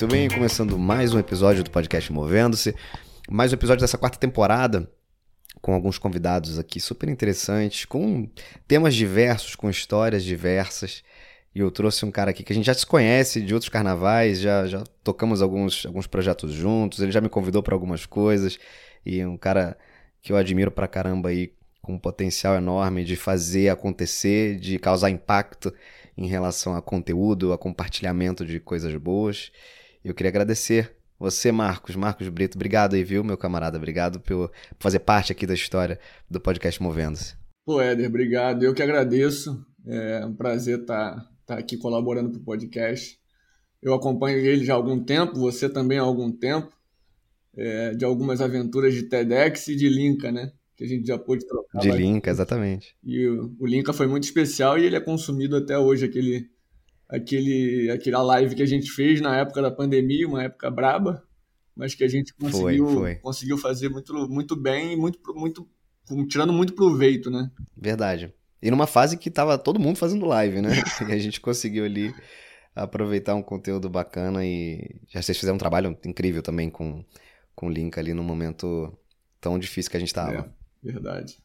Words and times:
Muito 0.00 0.12
bem, 0.12 0.30
começando 0.30 0.78
mais 0.78 1.12
um 1.12 1.18
episódio 1.18 1.62
do 1.62 1.70
podcast 1.70 2.10
Movendo-se. 2.10 2.74
Mais 3.28 3.52
um 3.52 3.54
episódio 3.54 3.82
dessa 3.82 3.98
quarta 3.98 4.18
temporada, 4.18 4.90
com 5.60 5.74
alguns 5.74 5.98
convidados 5.98 6.58
aqui 6.58 6.80
super 6.80 7.06
interessantes, 7.10 7.84
com 7.84 8.26
temas 8.66 8.94
diversos, 8.94 9.54
com 9.54 9.68
histórias 9.68 10.24
diversas. 10.24 11.02
E 11.54 11.58
eu 11.58 11.70
trouxe 11.70 12.06
um 12.06 12.10
cara 12.10 12.30
aqui 12.30 12.42
que 12.42 12.50
a 12.50 12.56
gente 12.56 12.64
já 12.64 12.72
se 12.72 12.86
conhece 12.86 13.42
de 13.42 13.52
outros 13.52 13.68
carnavais, 13.68 14.40
já, 14.40 14.66
já 14.66 14.82
tocamos 15.04 15.42
alguns, 15.42 15.84
alguns 15.84 16.06
projetos 16.06 16.50
juntos, 16.50 17.00
ele 17.00 17.12
já 17.12 17.20
me 17.20 17.28
convidou 17.28 17.62
para 17.62 17.74
algumas 17.74 18.06
coisas. 18.06 18.58
E 19.04 19.22
um 19.22 19.36
cara 19.36 19.76
que 20.22 20.32
eu 20.32 20.36
admiro 20.38 20.70
pra 20.70 20.88
caramba 20.88 21.28
aí, 21.28 21.52
com 21.82 21.92
um 21.92 21.98
potencial 21.98 22.54
enorme 22.54 23.04
de 23.04 23.16
fazer 23.16 23.68
acontecer, 23.68 24.56
de 24.56 24.78
causar 24.78 25.10
impacto 25.10 25.70
em 26.16 26.26
relação 26.26 26.74
a 26.74 26.80
conteúdo, 26.80 27.52
a 27.52 27.58
compartilhamento 27.58 28.46
de 28.46 28.58
coisas 28.58 28.94
boas. 28.96 29.52
Eu 30.04 30.14
queria 30.14 30.30
agradecer 30.30 30.96
você, 31.18 31.52
Marcos, 31.52 31.94
Marcos 31.96 32.28
Brito, 32.30 32.56
obrigado 32.56 32.94
aí, 32.94 33.04
viu, 33.04 33.22
meu 33.22 33.36
camarada? 33.36 33.76
Obrigado 33.76 34.20
por 34.20 34.50
fazer 34.78 35.00
parte 35.00 35.30
aqui 35.32 35.46
da 35.46 35.52
história 35.52 36.00
do 36.30 36.40
podcast 36.40 36.82
Movendo-se. 36.82 37.34
Pô, 37.66 37.78
Éder, 37.78 38.08
obrigado. 38.08 38.62
Eu 38.62 38.72
que 38.72 38.82
agradeço. 38.82 39.62
É 39.86 40.24
um 40.24 40.34
prazer 40.34 40.80
estar 40.80 41.16
tá, 41.16 41.30
tá 41.44 41.58
aqui 41.58 41.76
colaborando 41.76 42.30
para 42.30 42.40
o 42.40 42.44
podcast. 42.44 43.18
Eu 43.82 43.92
acompanho 43.92 44.38
ele 44.38 44.64
já 44.64 44.72
há 44.72 44.76
algum 44.76 45.04
tempo, 45.04 45.38
você 45.38 45.68
também 45.68 45.98
há 45.98 46.02
algum 46.02 46.32
tempo, 46.32 46.72
é, 47.54 47.94
de 47.94 48.04
algumas 48.04 48.40
aventuras 48.40 48.94
de 48.94 49.02
TEDx 49.02 49.68
e 49.68 49.76
de 49.76 49.88
Linka, 49.88 50.32
né? 50.32 50.52
que 50.80 50.84
a 50.84 50.88
gente 50.88 51.06
já 51.06 51.18
pôde 51.18 51.46
trocar. 51.46 51.78
De 51.80 51.90
Linka, 51.90 52.30
exatamente. 52.30 52.96
E 53.04 53.26
o, 53.26 53.54
o 53.60 53.66
Linka 53.66 53.92
foi 53.92 54.06
muito 54.06 54.24
especial 54.24 54.78
e 54.78 54.86
ele 54.86 54.96
é 54.96 55.00
consumido 55.00 55.54
até 55.54 55.78
hoje, 55.78 56.06
aquele, 56.06 56.48
aquele, 57.10 57.90
aquela 57.90 58.22
live 58.22 58.54
que 58.54 58.62
a 58.62 58.66
gente 58.66 58.90
fez 58.90 59.20
na 59.20 59.36
época 59.36 59.60
da 59.60 59.70
pandemia, 59.70 60.28
uma 60.28 60.44
época 60.44 60.70
braba, 60.70 61.22
mas 61.74 61.94
que 61.94 62.04
a 62.04 62.08
gente 62.08 62.32
conseguiu, 62.34 62.86
foi, 62.86 62.94
foi. 62.94 63.14
conseguiu 63.16 63.58
fazer 63.58 63.88
muito, 63.88 64.14
muito 64.28 64.54
bem 64.54 64.92
e 64.92 64.96
muito, 64.96 65.18
muito, 65.34 65.68
tirando 66.28 66.52
muito 66.52 66.74
proveito, 66.74 67.30
né? 67.30 67.50
Verdade. 67.76 68.32
E 68.62 68.70
numa 68.70 68.86
fase 68.86 69.16
que 69.16 69.30
tava 69.30 69.58
todo 69.58 69.80
mundo 69.80 69.96
fazendo 69.96 70.26
live, 70.26 70.60
né? 70.60 70.70
e 71.08 71.12
a 71.12 71.18
gente 71.18 71.40
conseguiu 71.40 71.84
ali 71.84 72.14
aproveitar 72.74 73.34
um 73.34 73.42
conteúdo 73.42 73.90
bacana 73.90 74.44
e 74.46 75.00
já 75.08 75.20
vocês 75.20 75.36
fizeram 75.36 75.56
um 75.56 75.58
trabalho 75.58 75.98
incrível 76.04 76.42
também 76.42 76.70
com, 76.70 77.04
com 77.54 77.66
o 77.66 77.70
Link 77.70 77.98
ali 77.98 78.14
no 78.14 78.22
momento 78.22 78.96
tão 79.40 79.58
difícil 79.58 79.90
que 79.90 79.96
a 79.96 80.00
gente 80.00 80.14
tava. 80.14 80.54
É. 80.84 80.92
Verdade. 80.92 81.38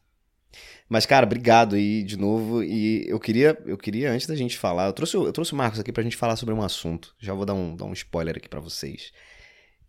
Mas, 0.88 1.04
cara, 1.04 1.26
obrigado 1.26 1.74
aí 1.74 2.02
de 2.02 2.16
novo. 2.16 2.62
E 2.62 3.08
eu 3.08 3.18
queria, 3.18 3.58
eu 3.66 3.76
queria 3.76 4.12
antes 4.12 4.26
da 4.26 4.36
gente 4.36 4.56
falar, 4.56 4.86
eu 4.86 4.92
trouxe, 4.92 5.16
eu 5.16 5.32
trouxe 5.32 5.52
o 5.52 5.56
Marcos 5.56 5.80
aqui 5.80 5.92
pra 5.92 6.02
gente 6.02 6.16
falar 6.16 6.36
sobre 6.36 6.54
um 6.54 6.62
assunto. 6.62 7.14
Já 7.18 7.34
vou 7.34 7.44
dar 7.44 7.54
um, 7.54 7.74
dar 7.74 7.84
um 7.84 7.92
spoiler 7.92 8.36
aqui 8.36 8.48
para 8.48 8.60
vocês. 8.60 9.12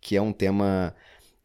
Que 0.00 0.16
é 0.16 0.22
um 0.22 0.32
tema. 0.32 0.94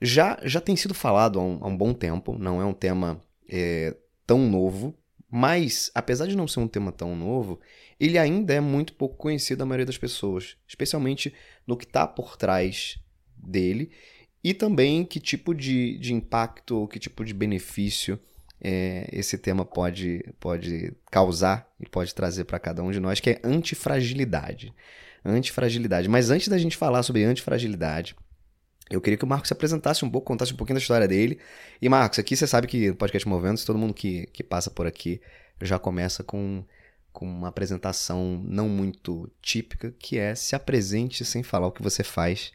Já, 0.01 0.39
já 0.43 0.59
tem 0.59 0.75
sido 0.75 0.93
falado 0.93 1.39
há 1.39 1.43
um, 1.43 1.59
há 1.61 1.67
um 1.67 1.77
bom 1.77 1.93
tempo, 1.93 2.37
não 2.37 2.61
é 2.61 2.65
um 2.65 2.73
tema 2.73 3.21
é, 3.49 3.95
tão 4.27 4.39
novo, 4.39 4.97
mas 5.31 5.89
apesar 5.95 6.27
de 6.27 6.35
não 6.35 6.47
ser 6.47 6.59
um 6.59 6.67
tema 6.67 6.91
tão 6.91 7.15
novo, 7.15 7.59
ele 7.99 8.17
ainda 8.17 8.53
é 8.53 8.59
muito 8.59 8.93
pouco 8.93 9.15
conhecido 9.15 9.59
da 9.59 9.65
maioria 9.65 9.85
das 9.85 9.97
pessoas, 9.97 10.57
especialmente 10.67 11.33
no 11.65 11.77
que 11.77 11.85
está 11.85 12.05
por 12.05 12.35
trás 12.35 12.99
dele 13.35 13.91
e 14.43 14.53
também 14.53 15.05
que 15.05 15.19
tipo 15.19 15.53
de, 15.55 15.97
de 15.97 16.13
impacto 16.13 16.75
ou 16.75 16.87
que 16.87 16.99
tipo 16.99 17.23
de 17.23 17.33
benefício 17.33 18.19
é, 18.63 19.09
esse 19.11 19.37
tema 19.37 19.65
pode, 19.65 20.23
pode 20.39 20.93
causar 21.11 21.69
e 21.79 21.87
pode 21.87 22.15
trazer 22.15 22.45
para 22.45 22.59
cada 22.59 22.81
um 22.81 22.91
de 22.91 22.99
nós, 22.99 23.19
que 23.19 23.31
é 23.31 23.41
antifragilidade. 23.43 24.73
Antifragilidade. 25.25 26.07
Mas 26.07 26.29
antes 26.29 26.47
da 26.47 26.57
gente 26.57 26.77
falar 26.77 27.03
sobre 27.03 27.23
antifragilidade, 27.23 28.15
eu 28.89 29.01
queria 29.01 29.17
que 29.17 29.25
o 29.25 29.27
Marcos 29.27 29.49
se 29.49 29.53
apresentasse 29.53 30.05
um 30.05 30.09
pouco, 30.09 30.27
contasse 30.27 30.53
um 30.53 30.55
pouquinho 30.55 30.75
da 30.75 30.81
história 30.81 31.07
dele. 31.07 31.39
E, 31.81 31.89
Marcos, 31.89 32.19
aqui 32.19 32.35
você 32.35 32.47
sabe 32.47 32.67
que 32.67 32.89
no 32.89 32.95
podcast 32.95 33.27
Movendo, 33.27 33.63
todo 33.65 33.77
mundo 33.77 33.93
que, 33.93 34.27
que 34.27 34.43
passa 34.43 34.71
por 34.71 34.87
aqui 34.87 35.19
já 35.61 35.77
começa 35.77 36.23
com, 36.23 36.63
com 37.11 37.25
uma 37.25 37.49
apresentação 37.49 38.41
não 38.45 38.69
muito 38.69 39.29
típica, 39.41 39.93
que 39.99 40.17
é 40.17 40.35
se 40.35 40.55
apresente 40.55 41.25
sem 41.25 41.43
falar 41.43 41.67
o 41.67 41.71
que 41.71 41.83
você 41.83 42.03
faz 42.03 42.53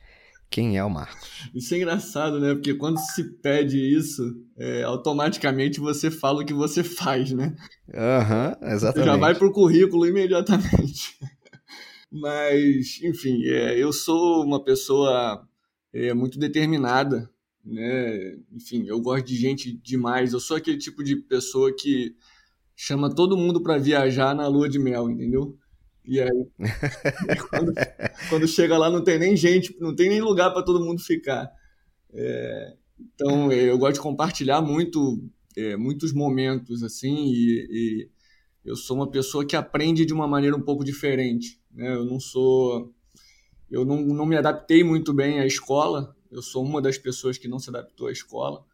quem 0.51 0.79
é 0.79 0.85
o 0.85 0.91
Marcos? 0.91 1.51
Isso 1.55 1.75
é 1.75 1.77
engraçado, 1.77 2.41
né? 2.41 2.55
Porque 2.55 2.75
quando 2.75 2.99
se 2.99 3.23
pede 3.25 3.79
isso, 3.79 4.23
é, 4.57 4.83
automaticamente 4.83 5.79
você 5.79 6.11
fala 6.11 6.43
o 6.43 6.45
que 6.45 6.55
você 6.55 6.83
faz, 6.83 7.33
né? 7.33 7.55
Aham, 7.95 8.57
uhum, 8.61 8.69
exatamente. 8.69 9.07
Já 9.07 9.17
vai 9.17 9.35
pro 9.35 9.53
currículo 9.53 10.07
imediatamente. 10.07 11.19
Mas, 12.11 13.01
enfim, 13.03 13.45
é, 13.45 13.79
eu 13.79 13.93
sou 13.93 14.43
uma 14.43 14.65
pessoa 14.65 15.47
é, 15.93 16.15
muito 16.15 16.39
determinada, 16.39 17.31
né? 17.63 18.37
Enfim, 18.51 18.87
eu 18.87 19.01
gosto 19.01 19.27
de 19.27 19.37
gente 19.37 19.73
demais. 19.73 20.33
Eu 20.33 20.41
sou 20.41 20.57
aquele 20.57 20.79
tipo 20.79 21.05
de 21.05 21.17
pessoa 21.17 21.75
que 21.75 22.17
chama 22.75 23.15
todo 23.15 23.37
mundo 23.37 23.63
para 23.63 23.77
viajar 23.77 24.35
na 24.35 24.47
lua 24.47 24.69
de 24.69 24.79
mel, 24.79 25.11
entendeu? 25.11 25.59
E 26.09 26.23
aí, 26.23 26.47
quando, 27.51 27.75
quando, 28.31 28.49
chega 28.49 28.79
lá, 28.79 28.89
não 28.89 29.05
tem 29.05 29.19
nem 29.19 29.37
gente, 29.37 29.77
não 29.79 29.95
tem 29.95 30.09
nem 30.09 30.23
lugar 30.23 30.51
para 30.55 30.63
todo 30.63 30.83
mundo 30.83 31.03
ficar. 31.03 31.53
É, 32.15 32.75
então, 32.99 33.53
eu 33.53 33.77
gosto 33.77 33.97
de 33.97 34.01
compartilhar 34.01 34.63
muito, 34.63 35.23
é, 35.55 35.77
muitos 35.77 36.15
momentos, 36.15 36.83
assim, 36.83 37.27
e, 37.27 37.69
e, 37.71 38.11
eu 38.65 38.75
sou 38.75 38.97
uma 38.97 39.11
pessoa 39.11 39.45
que 39.45 39.55
aprende 39.55 40.07
de 40.07 40.15
uma 40.15 40.27
maneira 40.27 40.57
um 40.57 40.63
pouco 40.63 40.83
diferente. 40.83 41.61
Né? 41.71 41.95
Eu 41.95 42.07
não 42.07 42.19
sou. 42.19 42.91
Eu 43.71 43.85
não, 43.85 44.01
não 44.01 44.25
me 44.25 44.37
adaptei 44.37 44.83
muito 44.83 45.13
bem 45.13 45.41
à 45.41 45.47
escola, 45.47 46.17
eu 46.31 46.41
sou 46.41 46.65
uma 46.65 46.81
das 46.81 46.97
pessoas 46.97 47.37
que 47.37 47.49
não 47.49 47.59
se 47.59 47.69
adaptou 47.69 48.07
à 48.07 48.13
escola. 48.13 48.65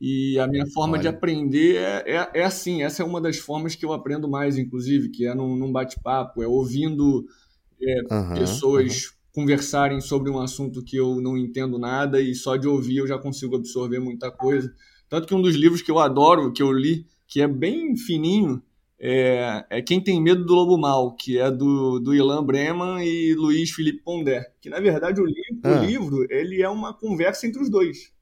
E 0.00 0.38
a 0.38 0.46
minha 0.46 0.66
forma 0.66 0.94
Olha. 0.94 1.02
de 1.02 1.08
aprender 1.08 1.76
é, 1.76 2.04
é, 2.06 2.30
é, 2.34 2.44
assim, 2.44 2.82
essa 2.82 3.02
é 3.02 3.06
uma 3.06 3.20
das 3.20 3.36
formas 3.36 3.74
que 3.74 3.84
eu 3.84 3.92
aprendo 3.92 4.28
mais, 4.28 4.56
inclusive, 4.56 5.08
que 5.08 5.26
é 5.26 5.34
num, 5.34 5.56
num 5.56 5.72
bate-papo, 5.72 6.42
é 6.42 6.46
ouvindo 6.46 7.26
é, 7.82 8.14
uhum, 8.14 8.34
pessoas 8.34 9.06
uhum. 9.06 9.10
conversarem 9.32 10.00
sobre 10.00 10.30
um 10.30 10.38
assunto 10.38 10.84
que 10.84 10.96
eu 10.96 11.20
não 11.20 11.36
entendo 11.36 11.78
nada 11.78 12.20
e 12.20 12.34
só 12.34 12.56
de 12.56 12.68
ouvir 12.68 12.98
eu 12.98 13.08
já 13.08 13.18
consigo 13.18 13.56
absorver 13.56 13.98
muita 13.98 14.30
coisa. 14.30 14.72
Tanto 15.08 15.26
que 15.26 15.34
um 15.34 15.42
dos 15.42 15.56
livros 15.56 15.82
que 15.82 15.90
eu 15.90 15.98
adoro, 15.98 16.52
que 16.52 16.62
eu 16.62 16.70
li, 16.70 17.04
que 17.26 17.40
é 17.40 17.48
bem 17.48 17.96
fininho, 17.96 18.62
é, 19.00 19.64
é 19.68 19.82
Quem 19.82 20.00
Tem 20.00 20.22
Medo 20.22 20.44
do 20.44 20.54
Lobo 20.54 20.78
Mal, 20.78 21.16
que 21.16 21.38
é 21.38 21.50
do, 21.50 21.98
do 21.98 22.14
Ilan 22.14 22.44
Breman 22.44 23.04
e 23.04 23.34
Luiz 23.34 23.70
Felipe 23.70 24.02
Pondé. 24.04 24.52
Que, 24.60 24.70
na 24.70 24.78
verdade, 24.78 25.20
o 25.20 25.24
livro, 25.24 25.60
o 25.64 25.68
ah. 25.68 25.84
livro 25.84 26.26
ele 26.30 26.62
é 26.62 26.68
uma 26.68 26.94
conversa 26.94 27.48
entre 27.48 27.60
os 27.60 27.68
dois 27.68 28.16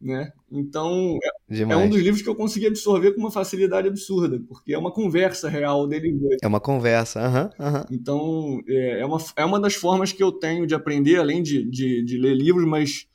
né? 0.00 0.32
Então, 0.50 1.18
é, 1.50 1.60
é, 1.60 1.76
um 1.76 1.88
dos 1.88 2.00
livros 2.00 2.22
que 2.22 2.28
eu 2.28 2.34
consegui 2.34 2.66
absorver 2.66 3.12
com 3.12 3.20
uma 3.20 3.30
facilidade 3.30 3.86
absurda, 3.86 4.40
porque 4.48 4.72
é 4.72 4.78
uma 4.78 4.90
conversa 4.90 5.48
real 5.48 5.86
dele. 5.86 6.18
É 6.42 6.46
uma 6.46 6.60
conversa, 6.60 7.20
aham. 7.20 7.50
Uhum, 7.58 7.66
uhum. 7.66 7.84
Então, 7.90 8.60
é, 8.66 9.00
é, 9.00 9.06
uma, 9.06 9.18
é 9.36 9.44
uma 9.44 9.60
das 9.60 9.74
formas 9.74 10.12
que 10.12 10.22
eu 10.22 10.32
tenho 10.32 10.66
de 10.66 10.74
aprender, 10.74 11.16
além 11.16 11.42
de, 11.42 11.68
de, 11.68 12.02
de 12.02 12.18
ler 12.18 12.34
livros, 12.34 12.66
mas 12.66 13.06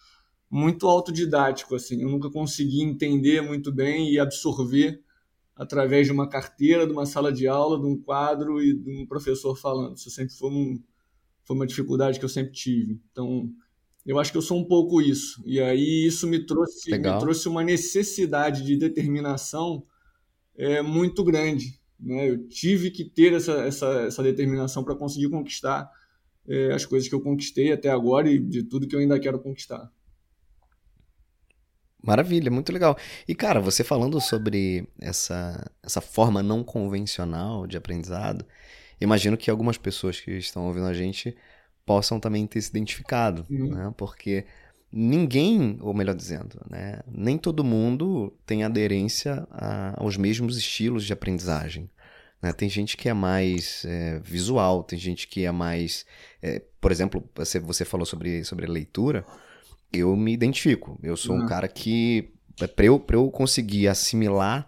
muito 0.50 0.88
autodidático, 0.88 1.75
assim. 1.75 2.01
Eu 2.01 2.09
nunca 2.09 2.29
consegui 2.29 2.84
entender 2.84 3.41
muito 3.41 3.73
bem 3.73 4.12
e 4.12 4.19
absorver 4.19 5.02
através 5.56 6.06
de 6.06 6.13
uma 6.13 6.29
carteira, 6.29 6.85
de 6.85 6.91
uma 6.91 7.06
sala 7.06 7.31
de 7.31 7.47
aula, 7.47 7.79
de 7.79 7.85
um 7.85 7.97
quadro 7.97 8.62
e 8.62 8.73
de 8.73 8.90
um 8.90 9.07
professor 9.07 9.56
falando. 9.56 9.96
Isso 9.96 10.12
sempre 10.12 10.35
foi, 10.35 10.50
um, 10.52 10.84
foi 11.44 11.56
uma 11.56 11.66
dificuldade 11.66 12.19
que 12.19 12.25
eu 12.25 12.29
sempre 12.29 12.52
tive. 12.52 13.02
Então, 13.12 13.50
eu 14.05 14.19
acho 14.19 14.31
que 14.31 14.38
eu 14.38 14.41
sou 14.41 14.59
um 14.59 14.63
pouco 14.63 15.01
isso. 15.01 15.41
E 15.45 15.59
aí 15.59 16.05
isso 16.05 16.27
me 16.27 16.45
trouxe, 16.45 16.91
me 16.91 17.19
trouxe 17.19 17.47
uma 17.47 17.63
necessidade 17.63 18.63
de 18.63 18.78
determinação 18.78 19.84
é, 20.55 20.81
muito 20.81 21.23
grande. 21.23 21.79
Né? 21.99 22.29
Eu 22.29 22.47
tive 22.47 22.91
que 22.91 23.03
ter 23.03 23.34
essa, 23.34 23.53
essa, 23.66 23.87
essa 24.02 24.23
determinação 24.23 24.84
para 24.84 24.96
conseguir 24.96 25.29
conquistar 25.29 25.90
é, 26.47 26.72
as 26.72 26.85
coisas 26.85 27.09
que 27.09 27.16
eu 27.16 27.22
conquistei 27.22 27.72
até 27.72 27.90
agora 27.90 28.29
e 28.29 28.37
de 28.37 28.63
tudo 28.63 28.87
que 28.87 28.96
eu 28.96 28.99
ainda 28.99 29.19
quero 29.19 29.40
conquistar. 29.40 29.91
Maravilha, 32.03 32.51
muito 32.51 32.72
legal. 32.72 32.96
E 33.28 33.34
cara, 33.34 33.59
você 33.59 33.84
falando 33.84 34.22
sobre 34.22 34.87
essa, 35.01 35.72
essa 35.81 35.99
forma 35.99 36.43
não 36.43 36.63
convencional 36.63 37.66
de 37.66 37.75
aprendizado, 37.75 38.46
imagino 39.01 39.35
que 39.35 39.49
algumas 39.49 39.79
pessoas 39.79 40.19
que 40.19 40.29
estão 40.37 40.67
ouvindo 40.67 40.85
a 40.85 40.93
gente 40.93 41.35
possam 41.85 42.20
também 42.20 42.47
ter 42.47 42.61
se 42.61 42.70
identificado, 42.70 43.46
uhum. 43.49 43.70
né? 43.70 43.93
Porque 43.96 44.46
ninguém, 44.91 45.78
ou 45.82 45.93
melhor 45.93 46.16
dizendo, 46.16 46.59
né, 46.70 47.02
nem 47.05 47.37
todo 47.37 47.64
mundo 47.64 48.34
tem 48.46 48.64
aderência 48.64 49.46
a, 49.52 50.02
aos 50.02 50.16
mesmos 50.16 50.58
estilos 50.58 51.03
de 51.03 51.11
aprendizagem. 51.11 51.90
Né? 52.41 52.53
Tem 52.53 52.70
gente 52.70 52.96
que 52.96 53.09
é 53.09 53.14
mais 53.14 53.84
é, 53.85 54.20
visual, 54.20 54.84
tem 54.84 54.97
gente 54.97 55.28
que 55.28 55.46
é 55.46 55.52
mais. 55.52 56.05
É, 56.41 56.61
por 56.79 56.91
exemplo, 56.91 57.28
você, 57.35 57.59
você 57.59 57.84
falou 57.84 58.05
sobre, 58.05 58.43
sobre 58.43 58.67
leitura, 58.67 59.26
eu 59.91 60.16
me 60.16 60.32
identifico. 60.32 60.99
Eu 61.02 61.17
sou 61.17 61.35
uhum. 61.35 61.43
um 61.43 61.46
cara 61.47 61.67
que, 61.67 62.32
é, 62.61 62.67
para 62.67 62.85
eu, 62.85 63.03
eu 63.09 63.32
conseguir 63.32 63.87
assimilar 63.87 64.67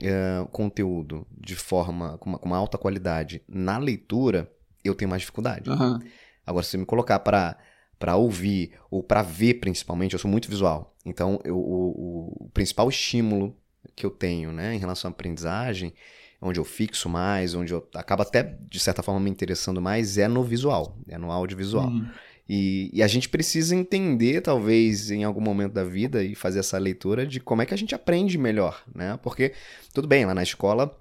é, 0.00 0.46
conteúdo 0.50 1.26
de 1.30 1.54
forma, 1.54 2.18
com 2.18 2.30
uma, 2.30 2.38
com 2.38 2.46
uma, 2.46 2.56
alta 2.56 2.76
qualidade 2.76 3.42
na 3.48 3.78
leitura, 3.78 4.50
eu 4.84 4.94
tenho 4.94 5.08
mais 5.08 5.22
dificuldade. 5.22 5.70
Uhum. 5.70 6.00
Agora, 6.46 6.64
se 6.64 6.76
me 6.76 6.84
colocar 6.84 7.18
para 7.20 7.56
para 7.98 8.16
ouvir 8.16 8.72
ou 8.90 9.02
para 9.02 9.22
ver 9.22 9.54
principalmente, 9.54 10.12
eu 10.12 10.18
sou 10.18 10.30
muito 10.30 10.48
visual. 10.48 10.94
Então, 11.06 11.40
eu, 11.44 11.56
o, 11.56 12.44
o, 12.44 12.50
principal 12.52 12.88
estímulo 12.88 13.56
que 13.94 14.04
eu 14.04 14.10
tenho, 14.10 14.52
né, 14.52 14.74
em 14.74 14.78
relação 14.78 15.08
à 15.08 15.12
aprendizagem, 15.12 15.94
onde 16.40 16.58
eu 16.58 16.64
fixo 16.64 17.08
mais, 17.08 17.54
onde 17.54 17.72
eu 17.72 17.88
acabo 17.94 18.22
até 18.22 18.58
de 18.68 18.78
certa 18.78 19.02
forma 19.02 19.20
me 19.20 19.30
interessando 19.30 19.80
mais, 19.80 20.18
é 20.18 20.28
no 20.28 20.42
visual, 20.42 20.98
é 21.08 21.16
no 21.16 21.30
audiovisual. 21.30 21.88
Uhum. 21.88 22.06
E, 22.46 22.90
e, 22.92 23.02
a 23.02 23.06
gente 23.06 23.26
precisa 23.26 23.74
entender, 23.74 24.42
talvez, 24.42 25.10
em 25.10 25.24
algum 25.24 25.40
momento 25.40 25.72
da 25.72 25.84
vida, 25.84 26.22
e 26.22 26.34
fazer 26.34 26.58
essa 26.58 26.76
leitura 26.76 27.26
de 27.26 27.40
como 27.40 27.62
é 27.62 27.66
que 27.66 27.72
a 27.72 27.76
gente 27.76 27.94
aprende 27.94 28.36
melhor, 28.36 28.84
né? 28.94 29.18
Porque, 29.22 29.54
tudo 29.94 30.06
bem, 30.06 30.26
lá 30.26 30.34
na 30.34 30.42
escola 30.42 30.94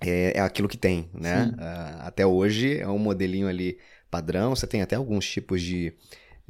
é, 0.00 0.32
é 0.36 0.40
aquilo 0.40 0.68
que 0.68 0.76
tem, 0.76 1.08
né? 1.14 1.52
Uh, 1.54 2.00
até 2.00 2.26
hoje 2.26 2.80
é 2.80 2.88
um 2.88 2.98
modelinho 2.98 3.46
ali 3.46 3.78
padrão, 4.10 4.54
você 4.54 4.66
tem 4.66 4.82
até 4.82 4.96
alguns 4.96 5.28
tipos 5.28 5.62
de 5.62 5.94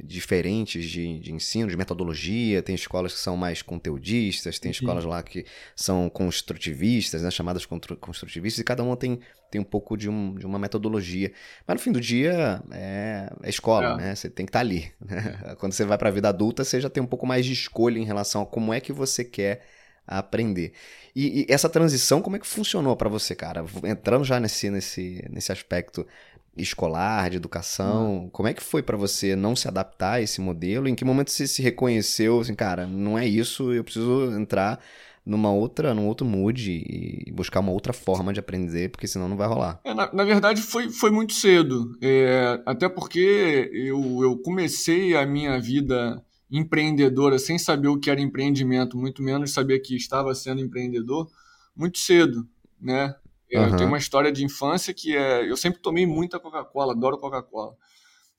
diferentes 0.03 0.89
de, 0.89 1.19
de 1.19 1.31
ensino, 1.31 1.69
de 1.69 1.77
metodologia, 1.77 2.61
tem 2.61 2.75
escolas 2.75 3.13
que 3.13 3.19
são 3.19 3.37
mais 3.37 3.61
conteudistas, 3.61 4.59
tem 4.59 4.71
escolas 4.71 5.05
lá 5.05 5.21
que 5.21 5.45
são 5.75 6.09
construtivistas, 6.09 7.21
né, 7.21 7.29
chamadas 7.29 7.65
construtivistas, 7.65 8.59
e 8.59 8.63
cada 8.63 8.83
uma 8.83 8.97
tem, 8.97 9.19
tem 9.49 9.61
um 9.61 9.65
pouco 9.65 9.95
de, 9.95 10.09
um, 10.09 10.35
de 10.35 10.45
uma 10.45 10.57
metodologia. 10.57 11.31
Mas 11.67 11.75
no 11.75 11.81
fim 11.81 11.91
do 11.91 12.01
dia 12.01 12.61
é, 12.71 13.31
é 13.43 13.49
escola, 13.49 13.93
é. 13.93 13.97
né? 13.97 14.15
Você 14.15 14.29
tem 14.29 14.45
que 14.45 14.49
estar 14.49 14.59
tá 14.59 14.65
ali. 14.65 14.91
Né? 14.99 15.55
Quando 15.59 15.73
você 15.73 15.85
vai 15.85 15.97
para 15.97 16.09
a 16.09 16.11
vida 16.11 16.29
adulta, 16.29 16.63
você 16.63 16.81
já 16.81 16.89
tem 16.89 17.01
um 17.01 17.07
pouco 17.07 17.25
mais 17.25 17.45
de 17.45 17.53
escolha 17.53 17.99
em 17.99 18.05
relação 18.05 18.41
a 18.41 18.45
como 18.45 18.73
é 18.73 18.79
que 18.79 18.91
você 18.91 19.23
quer 19.23 19.61
aprender. 20.07 20.73
E, 21.15 21.41
e 21.41 21.53
essa 21.53 21.69
transição, 21.69 22.21
como 22.21 22.35
é 22.35 22.39
que 22.39 22.47
funcionou 22.47 22.95
para 22.95 23.09
você, 23.09 23.35
cara? 23.35 23.63
Entrando 23.83 24.23
já 24.23 24.39
nesse, 24.39 24.69
nesse, 24.69 25.25
nesse 25.29 25.51
aspecto 25.51 26.07
escolar, 26.55 27.29
de 27.29 27.37
educação, 27.37 28.25
hum. 28.25 28.29
como 28.29 28.49
é 28.49 28.53
que 28.53 28.63
foi 28.63 28.83
para 28.83 28.97
você 28.97 29.35
não 29.35 29.55
se 29.55 29.67
adaptar 29.67 30.13
a 30.13 30.21
esse 30.21 30.41
modelo? 30.41 30.87
Em 30.87 30.95
que 30.95 31.05
momento 31.05 31.31
você 31.31 31.47
se 31.47 31.61
reconheceu, 31.61 32.39
assim, 32.39 32.53
cara, 32.53 32.85
não 32.85 33.17
é 33.17 33.25
isso, 33.25 33.71
eu 33.71 33.83
preciso 33.83 34.31
entrar 34.37 34.79
numa 35.25 35.51
outra, 35.51 35.93
num 35.93 36.07
outro 36.07 36.25
mood 36.25 36.71
e 36.71 37.31
buscar 37.31 37.59
uma 37.59 37.71
outra 37.71 37.93
forma 37.93 38.33
de 38.33 38.39
aprender, 38.39 38.89
porque 38.89 39.07
senão 39.07 39.29
não 39.29 39.37
vai 39.37 39.47
rolar. 39.47 39.79
É, 39.83 39.93
na, 39.93 40.11
na, 40.11 40.23
verdade, 40.23 40.61
foi, 40.61 40.89
foi 40.89 41.11
muito 41.11 41.33
cedo. 41.33 41.95
É, 42.01 42.61
até 42.65 42.89
porque 42.89 43.69
eu, 43.71 44.23
eu 44.23 44.37
comecei 44.39 45.15
a 45.15 45.25
minha 45.25 45.59
vida 45.59 46.23
empreendedora 46.49 47.39
sem 47.39 47.57
saber 47.57 47.87
o 47.87 47.99
que 47.99 48.09
era 48.09 48.19
empreendimento, 48.19 48.97
muito 48.97 49.21
menos 49.21 49.53
saber 49.53 49.79
que 49.79 49.95
estava 49.95 50.33
sendo 50.35 50.59
empreendedor, 50.59 51.29
muito 51.75 51.99
cedo, 51.99 52.45
né? 52.79 53.15
Eu 53.51 53.63
uhum. 53.63 53.75
tenho 53.75 53.89
uma 53.89 53.97
história 53.97 54.31
de 54.31 54.45
infância 54.45 54.93
que 54.93 55.15
é. 55.15 55.49
Eu 55.49 55.57
sempre 55.57 55.81
tomei 55.81 56.07
muita 56.07 56.39
Coca-Cola, 56.39 56.93
adoro 56.93 57.17
Coca-Cola. 57.17 57.75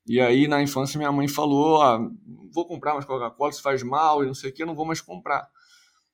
E 0.07 0.19
aí, 0.19 0.49
na 0.49 0.63
infância, 0.63 0.97
minha 0.97 1.13
mãe 1.13 1.29
falou: 1.29 1.83
ah, 1.83 2.01
vou 2.51 2.67
comprar 2.67 2.95
mais 2.95 3.05
Coca-Cola, 3.05 3.51
isso 3.51 3.63
faz 3.63 3.83
mal 3.83 4.23
e 4.23 4.27
não 4.27 4.35
sei 4.35 4.51
o 4.51 4.53
que, 4.55 4.65
não 4.65 4.75
vou 4.75 4.87
mais 4.87 5.03
comprar. 5.03 5.47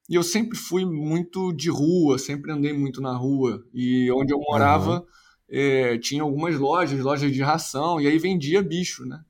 E 0.08 0.16
eu 0.16 0.22
sempre 0.22 0.58
fui 0.58 0.84
muito 0.84 1.52
de 1.52 1.70
rua, 1.70 2.18
sempre 2.18 2.50
andei 2.50 2.72
muito 2.72 3.00
na 3.00 3.16
rua. 3.16 3.64
E 3.72 4.10
onde 4.10 4.32
eu 4.32 4.38
morava, 4.40 5.00
uhum. 5.00 5.06
é, 5.48 5.98
tinha 5.98 6.22
algumas 6.22 6.56
lojas, 6.56 6.98
lojas 6.98 7.30
de 7.32 7.42
ração, 7.42 8.00
e 8.00 8.08
aí 8.08 8.18
vendia 8.18 8.62
bicho, 8.62 9.06
né? 9.06 9.22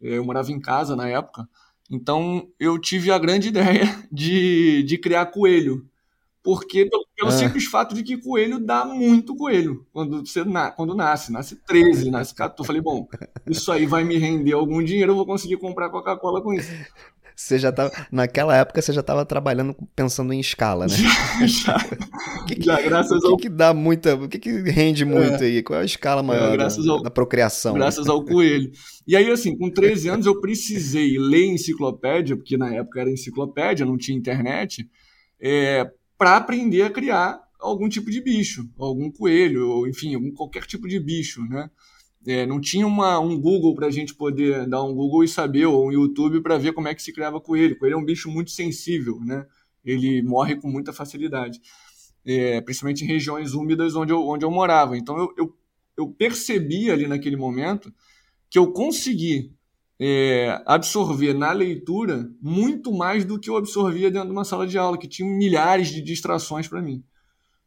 É, 0.00 0.16
eu 0.16 0.24
morava 0.24 0.50
em 0.50 0.60
casa 0.60 0.96
na 0.96 1.06
época. 1.08 1.46
Então, 1.90 2.48
eu 2.58 2.78
tive 2.78 3.10
a 3.10 3.18
grande 3.18 3.48
ideia 3.52 3.84
de, 4.10 4.82
de 4.84 4.96
criar 4.96 5.26
coelho 5.26 5.86
porque 6.42 6.86
pelo, 6.86 7.06
pelo 7.16 7.30
é. 7.30 7.32
simples 7.32 7.66
fato 7.66 7.94
de 7.94 8.02
que 8.02 8.16
coelho 8.16 8.58
dá 8.58 8.84
muito 8.84 9.36
coelho 9.36 9.86
quando 9.92 10.26
você 10.26 10.44
na, 10.44 10.70
quando 10.70 10.94
nasce, 10.94 11.30
nasce 11.30 11.56
13, 11.66 12.10
nasce 12.10 12.34
14. 12.34 12.60
Eu 12.60 12.64
falei, 12.64 12.82
bom, 12.82 13.06
isso 13.46 13.70
aí 13.70 13.86
vai 13.86 14.02
me 14.02 14.18
render 14.18 14.52
algum 14.52 14.82
dinheiro, 14.82 15.12
eu 15.12 15.16
vou 15.16 15.26
conseguir 15.26 15.56
comprar 15.58 15.90
Coca-Cola 15.90 16.42
com 16.42 16.52
isso. 16.52 16.72
Você 17.34 17.58
já 17.58 17.72
tava, 17.72 17.90
naquela 18.10 18.56
época 18.56 18.80
você 18.80 18.92
já 18.92 19.00
estava 19.00 19.24
trabalhando 19.24 19.74
pensando 19.96 20.32
em 20.32 20.40
escala, 20.40 20.86
né? 20.86 20.94
Já, 20.94 21.46
já, 21.46 21.78
que, 22.46 22.62
já 22.62 22.80
graças 22.80 23.18
o 23.18 23.20
que, 23.20 23.26
ao... 23.26 23.36
que 23.36 23.48
dá 23.48 23.72
muita, 23.72 24.14
o 24.14 24.28
que, 24.28 24.38
que 24.38 24.50
rende 24.70 25.04
muito 25.04 25.42
é, 25.42 25.46
aí? 25.46 25.62
Qual 25.62 25.78
é 25.78 25.82
a 25.82 25.84
escala 25.84 26.22
maior 26.22 26.54
é, 26.54 26.56
da, 26.56 26.68
ao, 26.90 27.02
da, 27.02 27.10
procriação? 27.10 27.74
Graças 27.74 28.06
ao 28.08 28.24
coelho. 28.24 28.70
E 29.06 29.16
aí, 29.16 29.30
assim, 29.30 29.56
com 29.56 29.70
13 29.70 30.08
anos 30.08 30.26
eu 30.26 30.40
precisei 30.40 31.18
ler 31.18 31.46
enciclopédia, 31.46 32.36
porque 32.36 32.56
na 32.56 32.74
época 32.74 33.00
era 33.00 33.10
enciclopédia, 33.10 33.86
não 33.86 33.96
tinha 33.96 34.16
internet, 34.16 34.86
é, 35.40 35.90
para 36.22 36.36
aprender 36.36 36.82
a 36.82 36.90
criar 36.90 37.42
algum 37.58 37.88
tipo 37.88 38.08
de 38.08 38.20
bicho, 38.20 38.70
algum 38.78 39.10
coelho, 39.10 39.68
ou 39.68 39.88
enfim, 39.88 40.14
algum, 40.14 40.30
qualquer 40.30 40.64
tipo 40.66 40.86
de 40.86 41.00
bicho, 41.00 41.42
né? 41.48 41.68
É, 42.24 42.46
não 42.46 42.60
tinha 42.60 42.86
uma, 42.86 43.18
um 43.18 43.36
Google 43.40 43.74
para 43.74 43.88
a 43.88 43.90
gente 43.90 44.14
poder 44.14 44.68
dar 44.68 44.84
um 44.84 44.94
Google 44.94 45.24
e 45.24 45.28
saber, 45.28 45.66
ou 45.66 45.88
um 45.88 45.90
YouTube 45.90 46.40
para 46.40 46.56
ver 46.58 46.74
como 46.74 46.86
é 46.86 46.94
que 46.94 47.02
se 47.02 47.12
criava 47.12 47.40
coelho. 47.40 47.76
Coelho 47.76 47.94
é 47.94 47.96
um 47.96 48.04
bicho 48.04 48.30
muito 48.30 48.52
sensível, 48.52 49.18
né? 49.18 49.44
Ele 49.84 50.22
morre 50.22 50.54
com 50.54 50.68
muita 50.68 50.92
facilidade, 50.92 51.60
é, 52.24 52.60
principalmente 52.60 53.02
em 53.02 53.08
regiões 53.08 53.52
úmidas 53.52 53.96
onde 53.96 54.12
eu, 54.12 54.24
onde 54.24 54.44
eu 54.44 54.50
morava. 54.52 54.96
Então 54.96 55.18
eu, 55.18 55.34
eu, 55.36 55.56
eu 55.96 56.08
percebi 56.08 56.88
ali 56.88 57.08
naquele 57.08 57.36
momento 57.36 57.92
que 58.48 58.60
eu 58.60 58.70
consegui 58.70 59.50
é, 60.04 60.60
absorver 60.66 61.32
na 61.32 61.52
leitura 61.52 62.28
muito 62.40 62.92
mais 62.92 63.24
do 63.24 63.38
que 63.38 63.48
eu 63.48 63.56
absorvia 63.56 64.10
dentro 64.10 64.26
de 64.26 64.32
uma 64.32 64.44
sala 64.44 64.66
de 64.66 64.76
aula, 64.76 64.98
que 64.98 65.06
tinha 65.06 65.28
milhares 65.28 65.90
de 65.90 66.02
distrações 66.02 66.66
para 66.66 66.82
mim. 66.82 67.04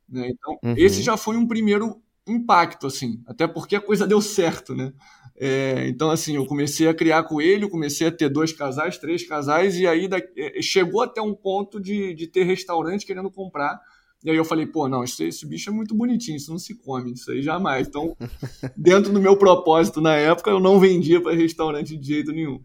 Né? 0.09 0.31
Então, 0.31 0.59
uhum. 0.61 0.75
esse 0.77 1.01
já 1.01 1.15
foi 1.15 1.37
um 1.37 1.47
primeiro 1.47 2.01
impacto, 2.27 2.87
assim, 2.87 3.23
até 3.25 3.47
porque 3.47 3.77
a 3.77 3.81
coisa 3.81 4.05
deu 4.05 4.19
certo, 4.19 4.75
né? 4.75 4.91
É, 5.37 5.87
então, 5.87 6.09
assim, 6.09 6.35
eu 6.35 6.45
comecei 6.45 6.89
a 6.89 6.93
criar 6.93 7.23
coelho, 7.23 7.69
comecei 7.69 8.07
a 8.07 8.11
ter 8.11 8.27
dois 8.27 8.51
casais, 8.51 8.97
três 8.97 9.25
casais, 9.25 9.77
e 9.77 9.87
aí 9.87 10.07
da, 10.07 10.17
é, 10.17 10.61
chegou 10.61 11.03
até 11.03 11.21
um 11.21 11.33
ponto 11.33 11.79
de, 11.79 12.13
de 12.15 12.27
ter 12.27 12.43
restaurante 12.43 13.05
querendo 13.05 13.31
comprar 13.31 13.79
e 14.25 14.31
aí 14.31 14.35
eu 14.35 14.43
falei, 14.43 14.65
pô, 14.65 14.89
não, 14.89 15.03
esse, 15.03 15.23
esse 15.25 15.45
bicho 15.45 15.69
é 15.69 15.73
muito 15.73 15.93
bonitinho, 15.93 16.35
isso 16.35 16.49
não 16.49 16.57
se 16.57 16.73
come, 16.73 17.13
isso 17.13 17.29
aí 17.29 17.43
jamais. 17.43 17.87
Então, 17.87 18.17
dentro 18.75 19.13
do 19.13 19.21
meu 19.21 19.37
propósito 19.37 20.01
na 20.01 20.15
época, 20.15 20.49
eu 20.49 20.59
não 20.59 20.79
vendia 20.79 21.21
para 21.21 21.35
restaurante 21.35 21.95
de 21.95 22.07
jeito 22.07 22.31
nenhum. 22.31 22.59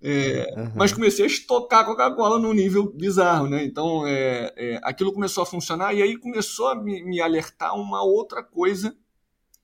É, 0.00 0.54
uhum. 0.56 0.72
Mas 0.76 0.92
comecei 0.92 1.24
a 1.24 1.26
estocar 1.26 1.84
Coca-Cola 1.84 2.38
num 2.38 2.52
nível 2.52 2.92
bizarro, 2.92 3.48
né? 3.48 3.64
Então, 3.64 4.06
é, 4.06 4.52
é, 4.56 4.80
aquilo 4.84 5.12
começou 5.12 5.42
a 5.42 5.46
funcionar 5.46 5.92
e 5.92 6.00
aí 6.00 6.16
começou 6.16 6.68
a 6.68 6.80
me, 6.80 7.02
me, 7.02 7.20
alertar 7.20 7.74
uma 7.74 8.04
outra 8.04 8.40
coisa 8.40 8.96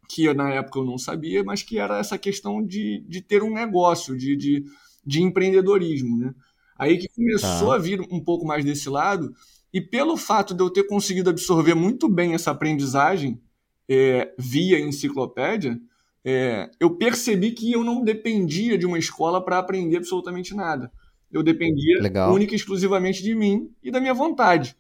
que 0.09 0.33
na 0.35 0.51
época 0.51 0.81
eu 0.81 0.85
não 0.85 0.99
sabia, 0.99 1.45
mas 1.45 1.63
que 1.63 1.79
era 1.79 2.01
essa 2.01 2.19
questão 2.19 2.61
de, 2.61 3.05
de 3.09 3.21
ter 3.21 3.45
um 3.45 3.55
negócio, 3.55 4.17
de, 4.17 4.37
de, 4.37 4.65
de 5.07 5.23
empreendedorismo, 5.23 6.19
né? 6.19 6.35
Aí 6.77 6.99
que 6.99 7.09
começou 7.09 7.69
tá. 7.69 7.77
a 7.77 7.79
vir 7.79 8.01
um 8.11 8.21
pouco 8.21 8.45
mais 8.45 8.65
desse 8.65 8.89
lado 8.89 9.33
e 9.73 9.81
pelo 9.81 10.17
fato 10.17 10.55
de 10.55 10.63
eu 10.63 10.71
ter 10.71 10.85
conseguido 10.85 11.31
absorver 11.31 11.75
muito 11.75 12.09
bem 12.09 12.35
essa 12.35 12.51
aprendizagem 12.51 13.41
é, 13.89 14.33
via 14.39 14.79
enciclopédia, 14.79 15.79
é, 16.25 16.69
eu 16.81 16.97
percebi 16.97 17.53
que 17.53 17.71
eu 17.71 17.85
não 17.85 18.03
dependia 18.03 18.77
de 18.77 18.85
uma 18.85 18.99
escola 18.99 19.45
para 19.45 19.59
aprender 19.59 19.99
absolutamente 19.99 20.55
nada. 20.55 20.91
Eu 21.31 21.43
dependia 21.43 22.01
Legal. 22.01 22.33
única 22.33 22.53
e 22.53 22.57
exclusivamente 22.57 23.23
de 23.23 23.35
mim 23.35 23.71
e 23.83 23.91
da 23.91 24.01
minha 24.01 24.15
vontade. 24.15 24.77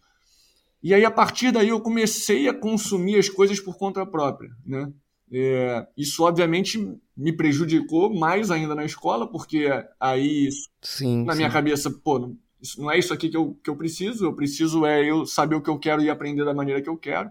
E 0.83 0.95
aí, 0.95 1.05
a 1.05 1.11
partir 1.11 1.53
daí, 1.53 1.69
eu 1.69 1.81
comecei 1.81 2.49
a 2.49 2.55
consumir 2.55 3.19
as 3.19 3.29
coisas 3.29 3.61
por 3.61 3.77
conta 3.77 4.07
própria. 4.07 4.51
Né? 4.65 4.93
É, 5.33 5.87
isso, 5.97 6.23
obviamente, 6.23 6.79
me 7.17 7.33
prejudicou 7.33 8.15
mais 8.15 8.51
ainda 8.51 8.75
na 8.75 8.85
escola, 8.85 9.27
porque 9.27 9.69
aí, 9.99 10.49
sim, 10.81 11.25
na 11.25 11.33
sim. 11.33 11.39
minha 11.39 11.51
cabeça, 11.51 11.91
pô, 11.91 12.33
isso, 12.61 12.81
não 12.81 12.91
é 12.91 12.99
isso 12.99 13.13
aqui 13.13 13.29
que 13.29 13.37
eu, 13.37 13.59
que 13.63 13.71
eu 13.71 13.77
preciso, 13.77 14.25
eu 14.25 14.35
preciso 14.35 14.87
é 14.87 15.05
eu 15.05 15.27
saber 15.27 15.57
o 15.57 15.63
que 15.63 15.71
eu 15.71 15.79
quero 15.79 16.03
e 16.03 16.11
aprender 16.11 16.45
da 16.45 16.55
maneira 16.55 16.81
que 16.83 16.89
eu 16.89 16.97
quero. 16.97 17.31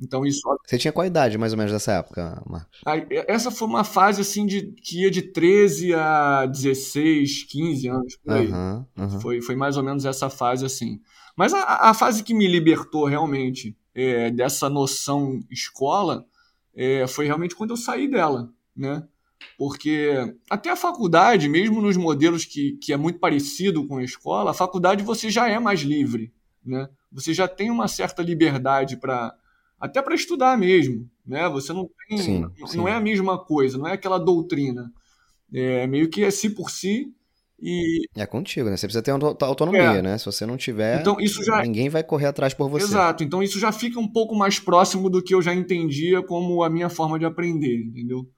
Então 0.00 0.26
isso. 0.26 0.40
Você 0.66 0.76
tinha 0.76 0.92
qual 0.92 1.06
idade 1.06 1.38
mais 1.38 1.52
ou 1.52 1.58
menos 1.58 1.72
nessa 1.72 1.92
época, 1.92 2.42
Marcos? 2.46 2.80
Essa 3.28 3.50
foi 3.50 3.68
uma 3.68 3.84
fase 3.84 4.20
assim 4.20 4.44
de 4.44 4.72
que 4.72 5.02
ia 5.02 5.10
de 5.10 5.22
13 5.22 5.94
a 5.94 6.46
16, 6.46 7.44
15 7.44 7.88
anos 7.88 8.16
por 8.16 8.32
aí. 8.32 8.48
Uhum, 8.48 8.84
uhum. 8.98 9.20
Foi, 9.20 9.40
foi 9.40 9.56
mais 9.56 9.76
ou 9.76 9.84
menos 9.84 10.04
essa 10.04 10.28
fase 10.28 10.64
assim. 10.64 11.00
Mas 11.36 11.54
a, 11.54 11.90
a 11.90 11.94
fase 11.94 12.22
que 12.22 12.34
me 12.34 12.46
libertou 12.46 13.06
realmente 13.06 13.76
é, 13.94 14.30
dessa 14.30 14.68
noção 14.68 15.40
escola 15.50 16.26
é, 16.74 17.06
foi 17.06 17.26
realmente 17.26 17.54
quando 17.54 17.70
eu 17.70 17.76
saí 17.76 18.08
dela, 18.08 18.52
né? 18.76 19.06
Porque 19.56 20.36
até 20.50 20.70
a 20.70 20.76
faculdade, 20.76 21.48
mesmo 21.48 21.80
nos 21.80 21.96
modelos 21.96 22.44
que, 22.44 22.78
que 22.82 22.92
é 22.92 22.96
muito 22.96 23.18
parecido 23.18 23.86
com 23.86 23.98
a 23.98 24.04
escola, 24.04 24.50
a 24.50 24.54
faculdade 24.54 25.02
você 25.02 25.30
já 25.30 25.48
é 25.48 25.58
mais 25.58 25.80
livre, 25.80 26.32
né? 26.64 26.88
Você 27.12 27.32
já 27.32 27.46
tem 27.46 27.70
uma 27.70 27.88
certa 27.88 28.22
liberdade 28.22 28.96
para 28.96 29.34
até 29.78 30.00
para 30.00 30.14
estudar 30.14 30.56
mesmo, 30.56 31.08
né? 31.26 31.48
Você 31.48 31.72
não 31.72 31.88
tem, 32.08 32.18
sim, 32.18 32.40
não, 32.40 32.66
sim. 32.66 32.76
não 32.76 32.88
é 32.88 32.92
a 32.92 33.00
mesma 33.00 33.38
coisa, 33.38 33.78
não 33.78 33.86
é 33.86 33.92
aquela 33.92 34.18
doutrina. 34.18 34.92
É 35.52 35.86
meio 35.86 36.08
que 36.08 36.24
é 36.24 36.30
si 36.30 36.50
por 36.50 36.70
si 36.70 37.12
e 37.60 38.04
é 38.16 38.26
contigo, 38.26 38.68
né? 38.68 38.76
Você 38.76 38.86
precisa 38.86 39.02
ter 39.02 39.10
autonomia, 39.10 39.80
é. 39.80 40.02
né? 40.02 40.18
Se 40.18 40.26
você 40.26 40.44
não 40.44 40.56
tiver, 40.56 41.00
então, 41.00 41.16
isso 41.20 41.42
já... 41.44 41.62
ninguém 41.62 41.88
vai 41.88 42.02
correr 42.02 42.26
atrás 42.26 42.52
por 42.52 42.68
você. 42.68 42.84
Exato. 42.84 43.22
Então 43.22 43.42
isso 43.42 43.58
já 43.58 43.72
fica 43.72 43.98
um 43.98 44.08
pouco 44.08 44.34
mais 44.34 44.58
próximo 44.58 45.08
do 45.08 45.22
que 45.22 45.34
eu 45.34 45.40
já 45.40 45.54
entendia 45.54 46.22
como 46.22 46.62
a 46.62 46.68
minha 46.68 46.88
forma 46.88 47.18
de 47.18 47.24
aprender, 47.24 47.84
entendeu? 47.84 48.28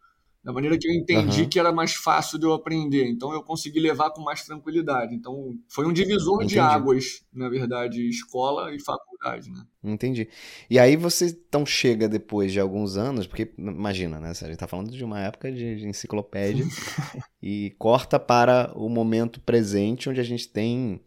Da 0.47 0.53
maneira 0.53 0.79
que 0.79 0.87
eu 0.87 0.95
entendi 0.95 1.43
uhum. 1.43 1.49
que 1.49 1.59
era 1.59 1.73
mais 1.73 1.95
fácil 1.95 2.39
de 2.39 2.47
eu 2.47 2.53
aprender. 2.53 3.05
Então 3.09 3.33
eu 3.33 3.43
consegui 3.43 3.81
levar 3.81 4.11
com 4.11 4.23
mais 4.23 4.45
tranquilidade. 4.45 5.13
Então 5.13 5.59
foi 5.69 5.85
um 5.85 5.93
divisor 5.93 6.37
Entendi. 6.37 6.53
de 6.53 6.59
águas, 6.61 7.25
na 7.35 7.49
verdade, 7.49 8.09
escola 8.09 8.73
e 8.73 8.79
faculdade, 8.79 9.51
né? 9.51 9.65
Entendi. 9.83 10.29
E 10.71 10.79
aí 10.79 10.95
você 10.95 11.37
então 11.49 11.67
chega 11.67 12.09
depois 12.09 12.53
de 12.53 12.61
alguns 12.61 12.97
anos, 12.97 13.27
porque 13.27 13.53
imagina, 13.59 14.21
né? 14.21 14.31
A 14.31 14.47
gente 14.47 14.57
tá 14.57 14.69
falando 14.69 14.93
de 14.93 15.03
uma 15.03 15.19
época 15.19 15.51
de, 15.51 15.79
de 15.79 15.89
enciclopédia 15.89 16.65
e 17.43 17.75
corta 17.77 18.17
para 18.17 18.73
o 18.77 18.89
momento 18.89 19.41
presente 19.41 20.09
onde 20.09 20.21
a 20.21 20.25
gente 20.25 20.49
tem 20.49 21.01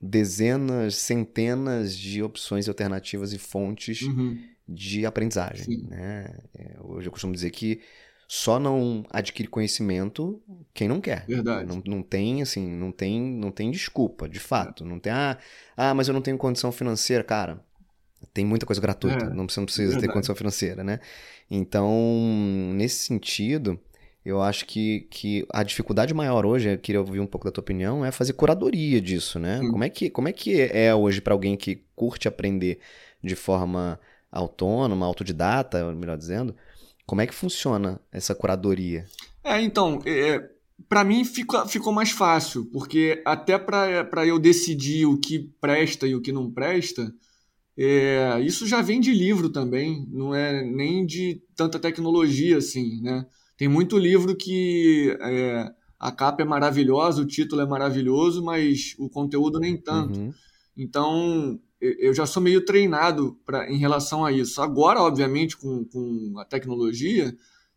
dezenas, 0.00 0.96
centenas 0.96 1.94
de 1.94 2.22
opções 2.22 2.66
alternativas 2.66 3.34
e 3.34 3.38
fontes 3.38 4.00
uhum. 4.00 4.38
de 4.66 5.04
aprendizagem. 5.04 5.82
Né? 5.86 6.34
É, 6.58 6.76
hoje 6.80 7.08
eu 7.08 7.12
costumo 7.12 7.34
dizer 7.34 7.50
que 7.50 7.82
só 8.28 8.58
não 8.58 9.04
adquire 9.10 9.48
conhecimento 9.48 10.42
quem 10.74 10.88
não 10.88 11.00
quer. 11.00 11.24
Verdade. 11.26 11.68
Não, 11.68 11.82
não 11.86 12.02
tem, 12.02 12.42
assim, 12.42 12.66
não 12.68 12.90
tem, 12.90 13.20
não 13.20 13.52
tem 13.52 13.70
desculpa, 13.70 14.28
de 14.28 14.40
fato. 14.40 14.84
Não 14.84 14.98
tem, 14.98 15.12
ah, 15.12 15.38
ah, 15.76 15.94
mas 15.94 16.08
eu 16.08 16.14
não 16.14 16.20
tenho 16.20 16.36
condição 16.36 16.72
financeira. 16.72 17.22
Cara, 17.22 17.64
tem 18.34 18.44
muita 18.44 18.66
coisa 18.66 18.80
gratuita, 18.80 19.26
é, 19.26 19.30
não, 19.30 19.48
você 19.48 19.60
não 19.60 19.66
precisa 19.66 19.92
verdade. 19.92 20.06
ter 20.06 20.12
condição 20.12 20.34
financeira, 20.34 20.82
né? 20.82 21.00
Então, 21.50 21.92
nesse 22.74 23.04
sentido, 23.04 23.78
eu 24.24 24.42
acho 24.42 24.66
que, 24.66 25.06
que 25.08 25.46
a 25.52 25.62
dificuldade 25.62 26.12
maior 26.12 26.44
hoje, 26.44 26.72
eu 26.72 26.78
queria 26.78 27.00
ouvir 27.00 27.20
um 27.20 27.26
pouco 27.26 27.46
da 27.46 27.52
tua 27.52 27.62
opinião, 27.62 28.04
é 28.04 28.10
fazer 28.10 28.32
curadoria 28.32 29.00
disso, 29.00 29.38
né? 29.38 29.60
Como 29.70 29.84
é, 29.84 29.88
que, 29.88 30.10
como 30.10 30.28
é 30.28 30.32
que 30.32 30.60
é 30.60 30.92
hoje 30.92 31.20
para 31.20 31.32
alguém 31.32 31.56
que 31.56 31.84
curte 31.94 32.26
aprender 32.26 32.80
de 33.22 33.36
forma 33.36 34.00
autônoma, 34.32 35.06
autodidata, 35.06 35.92
melhor 35.94 36.16
dizendo, 36.18 36.54
como 37.06 37.20
é 37.20 37.26
que 37.26 37.34
funciona 37.34 38.00
essa 38.10 38.34
curadoria? 38.34 39.06
É, 39.44 39.60
então, 39.62 40.00
é, 40.04 40.50
para 40.88 41.04
mim 41.04 41.24
fica, 41.24 41.66
ficou 41.66 41.92
mais 41.92 42.10
fácil, 42.10 42.66
porque 42.66 43.22
até 43.24 43.58
para 43.58 44.26
eu 44.26 44.38
decidir 44.38 45.06
o 45.06 45.18
que 45.18 45.38
presta 45.60 46.06
e 46.06 46.14
o 46.14 46.20
que 46.20 46.32
não 46.32 46.50
presta, 46.50 47.14
é, 47.78 48.40
isso 48.40 48.66
já 48.66 48.82
vem 48.82 49.00
de 49.00 49.12
livro 49.12 49.50
também, 49.50 50.06
não 50.10 50.34
é 50.34 50.64
nem 50.64 51.06
de 51.06 51.42
tanta 51.54 51.78
tecnologia 51.78 52.58
assim, 52.58 53.00
né? 53.02 53.26
Tem 53.56 53.68
muito 53.68 53.96
livro 53.96 54.36
que 54.36 55.16
é, 55.20 55.72
a 55.98 56.10
capa 56.10 56.42
é 56.42 56.44
maravilhosa, 56.44 57.22
o 57.22 57.26
título 57.26 57.62
é 57.62 57.66
maravilhoso, 57.66 58.44
mas 58.44 58.94
o 58.98 59.08
conteúdo 59.08 59.58
nem 59.58 59.76
tanto. 59.76 60.18
Uhum. 60.18 60.32
Então, 60.76 61.58
eu 61.98 62.14
já 62.14 62.26
sou 62.26 62.42
meio 62.42 62.64
treinado 62.64 63.38
pra, 63.44 63.70
em 63.70 63.76
relação 63.76 64.24
a 64.24 64.32
isso. 64.32 64.60
Agora, 64.60 65.00
obviamente, 65.00 65.56
com, 65.56 65.84
com 65.84 66.34
a 66.38 66.44
tecnologia, 66.44 67.34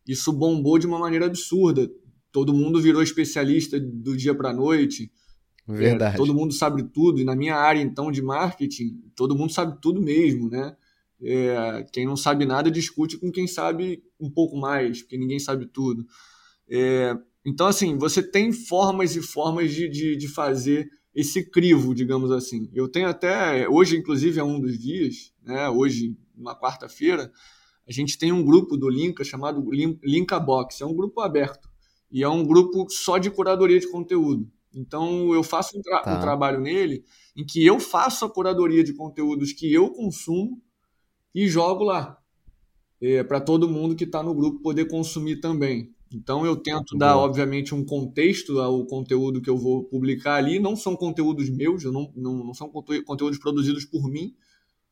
isso 0.07 0.31
bombou 0.33 0.79
de 0.79 0.87
uma 0.87 0.99
maneira 0.99 1.25
absurda. 1.25 1.89
Todo 2.31 2.53
mundo 2.53 2.81
virou 2.81 3.01
especialista 3.01 3.79
do 3.79 4.15
dia 4.15 4.33
para 4.33 4.49
a 4.49 4.53
noite. 4.53 5.11
Verdade. 5.67 6.15
É, 6.15 6.17
todo 6.17 6.33
mundo 6.33 6.53
sabe 6.53 6.83
tudo. 6.83 7.19
E 7.19 7.23
na 7.23 7.35
minha 7.35 7.55
área, 7.55 7.81
então, 7.81 8.11
de 8.11 8.21
marketing, 8.21 9.01
todo 9.15 9.35
mundo 9.35 9.53
sabe 9.53 9.77
tudo 9.81 10.01
mesmo, 10.01 10.49
né? 10.49 10.75
É, 11.21 11.85
quem 11.91 12.05
não 12.05 12.15
sabe 12.15 12.45
nada 12.45 12.71
discute 12.71 13.17
com 13.17 13.31
quem 13.31 13.45
sabe 13.45 14.01
um 14.19 14.29
pouco 14.29 14.57
mais, 14.57 15.01
porque 15.01 15.17
ninguém 15.17 15.39
sabe 15.39 15.65
tudo. 15.65 16.05
É, 16.69 17.15
então, 17.45 17.67
assim, 17.67 17.97
você 17.97 18.23
tem 18.23 18.51
formas 18.51 19.15
e 19.15 19.21
formas 19.21 19.73
de, 19.73 19.89
de, 19.89 20.15
de 20.15 20.27
fazer 20.27 20.89
esse 21.19 21.43
crivo, 21.43 21.93
digamos 21.93 22.31
assim. 22.31 22.69
Eu 22.73 22.87
tenho 22.87 23.09
até, 23.09 23.67
hoje 23.67 23.97
inclusive 23.97 24.39
é 24.39 24.43
um 24.43 24.59
dos 24.59 24.79
dias, 24.79 25.33
né, 25.43 25.69
hoje, 25.69 26.15
uma 26.35 26.57
quarta-feira, 26.57 27.29
a 27.85 27.91
gente 27.91 28.17
tem 28.17 28.31
um 28.31 28.43
grupo 28.43 28.77
do 28.77 28.89
Linka 28.89 29.23
chamado 29.23 29.67
Linka 30.03 30.39
Box, 30.39 30.81
é 30.81 30.85
um 30.85 30.95
grupo 30.95 31.19
aberto, 31.19 31.69
e 32.09 32.23
é 32.23 32.29
um 32.29 32.45
grupo 32.45 32.87
só 32.89 33.17
de 33.17 33.29
curadoria 33.29 33.79
de 33.79 33.89
conteúdo. 33.89 34.49
Então 34.73 35.33
eu 35.33 35.43
faço 35.43 35.77
um, 35.77 35.81
tra 35.81 36.01
tá. 36.01 36.17
um 36.17 36.21
trabalho 36.21 36.61
nele 36.61 37.03
em 37.35 37.45
que 37.45 37.65
eu 37.65 37.79
faço 37.79 38.23
a 38.23 38.29
curadoria 38.29 38.83
de 38.83 38.93
conteúdos 38.93 39.51
que 39.51 39.73
eu 39.73 39.89
consumo 39.89 40.61
e 41.33 41.47
jogo 41.47 41.83
lá. 41.83 42.17
É, 43.01 43.23
para 43.23 43.41
todo 43.41 43.69
mundo 43.69 43.95
que 43.95 44.03
está 44.03 44.21
no 44.21 44.35
grupo 44.35 44.61
poder 44.61 44.85
consumir 44.85 45.37
também. 45.37 45.93
Então 46.13 46.45
eu 46.45 46.55
tento 46.55 46.97
dar, 46.97 47.17
obviamente, 47.17 47.75
um 47.75 47.85
contexto 47.85 48.59
ao 48.59 48.85
conteúdo 48.85 49.41
que 49.41 49.49
eu 49.49 49.57
vou 49.57 49.83
publicar 49.83 50.35
ali. 50.35 50.59
Não 50.59 50.75
são 50.75 50.95
conteúdos 50.95 51.49
meus, 51.49 51.83
não, 51.83 52.11
não, 52.15 52.43
não 52.45 52.53
são 52.53 52.69
conteúdos 52.69 53.37
produzidos 53.37 53.85
por 53.85 54.09
mim, 54.09 54.33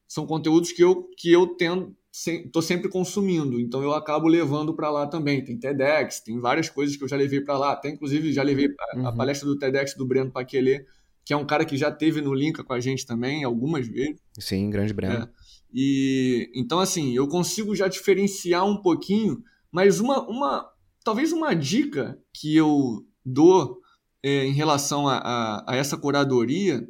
são 0.07 0.25
conteúdos 0.25 0.71
que 0.71 0.83
eu, 0.83 1.09
que 1.17 1.31
eu 1.31 1.47
tendo, 1.47 1.95
estou 2.11 2.61
sempre 2.61 2.89
consumindo. 2.89 3.59
Então 3.59 3.81
eu 3.81 3.93
acabo 3.93 4.27
levando 4.27 4.75
para 4.75 4.89
lá 4.89 5.07
também. 5.07 5.43
Tem 5.43 5.57
TEDx, 5.57 6.21
tem 6.21 6.39
várias 6.39 6.69
coisas 6.69 6.95
que 6.95 7.03
eu 7.03 7.07
já 7.07 7.17
levei 7.17 7.41
para 7.41 7.57
lá. 7.57 7.71
Até 7.73 7.89
inclusive 7.89 8.31
já 8.31 8.43
levei 8.43 8.67
a, 8.67 8.97
uhum. 8.97 9.07
a, 9.07 9.11
palestra 9.15 9.47
do 9.47 9.57
TEDx 9.57 9.95
do 9.95 10.07
Breno 10.07 10.31
Paquelê, 10.31 10.85
que 11.25 11.33
é 11.33 11.37
um 11.37 11.45
cara 11.45 11.65
que 11.65 11.75
já 11.75 11.91
teve 11.91 12.21
no 12.21 12.33
Linka 12.33 12.63
com 12.63 12.73
a 12.73 12.79
gente 12.79 13.05
também 13.05 13.43
algumas 13.43 13.87
vezes. 13.87 14.21
Sim, 14.39 14.69
grande 14.69 14.93
Breno. 14.93 15.25
É. 15.25 15.29
E 15.73 16.49
então 16.55 16.79
assim, 16.79 17.13
eu 17.13 17.27
consigo 17.27 17.75
já 17.75 17.87
diferenciar 17.87 18.65
um 18.65 18.81
pouquinho, 18.81 19.43
mas 19.71 19.99
uma, 19.99 20.25
uma 20.27 20.76
Talvez 21.07 21.31
uma 21.31 21.53
dica 21.53 22.21
que 22.33 22.53
eu 22.53 23.07
dou 23.25 23.79
é, 24.21 24.43
em 24.43 24.51
relação 24.51 25.07
a, 25.07 25.15
a, 25.15 25.71
a, 25.71 25.75
essa 25.77 25.95
curadoria 25.95 26.85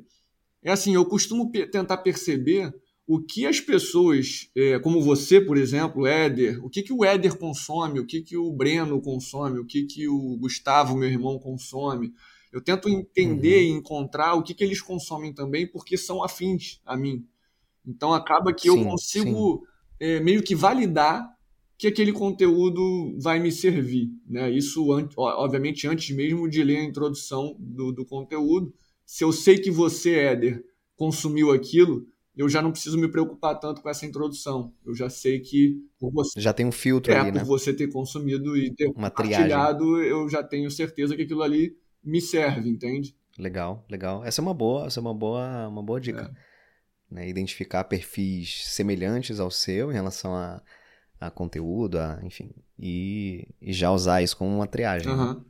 é 0.64 0.72
assim: 0.72 0.96
eu 0.96 1.06
costumo 1.06 1.52
pe 1.52 1.68
tentar 1.68 1.98
perceber 1.98 2.74
o 3.06 3.22
que 3.22 3.46
as 3.46 3.60
pessoas, 3.60 4.50
é, 4.56 4.80
como 4.80 5.04
você, 5.04 5.40
por 5.40 5.56
exemplo, 5.56 6.08
Éder, 6.08 6.66
o 6.66 6.68
que, 6.68 6.82
que 6.82 6.92
o 6.92 7.06
Éder 7.06 7.38
consome, 7.38 8.00
o 8.00 8.08
que, 8.08 8.24
que 8.24 8.36
o 8.36 8.52
Breno 8.52 9.00
consome, 9.00 9.60
o 9.60 9.66
que, 9.66 9.84
que 9.84 10.08
o 10.08 10.36
Gustavo, 10.38 10.98
meu 10.98 11.08
irmão, 11.08 11.38
consome. 11.38 12.12
Eu 12.52 12.60
tento 12.60 12.90
entender 12.90 13.58
uhum. 13.58 13.76
e 13.76 13.78
encontrar 13.78 14.34
o 14.34 14.42
que, 14.42 14.56
que 14.56 14.64
eles 14.64 14.82
consomem 14.82 15.32
também, 15.32 15.68
porque 15.68 15.96
são 15.96 16.24
afins 16.24 16.82
a 16.84 16.98
mim. 16.98 17.24
Então 17.86 18.16
acaba 18.16 18.52
que 18.52 18.68
sim, 18.68 18.80
eu 18.80 18.84
consigo 18.84 19.64
é, 20.00 20.20
meio 20.20 20.42
que 20.42 20.56
validar 20.56 21.37
que 21.78 21.88
aquele 21.88 22.12
conteúdo 22.12 23.16
vai 23.20 23.40
me 23.40 23.52
servir. 23.52 24.10
Né? 24.28 24.50
Isso, 24.52 24.88
obviamente, 25.16 25.88
antes 25.88 26.16
mesmo 26.16 26.50
de 26.50 26.64
ler 26.64 26.78
a 26.78 26.84
introdução 26.84 27.56
do, 27.60 27.92
do 27.92 28.06
conteúdo. 28.06 28.74
Se 29.06 29.24
eu 29.24 29.32
sei 29.32 29.60
que 29.60 29.70
você, 29.70 30.16
Éder, 30.16 30.66
consumiu 30.96 31.52
aquilo, 31.52 32.08
eu 32.36 32.50
já 32.50 32.62
não 32.62 32.72
preciso 32.72 32.98
me 32.98 33.08
preocupar 33.08 33.60
tanto 33.60 33.82
com 33.82 33.90
essa 33.90 34.06
introdução. 34.06 34.74
Eu 34.86 34.96
já 34.96 35.10
sei 35.10 35.40
que 35.40 35.78
por 36.00 36.12
você 36.12 36.42
já 36.42 36.52
tem 36.52 36.66
um 36.66 36.72
filtro 36.72 37.14
é, 37.14 37.18
ali, 37.20 37.32
por 37.32 37.38
né? 37.38 37.44
você 37.44 37.74
ter 37.74 37.88
consumido 37.88 38.58
e 38.58 38.74
ter 38.74 38.88
Uma 38.88 39.10
compartilhado, 39.10 40.02
eu 40.02 40.28
já 40.28 40.44
tenho 40.44 40.70
certeza 40.72 41.16
que 41.16 41.22
aquilo 41.22 41.44
ali 41.44 41.78
me 42.04 42.20
serve, 42.20 42.70
entende? 42.70 43.16
Legal, 43.38 43.86
legal. 43.90 44.24
Essa 44.26 44.42
é 44.42 44.44
uma 44.44 44.54
boa, 44.54 44.88
essa 44.88 45.00
é 45.00 45.02
uma 45.02 45.14
boa, 45.14 45.68
uma 45.68 45.84
boa 45.84 46.00
dica. 46.00 46.34
É. 47.12 47.16
Né? 47.16 47.30
Identificar 47.30 47.84
perfis 47.84 48.66
semelhantes 48.66 49.40
ao 49.40 49.52
seu 49.52 49.92
em 49.92 49.94
relação 49.94 50.36
a 50.36 50.62
a 51.20 51.30
conteúdo, 51.30 51.98
a, 52.00 52.20
enfim, 52.24 52.52
e, 52.78 53.48
e, 53.62 53.74
já 53.74 53.92
usar 53.92 54.22
isso 54.22 54.38
como 54.38 54.56
uma 54.56 54.68
triagem. 54.68 55.12
Uhum. 55.12 55.34
Né? 55.34 55.42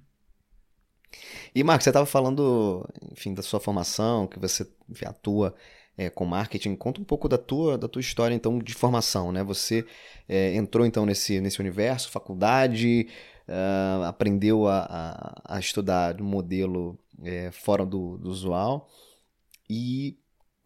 E, 1.53 1.63
Marcos, 1.63 1.83
você 1.83 1.89
estava 1.89 2.05
falando, 2.05 2.87
enfim, 3.11 3.33
da 3.33 3.41
sua 3.41 3.59
formação, 3.59 4.27
que 4.27 4.39
você 4.39 4.67
enfim, 4.89 5.05
atua 5.05 5.55
é, 5.97 6.09
com 6.09 6.25
marketing. 6.25 6.75
Conta 6.75 7.01
um 7.01 7.03
pouco 7.03 7.27
da 7.27 7.37
tua, 7.37 7.77
da 7.77 7.87
tua 7.87 7.99
história, 7.99 8.35
então, 8.35 8.59
de 8.59 8.73
formação, 8.73 9.31
né? 9.31 9.43
Você 9.43 9.85
é, 10.27 10.53
entrou, 10.55 10.85
então, 10.85 11.05
nesse, 11.05 11.41
nesse 11.41 11.59
universo, 11.59 12.09
faculdade, 12.09 13.07
uh, 13.47 14.03
aprendeu 14.03 14.67
a, 14.67 14.85
a, 15.45 15.55
a, 15.55 15.59
estudar 15.59 16.21
um 16.21 16.25
modelo 16.25 16.99
é, 17.23 17.51
fora 17.51 17.85
do, 17.85 18.17
do 18.17 18.29
usual 18.29 18.89
e 19.69 20.17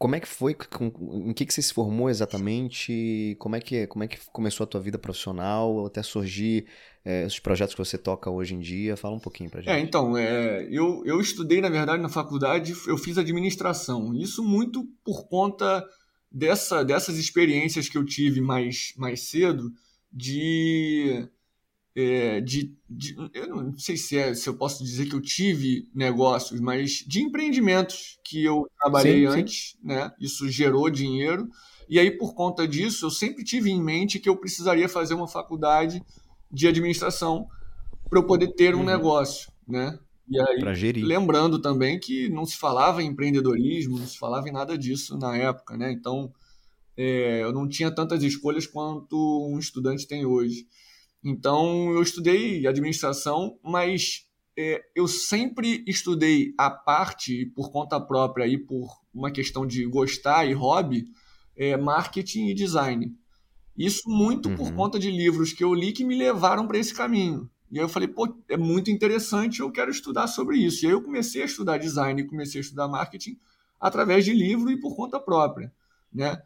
como 0.02 0.16
é 0.16 0.20
que 0.20 0.28
foi? 0.28 0.58
em 0.82 1.32
que, 1.32 1.46
que 1.46 1.54
você 1.54 1.62
se 1.62 1.72
formou 1.72 2.10
exatamente? 2.10 3.36
Como 3.38 3.56
é 3.56 3.60
que, 3.62 3.86
como 3.86 4.04
é 4.04 4.08
que 4.08 4.18
começou 4.32 4.64
a 4.64 4.68
tua 4.68 4.82
vida 4.82 4.98
profissional 4.98 5.86
até 5.86 6.02
surgir 6.02 6.66
é, 7.06 7.24
os 7.24 7.38
projetos 7.38 7.76
que 7.76 7.86
você 7.86 8.00
toca 8.00 8.28
hoje 8.28 8.56
em 8.56 8.60
dia? 8.60 8.98
Fala 8.98 9.16
um 9.16 9.20
pouquinho 9.20 9.52
pra 9.52 9.60
é, 9.60 9.64
gente. 9.64 9.74
É, 9.76 9.80
então, 9.80 10.18
é, 10.18 10.68
eu, 10.72 11.04
eu 11.06 11.22
estudei, 11.22 11.62
na 11.62 11.70
verdade, 11.70 12.02
na 12.02 12.10
faculdade, 12.10 12.74
eu 12.88 12.98
fiz 12.98 13.16
administração. 13.20 14.12
Isso 14.16 14.44
muito 14.44 14.88
por 15.06 15.28
conta 15.28 15.88
dessa, 16.32 16.84
dessas 16.84 17.20
experiências 17.20 17.88
que 17.88 17.96
eu 17.96 18.04
tive 18.04 18.42
mais, 18.42 18.96
mais 18.98 19.30
cedo 19.30 19.72
de 20.12 21.30
é, 21.96 22.40
de, 22.40 22.74
de, 22.90 23.16
eu 23.34 23.48
não 23.48 23.78
sei 23.78 23.98
se, 23.98 24.18
é, 24.18 24.34
se 24.34 24.48
eu 24.48 24.56
posso 24.56 24.84
dizer 24.84 25.08
que 25.08 25.16
eu 25.16 25.22
tive 25.22 25.90
negócios, 25.94 26.60
mas 26.62 27.04
de 27.06 27.22
empreendimentos 27.22 28.20
que 28.24 28.44
eu 28.44 28.66
trabalhei 28.80 29.22
sim, 29.22 29.26
antes, 29.26 29.72
sim. 29.72 29.88
né? 29.88 30.12
Isso 30.20 30.50
gerou 30.50 30.90
dinheiro. 30.90 31.50
E 31.90 32.00
aí, 32.00 32.10
por 32.10 32.34
conta 32.34 32.66
disso, 32.66 33.06
eu 33.06 33.10
sempre 33.10 33.44
tive 33.44 33.70
em 33.70 33.82
mente 33.82 34.20
que 34.20 34.30
eu 34.30 34.38
precisaria 34.38 34.88
fazer 34.88 35.14
uma 35.14 35.28
faculdade 35.28 36.02
de 36.50 36.68
administração 36.68 37.48
para 38.10 38.20
eu 38.20 38.26
poder 38.26 38.54
ter 38.54 38.74
um 38.74 38.80
uhum. 38.80 38.86
negócio, 38.86 39.52
né? 39.68 40.00
E 40.30 40.40
aí, 40.40 40.94
lembrando 40.94 41.60
também 41.60 42.00
que 42.00 42.30
não 42.30 42.46
se 42.46 42.56
falava 42.56 43.04
em 43.04 43.08
empreendedorismo, 43.08 44.00
não 44.00 44.08
se 44.08 44.18
falava 44.18 44.48
em 44.48 44.54
nada 44.54 44.78
disso 44.78 45.18
na 45.18 45.36
época, 45.36 45.76
né? 45.76 45.92
Então, 45.92 46.32
é, 46.96 47.44
eu 47.44 47.52
não 47.52 47.68
tinha 47.68 47.92
tantas 47.92 48.24
escolhas 48.24 48.66
quanto 48.66 49.50
um 49.52 49.60
estudante 49.60 50.08
tem 50.08 50.26
hoje. 50.26 50.66
Então, 51.24 51.92
eu 51.92 52.02
estudei 52.02 52.66
administração, 52.66 53.58
mas 53.64 54.26
é, 54.58 54.82
eu 54.96 55.08
sempre 55.08 55.84
estudei 55.88 56.54
a 56.58 56.70
parte, 56.70 57.46
por 57.56 57.72
conta 57.72 58.00
própria 58.00 58.48
e 58.48 58.58
por 58.58 58.90
uma 59.14 59.32
questão 59.32 59.66
de 59.66 59.86
gostar 59.86 60.46
e 60.46 60.54
hobby, 60.54 61.06
é, 61.56 61.78
marketing 61.78 62.48
e 62.48 62.54
design. 62.54 63.16
Isso 63.78 64.10
muito 64.10 64.50
uhum. 64.50 64.56
por 64.56 64.74
conta 64.74 65.00
de 65.00 65.10
livros 65.10 65.54
que 65.54 65.64
eu 65.64 65.74
li 65.74 65.92
que 65.92 66.04
me 66.04 66.16
levaram 66.16 66.68
para 66.68 66.78
esse 66.78 66.94
caminho. 66.94 67.50
E 67.72 67.80
aí 67.80 67.86
eu 67.86 67.90
falei, 67.90 68.08
pô, 68.08 68.28
é 68.50 68.58
muito 68.58 68.92
interessante, 68.92 69.62
eu 69.62 69.72
quero 69.72 69.90
estudar 69.90 70.28
sobre 70.28 70.58
isso. 70.58 70.84
E 70.84 70.88
aí 70.88 70.92
eu 70.92 71.02
comecei 71.02 71.42
a 71.42 71.46
estudar 71.46 71.78
design 71.78 72.22
e 72.22 72.28
comecei 72.28 72.60
a 72.60 72.64
estudar 72.64 72.88
marketing 72.88 73.38
através 73.80 74.26
de 74.26 74.34
livro 74.34 74.70
e 74.70 74.80
por 74.80 74.96
conta 74.96 75.20
própria, 75.20 75.74
né? 76.14 76.42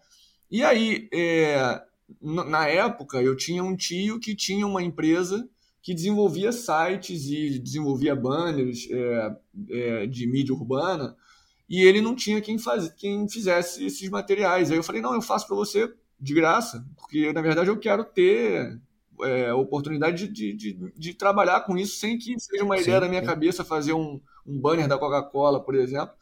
E 0.50 0.64
aí, 0.64 1.10
é, 1.12 1.82
na 2.22 2.68
época, 2.68 3.22
eu 3.22 3.36
tinha 3.36 3.64
um 3.64 3.76
tio 3.76 4.20
que 4.20 4.36
tinha 4.36 4.66
uma 4.66 4.84
empresa 4.84 5.48
que 5.82 5.94
desenvolvia 5.94 6.52
sites 6.52 7.26
e 7.28 7.60
desenvolvia 7.60 8.16
banners 8.16 8.88
é, 8.90 9.36
é, 9.70 10.08
de 10.08 10.26
mídia 10.28 10.54
urbana 10.54 11.16
e 11.70 11.82
ele 11.82 12.02
não 12.02 12.16
tinha 12.16 12.42
quem, 12.42 12.58
faz, 12.58 12.90
quem 12.90 13.28
fizesse 13.30 13.86
esses 13.86 14.10
materiais. 14.10 14.72
Aí 14.72 14.78
eu 14.78 14.84
falei, 14.84 15.02
não, 15.02 15.14
eu 15.14 15.22
faço 15.22 15.48
para 15.48 15.56
você 15.56 15.92
de 16.20 16.34
graça, 16.34 16.86
porque 16.98 17.32
na 17.34 17.42
verdade 17.42 17.70
eu 17.70 17.78
quero 17.78 18.04
ter 18.04 18.80
é, 19.24 19.54
oportunidade 19.54 20.28
de, 20.28 20.54
de, 20.54 20.92
de, 20.96 21.14
trabalhar 21.14 21.62
com 21.62 21.78
isso 21.78 21.98
sem 21.98 22.18
que 22.18 22.40
seja 22.40 22.64
uma 22.64 22.78
ideia 22.78 22.98
Sim, 22.98 23.02
da 23.02 23.10
minha 23.10 23.24
cabeça 23.24 23.64
fazer 23.64 23.94
um, 23.94 24.20
um 24.46 24.60
banner 24.60 24.88
da 24.88 24.98
Coca-Cola, 24.98 25.64
por 25.64 25.76
exemplo, 25.76 26.16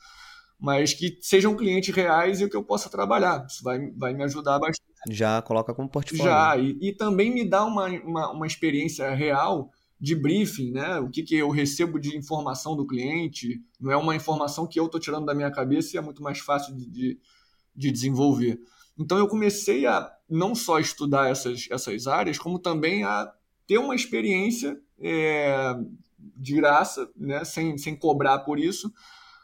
mas 0.60 0.94
que 0.94 1.18
sejam 1.22 1.56
clientes 1.56 1.94
reais 1.94 2.42
e 2.42 2.50
que 2.50 2.56
eu 2.56 2.64
possa 2.64 2.90
trabalhar. 2.90 3.46
Isso 3.50 3.64
vai, 3.64 3.92
vai 3.92 4.14
me 4.14 4.24
ajudar 4.24 4.60
bastante 4.60 4.93
já 5.10 5.42
coloca 5.42 5.74
como 5.74 5.90
portfólio. 5.90 6.24
Já, 6.24 6.58
e, 6.58 6.78
e 6.82 6.94
também 6.94 7.32
me 7.32 7.48
dá 7.48 7.64
uma, 7.66 7.88
uma, 7.88 8.32
uma, 8.32 8.48
experiência 8.48 9.14
real 9.14 9.72
de 10.00 10.16
briefing, 10.16 10.72
né? 10.72 11.00
O 11.00 11.10
que, 11.10 11.24
que 11.24 11.36
eu 11.36 11.50
recebo 11.50 12.00
de 12.00 12.16
informação 12.18 12.76
do 12.76 12.86
cliente. 12.86 13.62
Não 13.80 13.92
é 13.92 13.98
uma 13.98 14.16
informação 14.16 14.68
que 14.68 14.80
eu 14.80 14.86
estou 14.86 15.00
tirando 15.00 15.26
da 15.26 15.34
minha 15.34 15.52
cabeça 15.52 15.96
e 15.96 15.98
é 15.98 16.02
muito 16.02 16.22
mais 16.22 16.40
fácil 16.40 16.76
de, 16.76 16.86
de, 16.90 17.20
de, 17.76 17.92
desenvolver. 17.92 18.60
Então 18.98 19.18
eu 19.18 19.28
comecei 19.28 19.86
a 19.86 20.12
não 20.30 20.54
só 20.56 20.80
estudar 20.80 21.30
essas, 21.30 21.68
essas 21.70 22.08
áreas, 22.08 22.38
como 22.38 22.60
também 22.60 23.04
a 23.04 23.32
ter 23.66 23.78
uma 23.78 23.96
experiência 23.96 24.80
é, 25.00 25.76
de 26.36 26.56
graça, 26.56 27.10
né? 27.16 27.44
sem, 27.44 27.78
sem 27.78 27.96
cobrar 27.96 28.40
por 28.40 28.60
isso, 28.60 28.92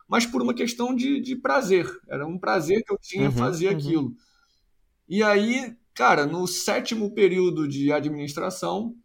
mas 0.08 0.26
por 0.26 0.42
uma 0.42 0.54
questão 0.54 0.96
de, 0.96 1.20
de 1.22 1.36
prazer. 1.36 1.88
Era 2.08 2.26
um 2.26 2.38
prazer 2.38 2.84
que 2.84 2.92
eu 2.92 2.98
tinha 2.98 3.30
uhum, 3.30 3.32
fazer 3.32 3.68
uhum. 3.68 3.78
aquilo. 3.78 4.16
E 5.10 5.24
aí, 5.24 5.76
cara, 5.96 6.28
no 6.28 6.46
sétimo 6.46 7.12
período 7.16 7.68
de 7.68 7.92
administração, 7.92 8.96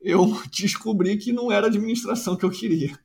eu 0.00 0.26
descobri 0.52 1.16
que 1.16 1.32
não 1.32 1.50
era 1.50 1.66
administração 1.66 2.36
que 2.36 2.44
eu 2.44 2.50
queria. 2.50 2.96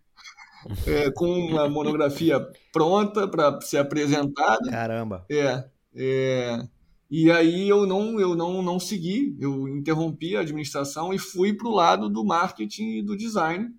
É, 0.86 1.10
com 1.10 1.25
uma 1.25 1.67
monografia 1.67 2.39
pronta 2.72 3.27
para 3.27 3.60
ser 3.62 3.77
apresentada. 3.77 4.70
Caramba. 4.70 5.25
É, 5.31 5.63
é. 5.96 6.67
E 7.10 7.31
aí 7.31 7.67
eu 7.67 7.88
não, 7.88 8.20
eu 8.20 8.36
não, 8.36 8.62
não 8.62 8.79
segui, 8.79 9.36
eu 9.39 9.67
interrompi 9.67 10.36
a 10.36 10.41
administração 10.41 11.13
e 11.13 11.17
fui 11.17 11.51
para 11.53 11.67
o 11.67 11.74
lado 11.74 12.10
do 12.10 12.24
marketing 12.24 12.98
e 12.98 13.01
do 13.01 13.17
design, 13.17 13.70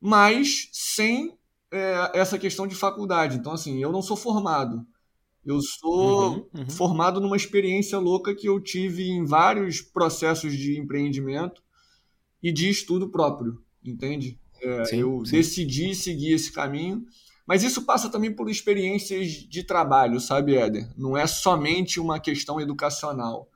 mas 0.00 0.68
sem 0.72 1.38
é, 1.70 2.10
essa 2.14 2.38
questão 2.38 2.66
de 2.66 2.74
faculdade. 2.74 3.36
Então, 3.36 3.52
assim, 3.52 3.80
eu 3.80 3.92
não 3.92 4.02
sou 4.02 4.16
formado. 4.16 4.84
Eu 5.44 5.60
sou 5.60 6.32
uhum, 6.32 6.46
uhum. 6.54 6.70
formado 6.70 7.20
numa 7.20 7.36
experiência 7.36 7.98
louca 7.98 8.34
que 8.34 8.48
eu 8.48 8.60
tive 8.60 9.08
em 9.08 9.24
vários 9.24 9.80
processos 9.80 10.56
de 10.56 10.78
empreendimento 10.78 11.62
e 12.42 12.52
de 12.52 12.68
estudo 12.68 13.08
próprio, 13.08 13.62
entende? 13.84 14.38
É, 14.62 14.84
sim, 14.84 14.98
eu 14.98 15.24
sim. 15.24 15.36
decidi 15.36 15.94
seguir 15.94 16.32
esse 16.32 16.52
caminho, 16.52 17.06
mas 17.46 17.62
isso 17.62 17.84
passa 17.84 18.10
também 18.10 18.32
por 18.32 18.50
experiências 18.50 19.28
de 19.28 19.64
trabalho, 19.64 20.20
sabe, 20.20 20.56
Éder? 20.56 20.88
Não 20.96 21.16
é 21.16 21.26
somente 21.26 21.98
uma 21.98 22.20
questão 22.20 22.60
educacional. 22.60 23.48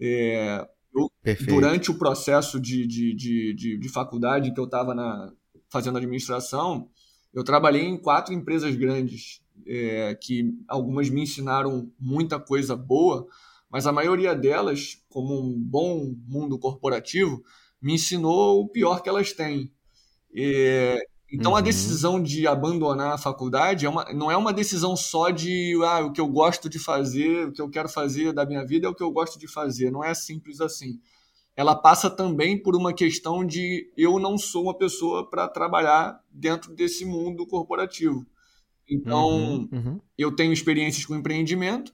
É, 0.00 0.66
eu, 0.94 1.10
durante 1.46 1.90
o 1.90 1.98
processo 1.98 2.58
de, 2.58 2.86
de, 2.86 3.14
de, 3.14 3.54
de, 3.54 3.78
de 3.78 3.88
faculdade 3.88 4.52
que 4.52 4.58
eu 4.58 4.64
estava 4.64 5.32
fazendo 5.68 5.98
administração, 5.98 6.88
eu 7.32 7.44
trabalhei 7.44 7.84
em 7.84 7.96
quatro 7.96 8.34
empresas 8.34 8.74
grandes 8.74 9.40
é, 9.66 10.14
que 10.14 10.54
algumas 10.68 11.08
me 11.08 11.22
ensinaram 11.22 11.90
muita 11.98 12.38
coisa 12.38 12.76
boa, 12.76 13.26
mas 13.70 13.86
a 13.86 13.92
maioria 13.92 14.34
delas, 14.34 15.02
como 15.08 15.40
um 15.40 15.58
bom 15.58 16.14
mundo 16.26 16.58
corporativo, 16.58 17.42
me 17.80 17.94
ensinou 17.94 18.60
o 18.60 18.68
pior 18.68 19.02
que 19.02 19.08
elas 19.08 19.32
têm. 19.32 19.70
É, 20.34 20.98
então 21.32 21.52
uhum. 21.52 21.58
a 21.58 21.60
decisão 21.60 22.20
de 22.20 22.46
abandonar 22.46 23.12
a 23.12 23.18
faculdade 23.18 23.86
é 23.86 23.88
uma, 23.88 24.04
não 24.12 24.30
é 24.30 24.36
uma 24.36 24.52
decisão 24.52 24.96
só 24.96 25.30
de 25.30 25.78
ah, 25.84 26.04
o 26.04 26.12
que 26.12 26.20
eu 26.20 26.26
gosto 26.26 26.68
de 26.68 26.78
fazer, 26.78 27.46
o 27.48 27.52
que 27.52 27.62
eu 27.62 27.70
quero 27.70 27.88
fazer 27.88 28.32
da 28.32 28.44
minha 28.44 28.64
vida 28.64 28.86
é 28.86 28.90
o 28.90 28.94
que 28.94 29.02
eu 29.02 29.10
gosto 29.12 29.38
de 29.38 29.46
fazer. 29.46 29.90
Não 29.90 30.02
é 30.02 30.12
simples 30.14 30.60
assim. 30.60 31.00
Ela 31.54 31.74
passa 31.74 32.10
também 32.10 32.60
por 32.60 32.74
uma 32.74 32.92
questão 32.92 33.44
de 33.44 33.92
eu 33.96 34.18
não 34.18 34.36
sou 34.36 34.64
uma 34.64 34.76
pessoa 34.76 35.28
para 35.28 35.46
trabalhar 35.46 36.20
dentro 36.30 36.74
desse 36.74 37.04
mundo 37.04 37.46
corporativo. 37.46 38.26
Então, 38.90 39.28
uhum, 39.28 39.68
uhum. 39.72 40.00
eu 40.18 40.34
tenho 40.34 40.52
experiências 40.52 41.06
com 41.06 41.14
empreendimento, 41.14 41.92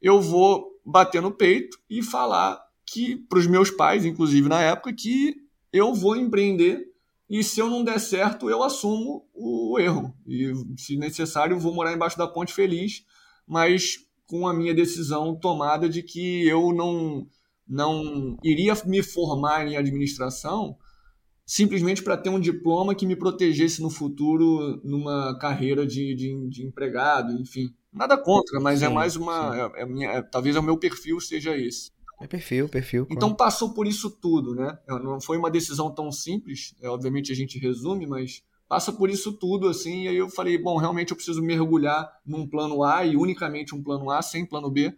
eu 0.00 0.20
vou 0.20 0.70
bater 0.84 1.22
no 1.22 1.32
peito 1.32 1.78
e 1.88 2.02
falar 2.02 2.60
que 2.86 3.16
para 3.16 3.38
os 3.38 3.46
meus 3.46 3.70
pais, 3.70 4.04
inclusive 4.04 4.48
na 4.48 4.60
época, 4.60 4.92
que 4.92 5.34
eu 5.72 5.94
vou 5.94 6.14
empreender 6.14 6.86
e 7.28 7.42
se 7.42 7.58
eu 7.58 7.70
não 7.70 7.82
der 7.82 7.98
certo, 7.98 8.50
eu 8.50 8.62
assumo 8.62 9.26
o 9.32 9.78
erro. 9.78 10.14
E, 10.26 10.52
se 10.76 10.96
necessário, 10.96 11.58
vou 11.58 11.74
morar 11.74 11.92
embaixo 11.92 12.18
da 12.18 12.28
ponte 12.28 12.52
feliz, 12.52 13.04
mas 13.46 13.98
com 14.26 14.46
a 14.46 14.54
minha 14.54 14.74
decisão 14.74 15.34
tomada 15.34 15.88
de 15.88 16.02
que 16.02 16.46
eu 16.46 16.72
não, 16.72 17.26
não 17.66 18.36
iria 18.42 18.74
me 18.84 19.02
formar 19.02 19.66
em 19.66 19.76
administração 19.76 20.76
simplesmente 21.46 22.02
para 22.02 22.16
ter 22.16 22.30
um 22.30 22.40
diploma 22.40 22.94
que 22.94 23.06
me 23.06 23.16
protegesse 23.16 23.82
no 23.82 23.90
futuro 23.90 24.80
numa 24.82 25.38
carreira 25.38 25.86
de, 25.86 26.14
de, 26.14 26.48
de 26.48 26.66
empregado, 26.66 27.32
enfim. 27.32 27.74
Nada 27.92 28.16
contra, 28.18 28.58
mas 28.60 28.82
é 28.82 28.86
sim, 28.86 28.92
é 28.92 28.94
mais 28.94 29.14
uma. 29.14 29.72
É, 29.76 29.82
é 29.82 29.86
minha, 29.86 30.10
é, 30.10 30.22
talvez 30.22 30.56
o 30.56 30.62
meu 30.62 30.76
perfil 30.76 31.20
seja 31.20 31.56
esse. 31.56 31.92
É 32.20 32.26
perfil, 32.26 32.68
perfil. 32.68 33.06
Então 33.10 33.34
passou 33.34 33.74
por 33.74 33.86
isso 33.86 34.10
tudo, 34.10 34.54
né? 34.54 34.78
Não 34.88 35.20
foi 35.20 35.36
uma 35.36 35.50
decisão 35.50 35.92
tão 35.92 36.10
simples, 36.10 36.74
é, 36.80 36.88
obviamente 36.88 37.30
a 37.30 37.34
gente 37.34 37.58
resume, 37.58 38.06
mas 38.06 38.42
passa 38.68 38.92
por 38.92 39.10
isso 39.10 39.32
tudo, 39.32 39.68
assim, 39.68 40.04
e 40.04 40.08
aí 40.08 40.16
eu 40.16 40.28
falei, 40.28 40.56
bom, 40.56 40.76
realmente 40.78 41.10
eu 41.10 41.16
preciso 41.16 41.42
mergulhar 41.42 42.10
num 42.24 42.46
plano 42.46 42.82
A 42.82 43.04
e 43.04 43.16
unicamente 43.16 43.74
um 43.74 43.82
plano 43.82 44.10
A, 44.10 44.22
sem 44.22 44.46
plano 44.46 44.70
B, 44.70 44.96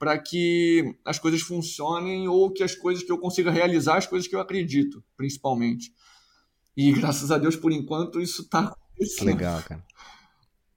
para 0.00 0.18
que 0.18 0.96
as 1.04 1.18
coisas 1.18 1.42
funcionem 1.42 2.26
ou 2.26 2.50
que 2.50 2.62
as 2.62 2.74
coisas 2.74 3.04
que 3.04 3.12
eu 3.12 3.18
consiga 3.18 3.50
realizar, 3.50 3.98
as 3.98 4.06
coisas 4.06 4.26
que 4.26 4.34
eu 4.34 4.40
acredito, 4.40 5.04
principalmente. 5.14 5.92
E 6.74 6.90
graças 6.98 7.30
a 7.30 7.36
Deus, 7.36 7.54
por 7.54 7.70
enquanto, 7.70 8.18
isso 8.18 8.40
está 8.40 8.60
acontecendo. 8.60 9.26
Legal, 9.26 9.62
cara. 9.62 9.84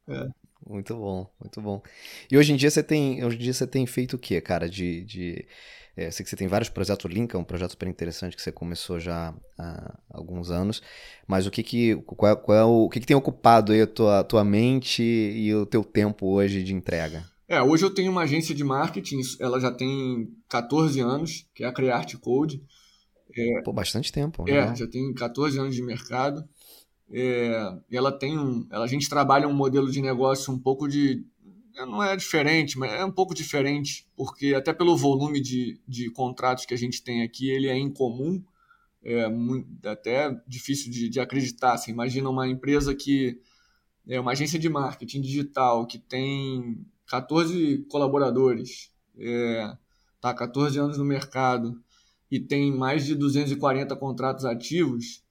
É. 0.10 0.28
Muito 0.68 0.94
bom, 0.96 1.30
muito 1.40 1.62
bom. 1.62 1.82
E 2.30 2.38
hoje 2.38 2.52
em 2.52 2.58
dia 2.58 2.70
você 2.70 2.84
tem, 2.84 3.24
hoje 3.24 3.38
em 3.38 3.40
dia 3.40 3.54
você 3.54 3.66
tem 3.66 3.86
feito 3.86 4.18
o 4.18 4.20
que, 4.20 4.40
cara? 4.42 4.70
De, 4.70 5.06
de 5.06 5.48
é, 5.96 6.12
sei 6.12 6.26
que 6.26 6.30
você 6.30 6.36
tem 6.36 6.48
vários 6.48 6.70
projetos. 6.70 7.06
O 7.06 7.08
Link 7.08 7.34
é 7.34 7.38
um 7.38 7.46
projeto 7.46 7.72
super 7.72 7.88
interessante 7.88 8.36
que 8.36 8.42
você 8.42 8.52
começou 8.52 9.00
já 9.00 9.34
há 9.58 9.98
alguns 10.10 10.52
anos. 10.52 10.82
Mas 11.26 11.48
o 11.48 11.52
que 11.52 11.64
que, 11.64 11.96
qual 12.06 12.34
é, 12.34 12.36
qual 12.36 12.58
é 12.58 12.64
o, 12.66 12.84
o 12.86 12.90
que, 12.90 13.00
que 13.00 13.06
tem 13.06 13.16
ocupado 13.16 13.72
aí 13.72 13.84
a 13.84 13.88
tua, 13.88 14.22
tua 14.26 14.44
mente 14.44 15.02
e 15.02 15.54
o 15.56 15.66
teu 15.66 15.82
tempo 15.82 16.28
hoje 16.28 16.62
de 16.62 16.74
entrega? 16.74 17.32
É, 17.54 17.62
hoje 17.62 17.86
eu 17.86 17.94
tenho 17.94 18.12
uma 18.12 18.24
agência 18.24 18.56
de 18.56 18.64
marketing, 18.64 19.22
ela 19.40 19.60
já 19.60 19.72
tem 19.72 20.28
14 20.50 21.00
anos, 21.00 21.48
que 21.54 21.64
é 21.64 21.68
a 21.68 21.72
Create 21.72 22.18
Code. 22.18 22.64
É, 23.38 23.62
Pô, 23.62 23.72
bastante 23.72 24.12
tempo. 24.12 24.44
É, 24.50 24.70
né? 24.70 24.76
já 24.76 24.88
tem 24.88 25.14
14 25.14 25.60
anos 25.60 25.76
de 25.76 25.84
mercado. 25.84 26.44
É, 27.12 27.78
ela 27.92 28.12
tem 28.12 28.40
um, 28.40 28.68
ela, 28.72 28.86
a 28.86 28.88
gente 28.88 29.08
trabalha 29.08 29.48
um 29.48 29.54
modelo 29.54 29.92
de 29.92 30.02
negócio 30.02 30.52
um 30.52 30.58
pouco 30.58 30.88
de, 30.88 31.24
não 31.76 32.02
é 32.02 32.16
diferente, 32.16 32.76
mas 32.76 32.92
é 32.92 33.06
um 33.06 33.12
pouco 33.12 33.36
diferente, 33.36 34.08
porque 34.16 34.56
até 34.56 34.74
pelo 34.74 34.98
volume 34.98 35.40
de, 35.40 35.80
de 35.88 36.10
contratos 36.10 36.66
que 36.66 36.74
a 36.74 36.78
gente 36.78 37.04
tem 37.04 37.22
aqui, 37.22 37.52
ele 37.52 37.68
é 37.68 37.78
incomum, 37.78 38.44
é 39.04 39.30
muito, 39.30 39.88
até 39.88 40.36
difícil 40.48 40.92
de, 40.92 41.08
de 41.08 41.20
acreditar. 41.20 41.78
Você 41.78 41.92
imagina 41.92 42.28
uma 42.32 42.48
empresa 42.48 42.96
que 42.96 43.40
é 44.08 44.20
uma 44.20 44.32
agência 44.32 44.58
de 44.58 44.68
marketing 44.70 45.22
digital 45.22 45.86
que 45.86 46.00
tem 46.00 46.84
14 47.14 47.86
colaboradores, 47.90 48.90
é, 49.20 49.72
tá 50.20 50.34
14 50.34 50.80
anos 50.80 50.98
no 50.98 51.06
mercado 51.06 51.80
e 52.32 52.40
tem 52.40 52.76
mais 52.76 53.06
de 53.06 53.14
240 53.14 53.96
contratos 53.98 54.46
ativos, 54.46 55.22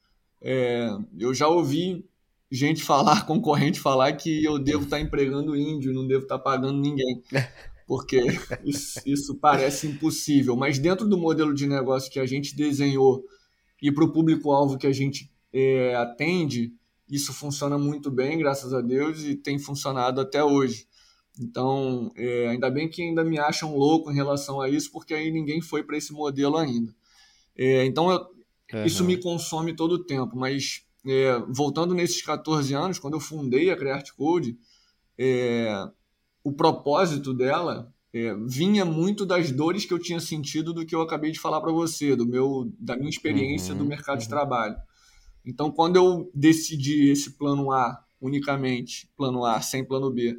é, 0.40 0.88
eu 1.18 1.34
já 1.34 1.48
ouvi 1.48 2.06
gente 2.48 2.84
falar, 2.84 3.22
concorrente 3.26 3.80
falar 3.80 4.12
que 4.12 4.44
eu 4.44 4.60
devo 4.60 4.84
estar 4.84 4.98
tá 4.98 5.02
empregando 5.02 5.56
índio, 5.56 5.92
não 5.92 6.06
devo 6.06 6.22
estar 6.22 6.38
tá 6.38 6.44
pagando 6.44 6.78
ninguém. 6.78 7.20
Porque 7.84 8.22
isso, 8.64 9.00
isso 9.04 9.34
parece 9.34 9.88
impossível. 9.88 10.54
Mas 10.54 10.78
dentro 10.78 11.08
do 11.08 11.18
modelo 11.18 11.52
de 11.52 11.66
negócio 11.66 12.12
que 12.12 12.20
a 12.20 12.26
gente 12.26 12.54
desenhou 12.54 13.24
e 13.82 13.90
para 13.90 14.04
o 14.04 14.12
público-alvo 14.12 14.78
que 14.78 14.86
a 14.86 14.92
gente 14.92 15.28
é, 15.52 15.96
atende, 15.96 16.72
isso 17.10 17.32
funciona 17.32 17.76
muito 17.76 18.08
bem, 18.08 18.38
graças 18.38 18.72
a 18.72 18.80
Deus, 18.80 19.24
e 19.24 19.34
tem 19.34 19.58
funcionado 19.58 20.20
até 20.20 20.44
hoje. 20.44 20.86
Então, 21.40 22.10
é, 22.14 22.48
ainda 22.48 22.70
bem 22.70 22.88
que 22.88 23.02
ainda 23.02 23.24
me 23.24 23.38
acham 23.38 23.76
louco 23.76 24.10
em 24.10 24.14
relação 24.14 24.60
a 24.60 24.68
isso, 24.68 24.90
porque 24.92 25.14
aí 25.14 25.30
ninguém 25.30 25.60
foi 25.60 25.82
para 25.82 25.96
esse 25.96 26.12
modelo 26.12 26.56
ainda. 26.56 26.94
É, 27.56 27.84
então, 27.84 28.10
eu, 28.10 28.18
uhum. 28.72 28.84
isso 28.84 29.04
me 29.04 29.16
consome 29.16 29.74
todo 29.74 29.92
o 29.92 30.04
tempo, 30.04 30.36
mas 30.36 30.84
é, 31.06 31.38
voltando 31.48 31.94
nesses 31.94 32.22
14 32.22 32.74
anos, 32.74 32.98
quando 32.98 33.14
eu 33.14 33.20
fundei 33.20 33.70
a 33.70 33.76
Create 33.76 34.14
Code, 34.14 34.58
é, 35.18 35.88
o 36.44 36.52
propósito 36.52 37.32
dela 37.32 37.92
é, 38.12 38.34
vinha 38.46 38.84
muito 38.84 39.24
das 39.24 39.50
dores 39.50 39.84
que 39.86 39.92
eu 39.92 39.98
tinha 39.98 40.20
sentido 40.20 40.72
do 40.72 40.84
que 40.84 40.94
eu 40.94 41.00
acabei 41.00 41.30
de 41.30 41.40
falar 41.40 41.60
para 41.60 41.72
você, 41.72 42.14
do 42.14 42.26
meu, 42.26 42.70
da 42.78 42.96
minha 42.96 43.08
experiência 43.08 43.72
uhum, 43.72 43.78
do 43.78 43.84
mercado 43.84 44.16
uhum. 44.16 44.22
de 44.22 44.28
trabalho. 44.28 44.76
Então, 45.44 45.70
quando 45.70 45.96
eu 45.96 46.30
decidi 46.34 47.10
esse 47.10 47.32
plano 47.32 47.72
A 47.72 48.04
unicamente, 48.20 49.10
plano 49.16 49.44
A 49.44 49.60
sem 49.60 49.84
plano 49.84 50.10
B, 50.10 50.38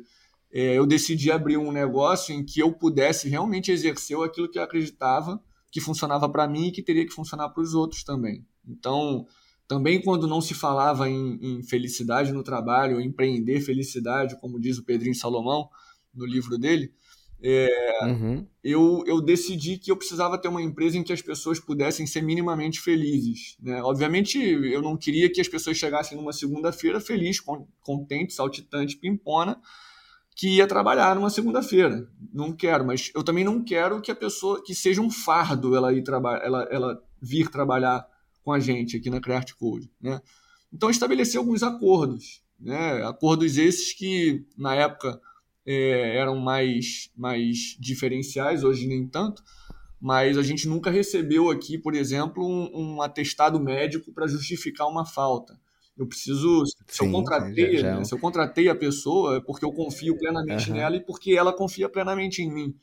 eu 0.53 0.85
decidi 0.85 1.31
abrir 1.31 1.57
um 1.57 1.71
negócio 1.71 2.33
em 2.33 2.45
que 2.45 2.59
eu 2.59 2.71
pudesse 2.71 3.27
realmente 3.27 3.71
exercer 3.71 4.17
aquilo 4.19 4.49
que 4.49 4.59
eu 4.59 4.63
acreditava 4.63 5.41
que 5.73 5.81
funcionava 5.81 6.29
para 6.29 6.47
mim 6.47 6.67
e 6.67 6.71
que 6.71 6.83
teria 6.83 7.03
que 7.03 7.11
funcionar 7.11 7.49
para 7.49 7.63
os 7.63 7.73
outros 7.73 8.03
também. 8.03 8.45
Então, 8.63 9.25
também 9.67 9.99
quando 9.99 10.27
não 10.27 10.39
se 10.39 10.53
falava 10.53 11.09
em, 11.09 11.39
em 11.41 11.63
felicidade 11.63 12.31
no 12.31 12.43
trabalho, 12.43 13.01
empreender 13.01 13.59
felicidade, 13.59 14.39
como 14.39 14.59
diz 14.59 14.77
o 14.77 14.85
Pedrinho 14.85 15.15
Salomão 15.15 15.67
no 16.13 16.27
livro 16.27 16.59
dele, 16.59 16.93
é, 17.41 17.67
uhum. 18.03 18.47
eu, 18.63 19.03
eu 19.07 19.19
decidi 19.19 19.79
que 19.79 19.91
eu 19.91 19.97
precisava 19.97 20.37
ter 20.37 20.47
uma 20.47 20.61
empresa 20.61 20.97
em 20.97 21.03
que 21.03 21.11
as 21.11 21.23
pessoas 21.23 21.59
pudessem 21.59 22.05
ser 22.05 22.21
minimamente 22.21 22.79
felizes. 22.79 23.57
Né? 23.59 23.81
Obviamente, 23.81 24.37
eu 24.37 24.81
não 24.81 24.95
queria 24.95 25.29
que 25.29 25.41
as 25.41 25.47
pessoas 25.47 25.75
chegassem 25.75 26.15
numa 26.15 26.31
segunda-feira 26.31 27.01
feliz, 27.01 27.39
contente, 27.81 28.31
saltitante, 28.31 28.95
pimpona, 28.95 29.59
que 30.43 30.57
ia 30.57 30.67
trabalhar 30.67 31.15
numa 31.15 31.29
segunda-feira. 31.29 32.05
Não 32.33 32.51
quero, 32.51 32.85
mas 32.85 33.09
eu 33.15 33.23
também 33.23 33.45
não 33.45 33.63
quero 33.63 34.01
que 34.01 34.11
a 34.11 34.15
pessoa 34.15 34.61
que 34.61 34.75
seja 34.75 34.99
um 34.99 35.09
fardo 35.09 35.73
ela 35.73 35.93
ir 35.93 36.03
trabalhar, 36.03 36.43
ela, 36.43 36.67
ela 36.69 37.03
vir 37.21 37.49
trabalhar 37.49 38.05
com 38.43 38.51
a 38.51 38.59
gente 38.59 38.97
aqui 38.97 39.09
na 39.09 39.21
Create 39.21 39.55
Code, 39.55 39.89
né? 40.01 40.19
Então 40.73 40.89
estabelecer 40.89 41.39
alguns 41.39 41.63
acordos, 41.63 42.43
né? 42.59 43.05
Acordos 43.05 43.57
esses 43.57 43.93
que 43.93 44.45
na 44.57 44.75
época 44.75 45.17
é, 45.65 46.17
eram 46.17 46.35
mais, 46.35 47.09
mais 47.15 47.77
diferenciais, 47.79 48.65
hoje 48.65 48.85
nem 48.85 49.07
tanto, 49.07 49.41
mas 49.97 50.37
a 50.37 50.43
gente 50.43 50.67
nunca 50.67 50.91
recebeu 50.91 51.49
aqui, 51.49 51.77
por 51.77 51.95
exemplo, 51.95 52.45
um, 52.45 52.95
um 52.97 53.01
atestado 53.01 53.61
médico 53.61 54.11
para 54.11 54.27
justificar 54.27 54.89
uma 54.89 55.05
falta. 55.05 55.57
Eu 55.95 56.07
preciso, 56.07 56.65
se, 56.65 56.75
Sim, 56.87 57.05
eu 57.05 57.11
contratei, 57.11 57.77
já, 57.77 57.81
já. 57.81 57.97
Né, 57.97 58.03
se 58.03 58.13
eu 58.13 58.19
contratei 58.19 58.67
a 58.67 58.75
pessoa, 58.75 59.37
é 59.37 59.41
porque 59.41 59.63
eu 59.63 59.71
confio 59.71 60.17
plenamente 60.17 60.69
uhum. 60.69 60.77
nela 60.77 60.95
e 60.95 60.99
porque 60.99 61.33
ela 61.33 61.53
confia 61.53 61.87
plenamente 61.87 62.41
em 62.41 62.51
mim. 62.51 62.75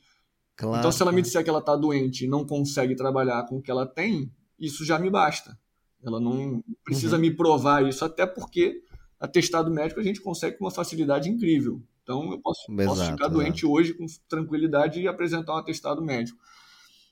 Claro, 0.55 0.79
então, 0.79 0.91
se 0.91 1.01
ela 1.01 1.11
me 1.11 1.21
disser 1.21 1.43
que 1.43 1.49
ela 1.49 1.59
está 1.59 1.75
doente 1.75 2.25
e 2.25 2.27
não 2.27 2.45
consegue 2.45 2.95
trabalhar 2.95 3.45
com 3.47 3.57
o 3.57 3.61
que 3.61 3.69
ela 3.69 3.85
tem, 3.85 4.31
isso 4.59 4.85
já 4.85 4.97
me 4.97 5.09
basta. 5.09 5.57
Ela 6.03 6.19
não 6.19 6.63
precisa 6.83 7.15
uhum. 7.15 7.21
me 7.21 7.31
provar 7.31 7.85
isso, 7.87 8.03
até 8.05 8.25
porque 8.25 8.81
atestado 9.19 9.69
médico 9.69 9.99
a 9.99 10.03
gente 10.03 10.21
consegue 10.21 10.57
com 10.57 10.65
uma 10.65 10.71
facilidade 10.71 11.29
incrível. 11.29 11.81
Então, 12.03 12.31
eu 12.31 12.39
posso, 12.39 12.71
exato, 12.71 12.89
posso 12.89 13.01
ficar 13.03 13.25
exato. 13.25 13.33
doente 13.33 13.65
hoje 13.65 13.93
com 13.93 14.05
tranquilidade 14.27 14.99
e 14.99 15.07
apresentar 15.07 15.53
um 15.53 15.57
atestado 15.57 16.01
médico. 16.01 16.39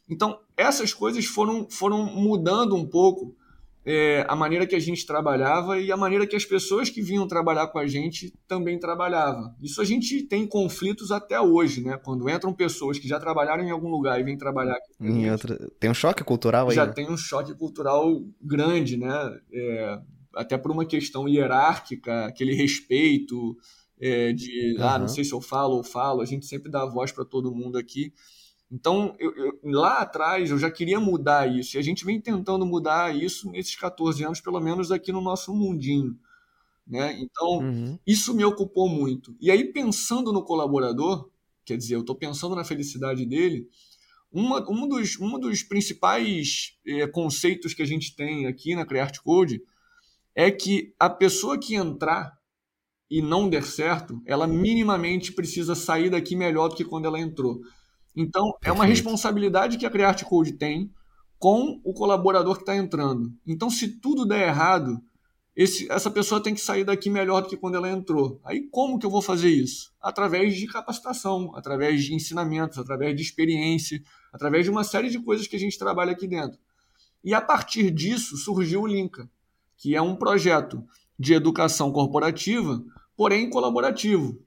Então, 0.10 0.40
essas 0.58 0.94
coisas 0.94 1.26
foram, 1.26 1.70
foram 1.70 2.04
mudando 2.06 2.76
um 2.76 2.88
pouco 2.88 3.36
é, 3.86 4.26
a 4.28 4.36
maneira 4.36 4.68
que 4.68 4.76
a 4.76 4.80
gente 4.80 5.06
trabalhava 5.06 5.80
e 5.80 5.92
a 5.92 5.98
maneira 5.98 6.28
que 6.28 6.36
as 6.36 6.46
pessoas 6.46 6.90
que 6.90 7.02
vinham 7.02 7.28
trabalhar 7.28 7.68
com 7.68 7.80
a 7.80 7.88
gente 7.88 8.34
também 8.48 8.78
trabalhavam. 8.78 9.56
Isso 9.62 9.82
a 9.82 9.86
gente 9.86 10.24
tem 10.24 10.46
conflitos 10.46 11.12
até 11.12 11.40
hoje, 11.40 11.82
né? 11.82 11.98
Quando 11.98 12.30
entram 12.30 12.54
pessoas 12.54 13.00
que 13.00 13.08
já 13.08 13.20
trabalharam 13.20 13.64
em 13.64 13.72
algum 13.72 13.90
lugar 13.90 14.20
e 14.20 14.24
vêm 14.24 14.38
trabalhar 14.38 14.76
aqui. 14.76 14.94
Em. 15.00 15.26
Tem 15.80 15.90
um 15.90 15.94
choque 15.94 16.24
cultural 16.24 16.70
aí. 16.70 16.76
Já 16.76 16.86
né? 16.86 16.94
tem 16.94 17.10
um 17.10 17.18
choque 17.18 17.54
cultural 17.56 18.22
grande, 18.42 18.98
né? 18.98 19.40
É, 19.52 20.00
até 20.36 20.58
por 20.58 20.72
uma 20.72 20.86
questão 20.86 21.28
hierárquica, 21.28 22.26
aquele 22.26 22.54
respeito 22.54 23.58
é, 24.00 24.32
de, 24.32 24.76
uhum. 24.78 24.84
ah, 24.84 25.00
não 25.00 25.08
sei 25.08 25.24
se 25.24 25.34
eu 25.34 25.42
falo 25.42 25.76
ou 25.76 25.84
falo, 25.84 26.22
a 26.22 26.26
gente 26.26 26.46
sempre 26.46 26.72
dá 26.72 26.86
voz 26.86 27.12
para 27.12 27.26
todo 27.26 27.54
mundo 27.54 27.78
aqui. 27.78 28.14
Então, 28.72 29.16
eu, 29.18 29.36
eu, 29.36 29.60
lá 29.64 30.00
atrás, 30.00 30.52
eu 30.52 30.60
já 30.60 30.70
queria 30.70 31.00
mudar 31.00 31.48
isso. 31.48 31.76
E 31.76 31.80
a 31.80 31.82
gente 31.82 32.06
vem 32.06 32.22
tentando 32.22 32.66
mudar 32.66 33.16
isso 33.16 33.50
nesses 33.50 33.76
14 33.76 34.24
anos, 34.24 34.42
pelo 34.42 34.60
menos 34.60 34.92
aqui 34.92 35.12
no 35.12 35.22
nosso 35.22 35.54
mundinho. 35.54 36.18
Né? 36.86 37.20
Então, 37.20 37.60
uhum. 37.60 38.00
isso 38.06 38.34
me 38.34 38.44
ocupou 38.46 38.88
muito. 38.88 39.36
E 39.40 39.50
aí, 39.50 39.66
pensando 39.66 40.32
no 40.32 40.44
colaborador, 40.44 41.30
quer 41.66 41.78
dizer, 41.78 41.96
eu 41.96 42.02
estou 42.02 42.16
pensando 42.16 42.56
na 42.56 42.64
felicidade 42.64 43.26
dele, 43.26 43.68
uma, 44.32 44.64
um, 44.70 44.88
dos, 44.88 45.20
um 45.20 45.40
dos 45.40 45.64
principais 45.64 46.78
é, 46.86 47.08
conceitos 47.08 47.74
que 47.74 47.82
a 47.82 47.86
gente 47.86 48.16
tem 48.16 48.46
aqui 48.46 48.76
na 48.76 48.86
Create 48.86 49.22
Code 49.22 49.62
é 50.36 50.52
que 50.52 50.94
a 51.00 51.10
pessoa 51.10 51.58
que 51.60 51.76
entrar 51.76 52.38
e 53.10 53.22
não 53.22 53.50
der 53.50 53.64
certo, 53.64 54.22
ela 54.26 54.46
minimamente 54.46 55.34
precisa 55.34 55.74
sair 55.74 56.12
daqui 56.12 56.36
melhor 56.36 56.70
do 56.70 56.76
que 56.76 56.86
quando 56.86 57.06
ela 57.06 57.20
entrou. 57.20 57.60
Então, 58.16 58.52
Perfeito. 58.52 58.68
é 58.68 58.72
uma 58.72 58.86
responsabilidade 58.86 59.78
que 59.78 59.86
a 59.86 59.90
Create 59.90 60.26
Code 60.26 60.54
tem 60.54 60.92
com 61.38 61.80
o 61.84 61.94
colaborador 61.94 62.56
que 62.56 62.64
está 62.64 62.76
entrando. 62.76 63.34
Então, 63.48 63.70
se 63.70 63.88
tudo 64.00 64.26
der 64.26 64.48
errado, 64.48 65.02
esse, 65.56 65.92
essa 65.92 66.12
pessoa 66.12 66.42
tem 66.42 66.54
que 66.54 66.62
sair 66.62 66.84
daqui 66.84 67.10
melhor 67.10 67.42
do 67.42 67.50
que 67.50 67.58
quando 67.58 67.76
ela 67.76 67.90
entrou. 67.90 68.40
Aí, 68.44 68.68
como 68.70 69.00
que 69.00 69.06
eu 69.06 69.10
vou 69.10 69.22
fazer 69.22 69.50
isso? 69.50 69.92
Através 70.02 70.56
de 70.56 70.68
capacitação, 70.68 71.52
através 71.56 72.04
de 72.04 72.14
ensinamentos, 72.14 72.78
através 72.78 73.16
de 73.16 73.22
experiência, 73.22 74.02
através 74.34 74.66
de 74.66 74.72
uma 74.72 74.84
série 74.84 75.10
de 75.10 75.20
coisas 75.20 75.48
que 75.48 75.56
a 75.56 75.60
gente 75.60 75.78
trabalha 75.78 76.12
aqui 76.12 76.28
dentro. 76.28 76.60
E 77.24 77.34
a 77.34 77.42
partir 77.42 77.92
disso 77.92 78.38
surgiu 78.38 78.84
o 78.84 78.88
Linka, 78.88 79.30
que 79.78 79.96
é 79.96 80.02
um 80.02 80.16
projeto 80.16 80.84
de 81.18 81.34
educação 81.34 81.92
corporativa, 81.92 82.82
porém 83.16 83.50
colaborativo. 83.50 84.40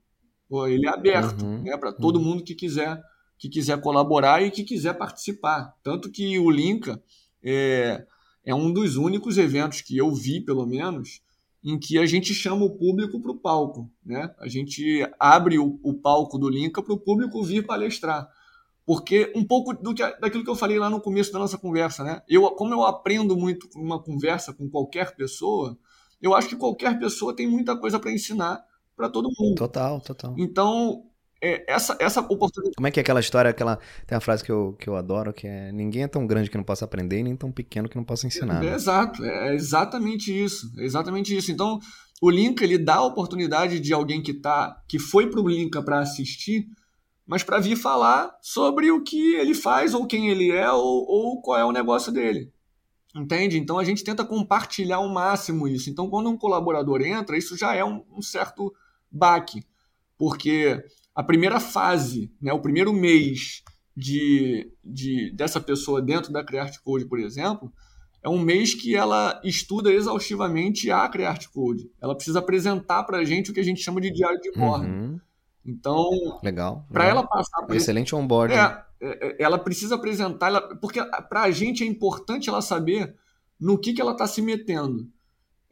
Ele 0.67 0.87
é 0.87 0.89
aberto 0.89 1.43
uhum, 1.43 1.63
né, 1.63 1.77
para 1.77 1.91
todo 1.91 2.17
uhum. 2.17 2.25
mundo 2.25 2.43
que 2.43 2.55
quiser 2.55 3.01
que 3.43 3.49
quiser 3.49 3.81
colaborar 3.81 4.41
e 4.41 4.49
que 4.49 4.63
quiser 4.63 4.97
participar. 4.97 5.75
Tanto 5.83 6.09
que 6.09 6.39
o 6.39 6.49
Linka 6.49 7.03
é, 7.43 8.05
é 8.45 8.55
um 8.55 8.71
dos 8.71 8.95
únicos 8.95 9.37
eventos 9.37 9.81
que 9.81 9.97
eu 9.97 10.15
vi, 10.15 10.39
pelo 10.39 10.65
menos, 10.65 11.21
em 11.61 11.77
que 11.77 11.99
a 11.99 12.05
gente 12.05 12.33
chama 12.33 12.63
o 12.63 12.69
público 12.69 13.19
para 13.19 13.31
o 13.31 13.37
palco. 13.37 13.91
Né? 14.05 14.33
A 14.39 14.47
gente 14.47 15.05
abre 15.19 15.59
o, 15.59 15.77
o 15.83 15.93
palco 15.93 16.37
do 16.37 16.47
Linka 16.47 16.81
para 16.81 16.93
o 16.93 16.97
público 16.97 17.43
vir 17.43 17.65
palestrar. 17.65 18.29
Porque 18.85 19.33
um 19.35 19.43
pouco 19.43 19.73
do 19.73 19.93
que, 19.93 20.03
daquilo 20.21 20.45
que 20.45 20.49
eu 20.49 20.55
falei 20.55 20.79
lá 20.79 20.89
no 20.89 21.01
começo 21.01 21.33
da 21.33 21.39
nossa 21.39 21.57
conversa, 21.57 22.01
né? 22.01 22.21
Eu, 22.29 22.49
como 22.51 22.73
eu 22.73 22.83
aprendo 22.83 23.35
muito 23.35 23.67
uma 23.75 24.01
conversa 24.01 24.53
com 24.53 24.69
qualquer 24.69 25.17
pessoa, 25.17 25.77
eu 26.21 26.33
acho 26.33 26.47
que 26.47 26.55
qualquer 26.55 26.97
pessoa 26.97 27.35
tem 27.35 27.47
muita 27.47 27.75
coisa 27.75 27.99
para 27.99 28.11
ensinar 28.13 28.63
para 28.95 29.09
todo 29.09 29.31
mundo. 29.37 29.55
Total, 29.55 29.99
total. 29.99 30.33
Então, 30.37 31.05
essa, 31.67 31.97
essa 31.99 32.21
oportunidade. 32.21 32.75
Como 32.75 32.87
é 32.87 32.91
que 32.91 32.99
é 32.99 33.01
aquela 33.01 33.19
história, 33.19 33.51
aquela. 33.51 33.77
Tem 34.07 34.15
uma 34.15 34.21
frase 34.21 34.43
que 34.43 34.51
eu, 34.51 34.75
que 34.79 34.87
eu 34.87 34.95
adoro, 34.95 35.33
que 35.33 35.45
é 35.45 35.71
ninguém 35.71 36.03
é 36.03 36.07
tão 36.07 36.25
grande 36.25 36.49
que 36.49 36.57
não 36.57 36.63
possa 36.63 36.85
aprender, 36.85 37.21
nem 37.21 37.35
tão 37.35 37.51
pequeno 37.51 37.89
que 37.89 37.95
não 37.95 38.03
possa 38.03 38.25
ensinar. 38.27 38.63
É, 38.63 38.67
né? 38.67 38.75
Exato, 38.75 39.23
é 39.23 39.53
exatamente 39.53 40.31
isso. 40.31 40.71
É 40.77 40.83
exatamente 40.83 41.35
isso. 41.35 41.51
Então, 41.51 41.79
o 42.21 42.29
Linka 42.29 42.63
ele 42.63 42.77
dá 42.77 42.95
a 42.95 43.05
oportunidade 43.05 43.79
de 43.79 43.93
alguém 43.93 44.21
que 44.21 44.33
tá, 44.33 44.81
que 44.87 44.97
foi 44.97 45.29
para 45.29 45.41
o 45.41 45.49
Linka 45.49 45.81
para 45.83 45.99
assistir, 45.99 46.65
mas 47.27 47.43
para 47.43 47.59
vir 47.59 47.75
falar 47.75 48.31
sobre 48.41 48.91
o 48.91 49.03
que 49.03 49.35
ele 49.35 49.53
faz, 49.53 49.93
ou 49.93 50.07
quem 50.07 50.29
ele 50.29 50.51
é, 50.51 50.71
ou, 50.71 51.05
ou 51.05 51.41
qual 51.41 51.59
é 51.59 51.65
o 51.65 51.71
negócio 51.71 52.11
dele. 52.11 52.51
Entende? 53.15 53.59
Então 53.59 53.77
a 53.77 53.83
gente 53.83 54.03
tenta 54.03 54.25
compartilhar 54.25 54.97
ao 54.97 55.09
máximo 55.09 55.67
isso. 55.67 55.89
Então, 55.89 56.09
quando 56.09 56.29
um 56.29 56.37
colaborador 56.37 57.01
entra, 57.01 57.37
isso 57.37 57.57
já 57.57 57.75
é 57.75 57.83
um, 57.83 58.03
um 58.09 58.21
certo 58.21 58.73
baque. 59.11 59.63
Porque 60.17 60.83
a 61.15 61.23
primeira 61.23 61.59
fase, 61.59 62.31
né, 62.41 62.51
o 62.53 62.61
primeiro 62.61 62.91
mês 62.93 63.63
de, 63.95 64.71
de, 64.83 65.31
dessa 65.35 65.61
pessoa 65.61 66.01
dentro 66.01 66.31
da 66.31 66.43
Create 66.43 66.81
Code, 66.81 67.05
por 67.05 67.19
exemplo, 67.19 67.71
é 68.23 68.29
um 68.29 68.39
mês 68.39 68.73
que 68.73 68.95
ela 68.95 69.39
estuda 69.43 69.91
exaustivamente 69.91 70.89
a 70.89 71.07
Create 71.09 71.49
Code. 71.49 71.91
Ela 72.01 72.15
precisa 72.15 72.39
apresentar 72.39 73.03
para 73.03 73.17
a 73.17 73.25
gente 73.25 73.51
o 73.51 73.53
que 73.53 73.59
a 73.59 73.63
gente 73.63 73.81
chama 73.81 73.99
de 73.99 74.11
diário 74.11 74.39
de 74.39 74.51
bordo. 74.53 74.87
Uhum. 74.87 75.19
Então, 75.65 76.09
legal. 76.41 76.85
Para 76.91 77.05
ela 77.05 77.25
passar 77.25 77.65
por 77.65 77.75
excelente 77.75 78.15
onboarding. 78.15 78.55
É, 78.55 78.83
é, 79.01 79.27
é, 79.27 79.35
ela 79.43 79.59
precisa 79.59 79.95
apresentar, 79.95 80.47
ela, 80.47 80.75
porque 80.77 81.03
para 81.29 81.43
a 81.43 81.51
gente 81.51 81.83
é 81.83 81.87
importante 81.87 82.49
ela 82.49 82.61
saber 82.61 83.15
no 83.59 83.77
que, 83.77 83.93
que 83.93 84.01
ela 84.01 84.13
está 84.13 84.25
se 84.25 84.41
metendo. 84.41 85.07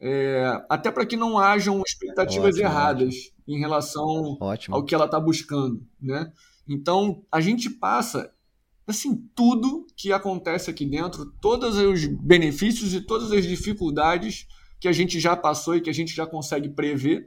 É, 0.04 0.60
até 0.68 0.90
para 0.90 1.06
que 1.06 1.16
não 1.16 1.38
hajam 1.38 1.80
expectativas 1.86 2.56
ótimo, 2.56 2.66
erradas 2.66 3.14
ótimo. 3.14 3.32
em 3.46 3.58
relação 3.60 4.36
ótimo. 4.40 4.74
ao 4.74 4.84
que 4.84 4.94
ela 4.94 5.04
está 5.04 5.20
buscando. 5.20 5.86
Né? 6.00 6.32
Então, 6.68 7.24
a 7.30 7.40
gente 7.40 7.70
passa 7.70 8.32
assim, 8.84 9.28
tudo 9.34 9.86
que 9.96 10.12
acontece 10.12 10.68
aqui 10.68 10.84
dentro, 10.84 11.26
todos 11.40 11.76
os 11.76 12.04
benefícios 12.06 12.92
e 12.94 13.00
todas 13.00 13.30
as 13.30 13.46
dificuldades 13.46 14.46
que 14.80 14.88
a 14.88 14.92
gente 14.92 15.20
já 15.20 15.36
passou 15.36 15.76
e 15.76 15.80
que 15.80 15.88
a 15.88 15.94
gente 15.94 16.12
já 16.14 16.26
consegue 16.26 16.68
prever 16.68 17.26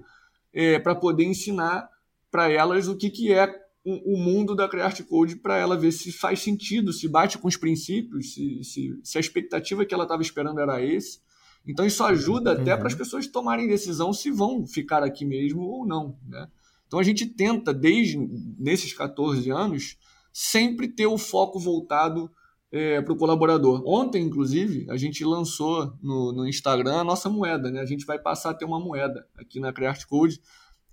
é, 0.54 0.78
para 0.78 0.94
poder 0.94 1.24
ensinar 1.24 1.90
para 2.30 2.52
elas 2.52 2.90
o 2.90 2.98
que, 2.98 3.10
que 3.10 3.32
é 3.32 3.50
o, 3.86 4.18
mundo 4.18 4.56
da 4.56 4.68
Create 4.68 5.04
Code 5.04 5.38
para 5.38 5.58
ela 5.58 5.78
ver 5.78 5.92
se 5.92 6.12
faz 6.12 6.40
sentido, 6.40 6.92
se 6.92 7.08
bate 7.08 7.38
com 7.38 7.48
os 7.48 7.56
princípios, 7.56 8.34
se, 8.34 8.64
se, 8.64 9.00
se 9.04 9.18
a 9.18 9.22
expectativa 9.22 9.86
que 9.86 9.94
ela 9.94 10.04
estava 10.04 10.24
esperando 10.24 10.60
era 10.60 10.84
esse. 10.84 11.20
Então 11.68 11.86
isso 11.86 12.04
ajuda 12.04 12.54
até 12.54 12.74
uhum. 12.74 12.80
para 12.80 12.88
as 12.88 12.96
pessoas 12.96 13.28
tomarem 13.28 13.68
decisão 13.68 14.14
se 14.14 14.32
vão 14.32 14.66
ficar 14.68 15.04
aqui 15.04 15.26
mesmo 15.26 15.62
ou 15.62 15.86
não. 15.86 16.18
Né? 16.28 16.48
Então 16.88 17.00
a 17.00 17.04
gente 17.04 17.26
tenta, 17.26 17.74
desde 17.74 18.18
nesses 18.58 18.94
14 18.94 19.50
anos, 19.50 19.98
sempre 20.32 20.88
ter 20.88 21.08
o 21.08 21.18
foco 21.18 21.60
voltado 21.60 22.30
é, 22.72 23.02
para 23.02 23.14
o 23.14 23.18
colaborador. 23.18 23.82
Ontem, 23.86 24.24
inclusive, 24.24 24.86
a 24.90 24.98
gente 24.98 25.24
lançou 25.24 25.94
no, 26.02 26.34
no, 26.34 26.48
Instagram 26.48 26.98
a 26.98 27.04
nossa 27.04 27.30
moeda. 27.30 27.72
Né? 27.72 27.80
A 27.80 27.86
gente 27.86 28.06
vai 28.06 28.20
passar 28.20 28.52
a 28.52 28.54
ter 28.54 28.66
uma 28.66 28.80
moeda 28.80 29.26
aqui 29.38 29.60
na 29.60 29.72
Create 29.72 30.06
Code 30.06 30.42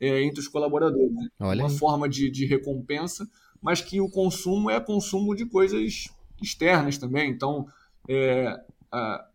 é, 0.01 0.23
entre 0.23 0.41
os 0.41 0.49
colaboradores. 0.49 1.13
Né? 1.13 1.29
uma 1.39 1.69
forma 1.69 2.09
de, 2.09 2.31
de 2.31 2.47
recompensa, 2.47 3.29
mas 3.61 3.81
que 3.81 4.01
o 4.01 4.09
consumo 4.09 4.71
é 4.71 4.79
consumo 4.81 5.35
de 5.35 5.45
coisas 5.45 6.05
externas 6.41 6.99
também. 6.99 7.31
Então, 7.31 7.67
é, 8.09 8.61
a, 8.91 9.27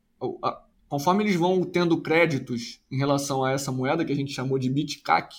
a, 0.43 0.62
conforme 0.88 1.23
eles 1.23 1.36
vão 1.36 1.63
tendo 1.63 2.02
créditos 2.02 2.82
em 2.89 2.97
relação 2.97 3.43
a 3.43 3.52
essa 3.52 3.71
moeda 3.71 4.06
que 4.06 4.12
a 4.12 4.15
gente 4.15 4.32
chamou 4.32 4.58
de 4.58 4.69
BitCAC, 4.69 5.36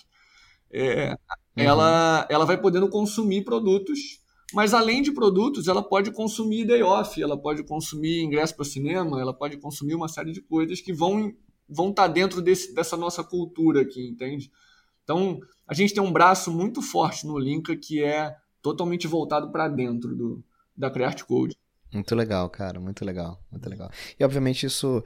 é, 0.70 1.10
uhum. 1.10 1.16
ela, 1.56 2.26
ela 2.28 2.44
vai 2.44 2.58
podendo 2.60 2.88
consumir 2.88 3.44
produtos, 3.44 4.20
mas 4.52 4.74
além 4.74 5.02
de 5.02 5.12
produtos, 5.12 5.68
ela 5.68 5.82
pode 5.82 6.10
consumir 6.10 6.66
day 6.66 6.82
off, 6.82 7.20
ela 7.22 7.36
pode 7.36 7.62
consumir 7.64 8.22
ingresso 8.22 8.54
para 8.54 8.62
o 8.62 8.66
cinema, 8.66 9.20
ela 9.20 9.32
pode 9.32 9.56
consumir 9.58 9.94
uma 9.94 10.08
série 10.08 10.32
de 10.32 10.40
coisas 10.40 10.80
que 10.80 10.92
vão 10.92 11.34
vão 11.68 11.90
estar 11.90 12.06
tá 12.06 12.08
dentro 12.08 12.40
desse, 12.40 12.74
dessa 12.74 12.96
nossa 12.96 13.22
cultura 13.22 13.82
aqui, 13.82 14.08
entende? 14.08 14.50
Então, 15.04 15.38
a 15.66 15.74
gente 15.74 15.92
tem 15.92 16.02
um 16.02 16.10
braço 16.10 16.50
muito 16.50 16.80
forte 16.80 17.26
no 17.26 17.38
Linka 17.38 17.76
que 17.76 18.02
é 18.02 18.34
totalmente 18.62 19.06
voltado 19.06 19.52
para 19.52 19.68
dentro 19.68 20.16
do, 20.16 20.42
da 20.74 20.90
Create 20.90 21.24
Code. 21.26 21.56
Muito 21.92 22.14
legal, 22.14 22.48
cara, 22.50 22.78
muito 22.78 23.04
legal, 23.04 23.40
muito 23.50 23.68
legal. 23.68 23.90
E 24.18 24.24
obviamente 24.24 24.66
isso 24.66 25.02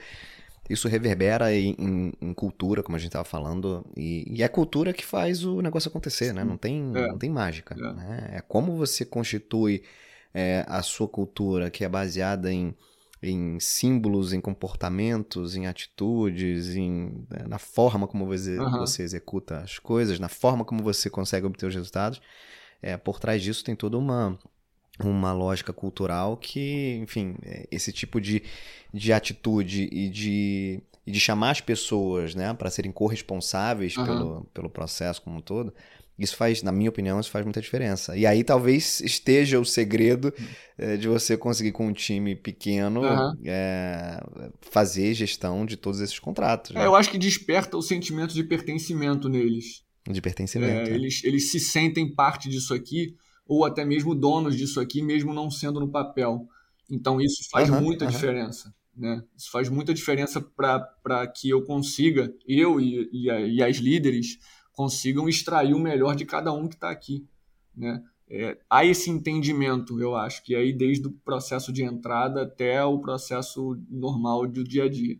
isso 0.71 0.89
reverbera 0.89 1.53
em, 1.53 1.75
em, 1.79 2.13
em 2.21 2.33
cultura, 2.35 2.83
como 2.83 2.97
a 2.97 2.99
gente 2.99 3.09
estava 3.09 3.25
falando, 3.25 3.85
e, 3.97 4.25
e, 4.29 4.43
é 4.43 4.49
cultura 4.49 4.93
que 4.93 5.05
faz 5.05 5.45
o 5.45 5.61
negócio 5.61 5.89
acontecer, 5.89 6.33
né? 6.33 6.45
Não 6.45 6.57
tem, 6.57 6.93
é. 6.95 7.09
não 7.09 7.19
tem 7.19 7.29
mágica. 7.29 7.75
É. 7.75 7.93
Né? 7.93 8.31
é 8.35 8.41
como 8.41 8.77
você 8.77 9.05
constitui 9.05 9.83
é, 10.33 10.65
a 10.69 10.81
sua 10.81 11.09
cultura, 11.09 11.71
que 11.71 11.85
é 11.85 11.89
baseada 11.89 12.53
em, 12.53 12.75
em 13.23 13.59
símbolos, 13.61 14.33
em 14.33 14.41
comportamentos, 14.41 15.57
em 15.57 15.67
atitudes, 15.67 16.75
em, 16.75 17.27
né, 17.29 17.45
na 17.47 17.59
forma 17.59 18.07
como 18.07 18.25
você, 18.25 18.59
uhum. 18.59 18.79
você 18.79 19.03
executa 19.03 19.59
as 19.59 19.79
coisas, 19.79 20.19
na 20.19 20.29
forma 20.29 20.65
como 20.65 20.83
você 20.83 21.11
consegue 21.11 21.47
obter 21.47 21.67
os 21.67 21.75
resultados. 21.75 22.21
É, 22.81 22.97
por 22.97 23.21
trás 23.21 23.43
disso 23.43 23.63
tem 23.63 23.77
toda 23.77 23.97
uma, 23.97 24.39
uma 25.01 25.33
lógica 25.33 25.73
cultural 25.73 26.37
que, 26.37 26.99
enfim, 27.03 27.35
é, 27.43 27.67
esse 27.71 27.93
tipo 27.93 28.21
de, 28.21 28.43
de 28.93 29.13
atitude 29.13 29.89
e 29.91 30.09
de, 30.09 30.83
e 31.07 31.11
de 31.11 31.21
chamar 31.21 31.51
as 31.51 31.61
pessoas 31.61 32.35
né, 32.35 32.53
para 32.55 32.71
serem 32.71 32.93
corresponsáveis 32.93 33.97
uhum. 33.97 34.05
pelo, 34.05 34.45
pelo 34.53 34.71
processo 34.71 35.23
como 35.23 35.39
um 35.39 35.41
todo, 35.41 35.73
isso 36.19 36.37
faz, 36.37 36.63
na 36.63 36.71
minha 36.71 36.91
opinião, 36.91 37.19
isso 37.19 37.31
faz 37.31 37.45
muita 37.45 37.61
diferença. 37.61 38.17
E 38.17 38.27
aí 38.27 38.45
talvez 38.45 39.01
esteja 39.01 39.59
o 39.59 39.65
segredo 39.65 40.33
é, 40.77 40.97
de 40.97 41.09
você 41.09 41.37
conseguir 41.37 41.73
com 41.73 41.87
um 41.87 41.93
time 41.93 42.37
pequeno 42.37 43.01
uhum. 43.01 43.37
é, 43.45 44.23
fazer 44.61 45.15
gestão 45.15 45.65
de 45.65 45.77
todos 45.77 46.01
esses 46.01 46.19
contratos. 46.19 46.73
Né? 46.73 46.83
É, 46.83 46.87
eu 46.87 46.95
acho 46.95 47.11
que 47.11 47.19
desperta 47.19 47.77
o 47.77 47.83
sentimento 47.83 48.35
de 48.35 48.45
pertencimento 48.45 49.29
neles. 49.29 49.83
De 50.09 50.21
pertencimento. 50.21 50.91
É, 50.91 50.95
eles, 50.95 51.25
eles 51.25 51.51
se 51.51 51.59
sentem 51.59 52.15
parte 52.15 52.49
disso 52.49 52.75
aqui 52.75 53.17
ou 53.47 53.65
até 53.65 53.85
mesmo 53.85 54.15
donos 54.15 54.57
disso 54.57 54.81
aqui, 54.81 55.03
mesmo 55.03 55.33
não 55.33 55.51
sendo 55.51 55.81
no 55.81 55.89
papel. 55.89 56.49
Então 56.91 57.21
isso 57.21 57.49
faz 57.51 57.71
uhum, 57.71 57.81
muita 57.81 58.05
uhum. 58.05 58.11
diferença. 58.11 58.75
Né? 58.97 59.23
Isso 59.37 59.51
faz 59.51 59.69
muita 59.69 59.95
diferença 59.95 60.41
para 60.41 61.27
que 61.27 61.49
eu 61.49 61.65
consiga, 61.65 62.33
eu 62.47 62.81
e, 62.81 63.09
e, 63.13 63.29
e, 63.29 63.63
as 63.63 63.77
líderes, 63.77 64.39
consigam 64.73 65.29
extrair 65.29 65.75
o 65.75 65.79
melhor 65.79 66.15
de 66.15 66.27
cada 66.27 66.53
um 66.53 66.69
que 66.69 66.75
está 66.75 66.91
aqui. 66.91 67.27
Né? 67.75 68.03
É, 68.29 68.59
há 68.69 68.85
esse 68.85 69.11
entendimento, 69.11 70.01
eu 70.01 70.15
acho, 70.15 70.43
que 70.43 70.55
aí 70.55 70.73
desde 70.73 71.07
o 71.07 71.13
processo 71.13 71.73
de 71.73 71.83
entrada 71.83 72.43
até 72.43 72.85
o 72.85 72.99
processo 72.99 73.79
normal 73.91 74.47
do 74.47 74.63
dia 74.63 74.85
a 74.85 74.89
dia. 74.89 75.19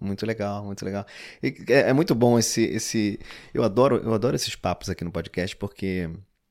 Muito 0.00 0.24
legal, 0.24 0.64
muito 0.64 0.84
legal. 0.84 1.04
É, 1.42 1.88
é, 1.88 1.92
muito 1.92 2.14
bom 2.14 2.38
esse, 2.38 2.62
esse. 2.62 3.18
Eu 3.52 3.64
adoro, 3.64 3.96
eu 3.96 4.14
adoro 4.14 4.36
esses 4.36 4.54
papos 4.54 4.88
aqui 4.88 5.02
no 5.02 5.10
podcast 5.10 5.56
porque 5.56 6.08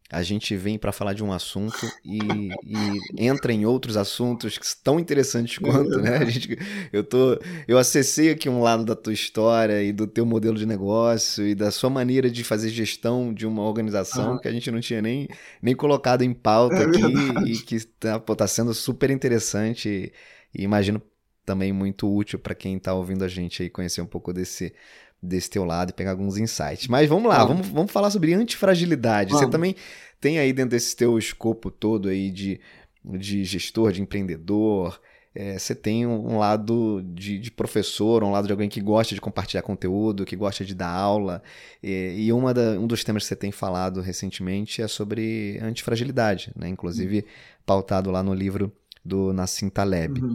a 0.10 0.24
gente 0.24 0.56
vem 0.56 0.78
para 0.78 0.94
falar 0.94 1.14
de 1.14 1.24
um 1.24 1.34
assunto 1.34 1.86
e, 2.04 2.20
e, 2.64 3.26
entra 3.26 3.52
em 3.52 3.66
outros 3.66 3.98
assuntos 3.98 4.58
que 4.58 4.66
tão 4.82 5.00
interessantes 5.00 5.58
quanto, 5.58 6.00
né? 6.00 6.18
A 6.18 6.26
gente, 6.26 6.58
eu 6.94 7.04
tô, 7.04 7.38
eu 7.68 7.78
acessei 7.78 8.32
aqui 8.32 8.48
um 8.48 8.62
lado 8.62 8.86
da 8.86 8.96
tua 8.96 9.12
história 9.12 9.84
e 9.84 9.92
do 9.92 10.08
teu 10.08 10.26
modelo 10.26 10.58
de 10.58 10.66
negócio 10.66 11.46
e 11.46 11.54
da 11.54 11.72
sua 11.72 11.90
maneira 11.90 12.30
de 12.30 12.44
fazer 12.44 12.70
gestão 12.70 13.34
de 13.34 13.46
uma 13.46 13.64
organização 13.64 14.34
uhum. 14.34 14.40
que 14.40 14.48
a 14.48 14.52
gente 14.52 14.72
não 14.72 14.80
tinha 14.80 15.02
nem, 15.02 15.28
nem 15.62 15.76
colocado 15.76 16.22
em 16.22 16.34
pauta 16.34 16.76
é 16.76 16.86
aqui 16.86 17.02
verdade. 17.02 17.52
e 17.52 17.58
que 17.58 17.76
está 17.76 18.20
tá 18.20 18.48
sendo 18.48 18.74
super 18.74 19.10
interessante 19.10 20.14
e 20.56 20.64
imagino 20.64 21.02
também 21.46 21.72
muito 21.72 22.14
útil 22.14 22.40
para 22.40 22.56
quem 22.56 22.76
está 22.76 22.94
ouvindo 22.94 23.24
a 23.24 23.28
gente 23.28 23.64
aí 23.64 23.70
conhecer 23.70 24.02
um 24.02 24.06
pouco 24.06 24.34
desse 24.34 24.74
desse 25.22 25.50
teu 25.50 25.64
lado 25.64 25.90
e 25.90 25.94
pegar 25.94 26.12
alguns 26.12 26.38
insights. 26.38 26.88
Mas 26.88 27.10
vamos 27.10 27.30
lá, 27.30 27.44
vamos, 27.44 27.68
vamos 27.68 27.92
falar 27.92 28.10
sobre 28.10 28.34
antifragilidade. 28.34 29.32
Vamos. 29.32 29.46
Você 29.46 29.52
também 29.52 29.76
tem 30.20 30.40
aí 30.40 30.54
dentro 30.54 30.72
desse 30.72 30.96
teu 30.96 31.18
escopo 31.18 31.70
todo 31.72 32.10
aí 32.10 32.32
de, 32.32 32.60
de 33.04 33.44
gestor, 33.44 33.92
de 33.92 34.02
empreendedor, 34.02 35.00
é, 35.40 35.60
você 35.60 35.76
tem 35.76 36.08
um 36.08 36.40
lado 36.40 37.00
de, 37.14 37.38
de, 37.38 37.52
professor, 37.52 38.24
um 38.24 38.32
lado 38.32 38.48
de 38.48 38.52
alguém 38.52 38.68
que 38.68 38.82
gosta 38.82 39.14
de 39.14 39.22
compartilhar 39.22 39.62
conteúdo, 39.62 40.26
que 40.26 40.36
gosta 40.36 40.66
de 40.66 40.74
dar 40.74 40.90
aula. 40.90 41.44
E, 41.84 42.16
e 42.26 42.34
uma 42.34 42.56
da, 42.56 42.72
um 42.72 42.88
dos 42.88 43.04
temas 43.04 43.22
que 43.22 43.28
você 43.28 43.36
tem 43.36 43.52
falado 43.52 44.02
recentemente 44.02 44.82
é 44.82 44.88
sobre 44.88 45.60
antifragilidade, 45.62 46.52
né? 46.56 46.68
inclusive 46.68 47.18
uhum. 47.18 47.24
pautado 47.68 48.10
lá 48.10 48.24
no 48.24 48.34
livro 48.34 48.72
do 49.06 49.32
Nassim 49.32 49.70
Taleb. 49.70 50.20
Uhum. 50.20 50.34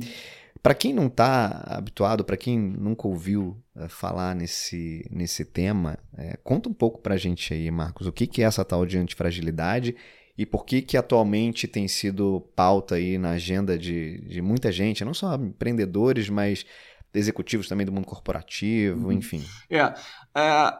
Para 0.62 0.74
quem 0.74 0.92
não 0.92 1.08
está 1.08 1.64
habituado, 1.66 2.24
para 2.24 2.36
quem 2.36 2.56
nunca 2.56 3.08
ouviu 3.08 3.60
uh, 3.74 3.88
falar 3.88 4.34
nesse, 4.34 5.04
nesse 5.10 5.44
tema, 5.44 5.98
é, 6.16 6.38
conta 6.44 6.68
um 6.68 6.72
pouco 6.72 7.00
para 7.00 7.14
a 7.14 7.18
gente 7.18 7.52
aí, 7.52 7.68
Marcos, 7.68 8.06
o 8.06 8.12
que, 8.12 8.28
que 8.28 8.42
é 8.42 8.44
essa 8.44 8.64
tal 8.64 8.86
de 8.86 8.96
antifragilidade 8.96 9.96
e 10.38 10.46
por 10.46 10.64
que 10.64 10.80
que 10.80 10.96
atualmente 10.96 11.66
tem 11.66 11.88
sido 11.88 12.48
pauta 12.54 12.94
aí 12.94 13.18
na 13.18 13.30
agenda 13.30 13.76
de, 13.76 14.20
de 14.20 14.40
muita 14.40 14.70
gente, 14.70 15.04
não 15.04 15.12
só 15.12 15.34
empreendedores, 15.34 16.28
mas 16.28 16.64
executivos 17.12 17.68
também 17.68 17.84
do 17.84 17.92
mundo 17.92 18.06
corporativo, 18.06 19.06
uhum. 19.06 19.12
enfim. 19.12 19.44
É, 19.68 19.78
é 19.78 20.72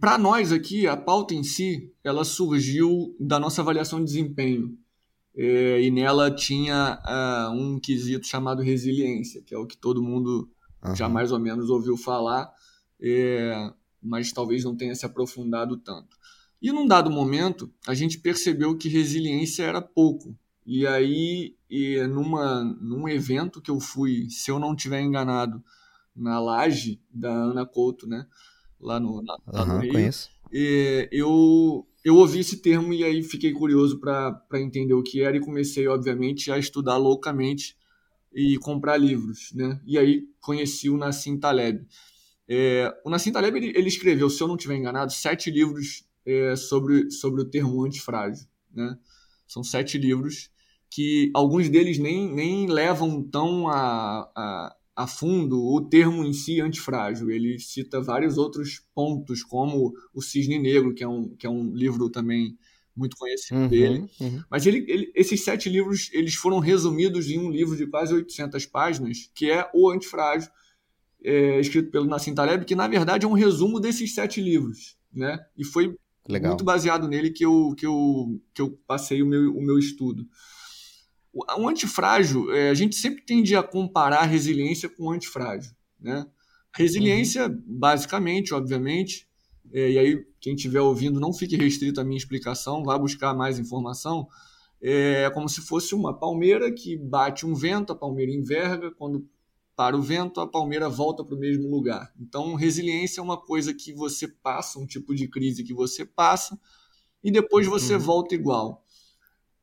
para 0.00 0.16
nós 0.16 0.52
aqui, 0.52 0.86
a 0.86 0.96
pauta 0.96 1.34
em 1.34 1.42
si, 1.42 1.92
ela 2.04 2.24
surgiu 2.24 3.14
da 3.18 3.38
nossa 3.38 3.62
avaliação 3.62 3.98
de 3.98 4.06
desempenho. 4.06 4.78
É, 5.34 5.80
e 5.80 5.90
nela 5.90 6.30
tinha 6.30 7.00
uh, 7.06 7.52
um 7.52 7.80
quesito 7.80 8.26
chamado 8.26 8.62
resiliência, 8.62 9.42
que 9.42 9.54
é 9.54 9.58
o 9.58 9.66
que 9.66 9.76
todo 9.76 10.02
mundo 10.02 10.50
uhum. 10.84 10.94
já 10.94 11.08
mais 11.08 11.32
ou 11.32 11.38
menos 11.38 11.70
ouviu 11.70 11.96
falar, 11.96 12.52
é, 13.00 13.72
mas 14.02 14.32
talvez 14.32 14.64
não 14.64 14.76
tenha 14.76 14.94
se 14.94 15.06
aprofundado 15.06 15.76
tanto. 15.78 16.16
E 16.60 16.70
num 16.70 16.86
dado 16.86 17.10
momento, 17.10 17.72
a 17.86 17.94
gente 17.94 18.18
percebeu 18.18 18.76
que 18.76 18.88
resiliência 18.88 19.64
era 19.64 19.80
pouco. 19.80 20.36
E 20.64 20.86
aí, 20.86 21.56
e 21.68 22.00
numa, 22.06 22.62
num 22.62 23.08
evento 23.08 23.60
que 23.60 23.70
eu 23.70 23.80
fui, 23.80 24.28
se 24.30 24.50
eu 24.50 24.60
não 24.60 24.76
tiver 24.76 25.00
enganado, 25.00 25.62
na 26.14 26.38
laje 26.38 27.00
da 27.10 27.30
Ana 27.30 27.66
Couto, 27.66 28.06
né? 28.06 28.26
Lá 28.78 29.00
no, 29.00 29.22
lá, 29.22 29.36
lá 29.46 29.62
uhum, 29.62 29.72
no 29.74 29.78
Rio, 29.78 29.92
conheço. 29.92 30.30
É, 30.52 31.08
eu 31.10 31.86
eu 32.04 32.16
ouvi 32.16 32.40
esse 32.40 32.60
termo 32.60 32.92
e 32.92 33.04
aí 33.04 33.22
fiquei 33.22 33.52
curioso 33.52 34.00
para 34.00 34.44
entender 34.54 34.94
o 34.94 35.02
que 35.02 35.22
era 35.22 35.36
e 35.36 35.40
comecei, 35.40 35.86
obviamente, 35.86 36.50
a 36.50 36.58
estudar 36.58 36.96
loucamente 36.96 37.76
e 38.34 38.58
comprar 38.58 38.96
livros, 38.96 39.52
né? 39.54 39.80
E 39.86 39.98
aí 39.98 40.24
conheci 40.40 40.88
o 40.88 40.96
Nassim 40.96 41.38
Taleb. 41.38 41.86
É, 42.48 42.92
o 43.04 43.10
Nassim 43.10 43.30
Taleb 43.30 43.56
ele, 43.56 43.72
ele, 43.76 43.88
escreveu, 43.88 44.28
se 44.28 44.42
eu 44.42 44.48
não 44.48 44.56
estiver 44.56 44.76
enganado, 44.76 45.12
sete 45.12 45.50
livros 45.50 46.04
é, 46.26 46.56
sobre, 46.56 47.10
sobre 47.10 47.42
o 47.42 47.44
termo 47.44 47.84
antifrágil, 47.84 48.46
né? 48.74 48.98
São 49.46 49.62
sete 49.62 49.98
livros 49.98 50.50
que 50.90 51.30
alguns 51.34 51.68
deles 51.68 51.98
nem, 51.98 52.30
nem 52.32 52.66
levam 52.66 53.22
tão 53.22 53.68
a, 53.68 54.30
a 54.34 54.76
a 54.94 55.06
fundo 55.06 55.62
o 55.62 55.80
termo 55.80 56.24
em 56.24 56.32
si 56.32 56.60
antifrágil. 56.60 57.30
Ele 57.30 57.58
cita 57.58 58.00
vários 58.00 58.36
outros 58.36 58.82
pontos, 58.94 59.42
como 59.42 59.92
o 60.14 60.22
Cisne 60.22 60.58
Negro, 60.58 60.94
que 60.94 61.02
é 61.02 61.08
um, 61.08 61.34
que 61.36 61.46
é 61.46 61.50
um 61.50 61.74
livro 61.74 62.10
também 62.10 62.56
muito 62.94 63.16
conhecido 63.16 63.60
uhum, 63.60 63.68
dele. 63.68 64.06
Uhum. 64.20 64.42
Mas 64.50 64.66
ele, 64.66 64.84
ele, 64.88 65.12
esses 65.14 65.42
sete 65.42 65.68
livros 65.68 66.10
eles 66.12 66.34
foram 66.34 66.58
resumidos 66.58 67.28
em 67.30 67.38
um 67.38 67.50
livro 67.50 67.76
de 67.76 67.86
quase 67.86 68.12
800 68.12 68.66
páginas, 68.66 69.30
que 69.34 69.50
é 69.50 69.68
O 69.74 69.90
Antifrágil, 69.90 70.50
é, 71.24 71.58
escrito 71.60 71.90
pelo 71.90 72.06
Nassim 72.06 72.34
Taleb, 72.34 72.64
que 72.64 72.74
na 72.74 72.88
verdade 72.88 73.24
é 73.24 73.28
um 73.28 73.32
resumo 73.32 73.80
desses 73.80 74.14
sete 74.14 74.40
livros. 74.40 74.96
Né? 75.12 75.38
E 75.56 75.64
foi 75.64 75.94
Legal. 76.28 76.50
muito 76.50 76.64
baseado 76.64 77.08
nele 77.08 77.30
que 77.30 77.44
eu, 77.44 77.74
que 77.76 77.86
eu, 77.86 78.40
que 78.54 78.60
eu 78.60 78.78
passei 78.86 79.22
o 79.22 79.26
meu, 79.26 79.56
o 79.56 79.62
meu 79.62 79.78
estudo. 79.78 80.26
O, 81.32 81.68
antifrágil, 81.68 82.52
é, 82.52 82.70
a 82.70 82.74
gente 82.74 82.94
sempre 82.94 83.22
tende 83.22 83.56
a 83.56 83.62
comparar 83.62 84.20
a 84.20 84.26
resiliência 84.26 84.88
com 84.88 85.04
o 85.04 85.10
antifrágil. 85.10 85.72
Né? 85.98 86.26
Resiliência, 86.74 87.46
uhum. 87.46 87.62
basicamente, 87.66 88.52
obviamente, 88.52 89.26
é, 89.72 89.90
e 89.90 89.98
aí 89.98 90.26
quem 90.40 90.54
estiver 90.54 90.80
ouvindo 90.80 91.18
não 91.18 91.32
fique 91.32 91.56
restrito 91.56 92.00
à 92.00 92.04
minha 92.04 92.18
explicação, 92.18 92.82
vá 92.84 92.98
buscar 92.98 93.34
mais 93.34 93.58
informação. 93.58 94.28
É 94.84 95.30
como 95.30 95.48
se 95.48 95.60
fosse 95.60 95.94
uma 95.94 96.12
palmeira 96.12 96.70
que 96.72 96.96
bate 96.96 97.46
um 97.46 97.54
vento, 97.54 97.92
a 97.92 97.96
palmeira 97.96 98.32
enverga, 98.32 98.90
quando 98.90 99.24
para 99.76 99.96
o 99.96 100.02
vento, 100.02 100.40
a 100.40 100.46
palmeira 100.46 100.88
volta 100.88 101.24
para 101.24 101.34
o 101.34 101.38
mesmo 101.38 101.68
lugar. 101.68 102.12
Então, 102.20 102.54
resiliência 102.54 103.20
é 103.20 103.22
uma 103.22 103.36
coisa 103.36 103.72
que 103.72 103.92
você 103.92 104.28
passa, 104.28 104.78
um 104.78 104.86
tipo 104.86 105.14
de 105.14 105.28
crise 105.28 105.64
que 105.64 105.72
você 105.72 106.04
passa, 106.04 106.58
e 107.22 107.30
depois 107.30 107.66
você 107.66 107.94
uhum. 107.94 108.00
volta 108.00 108.34
igual. 108.34 108.84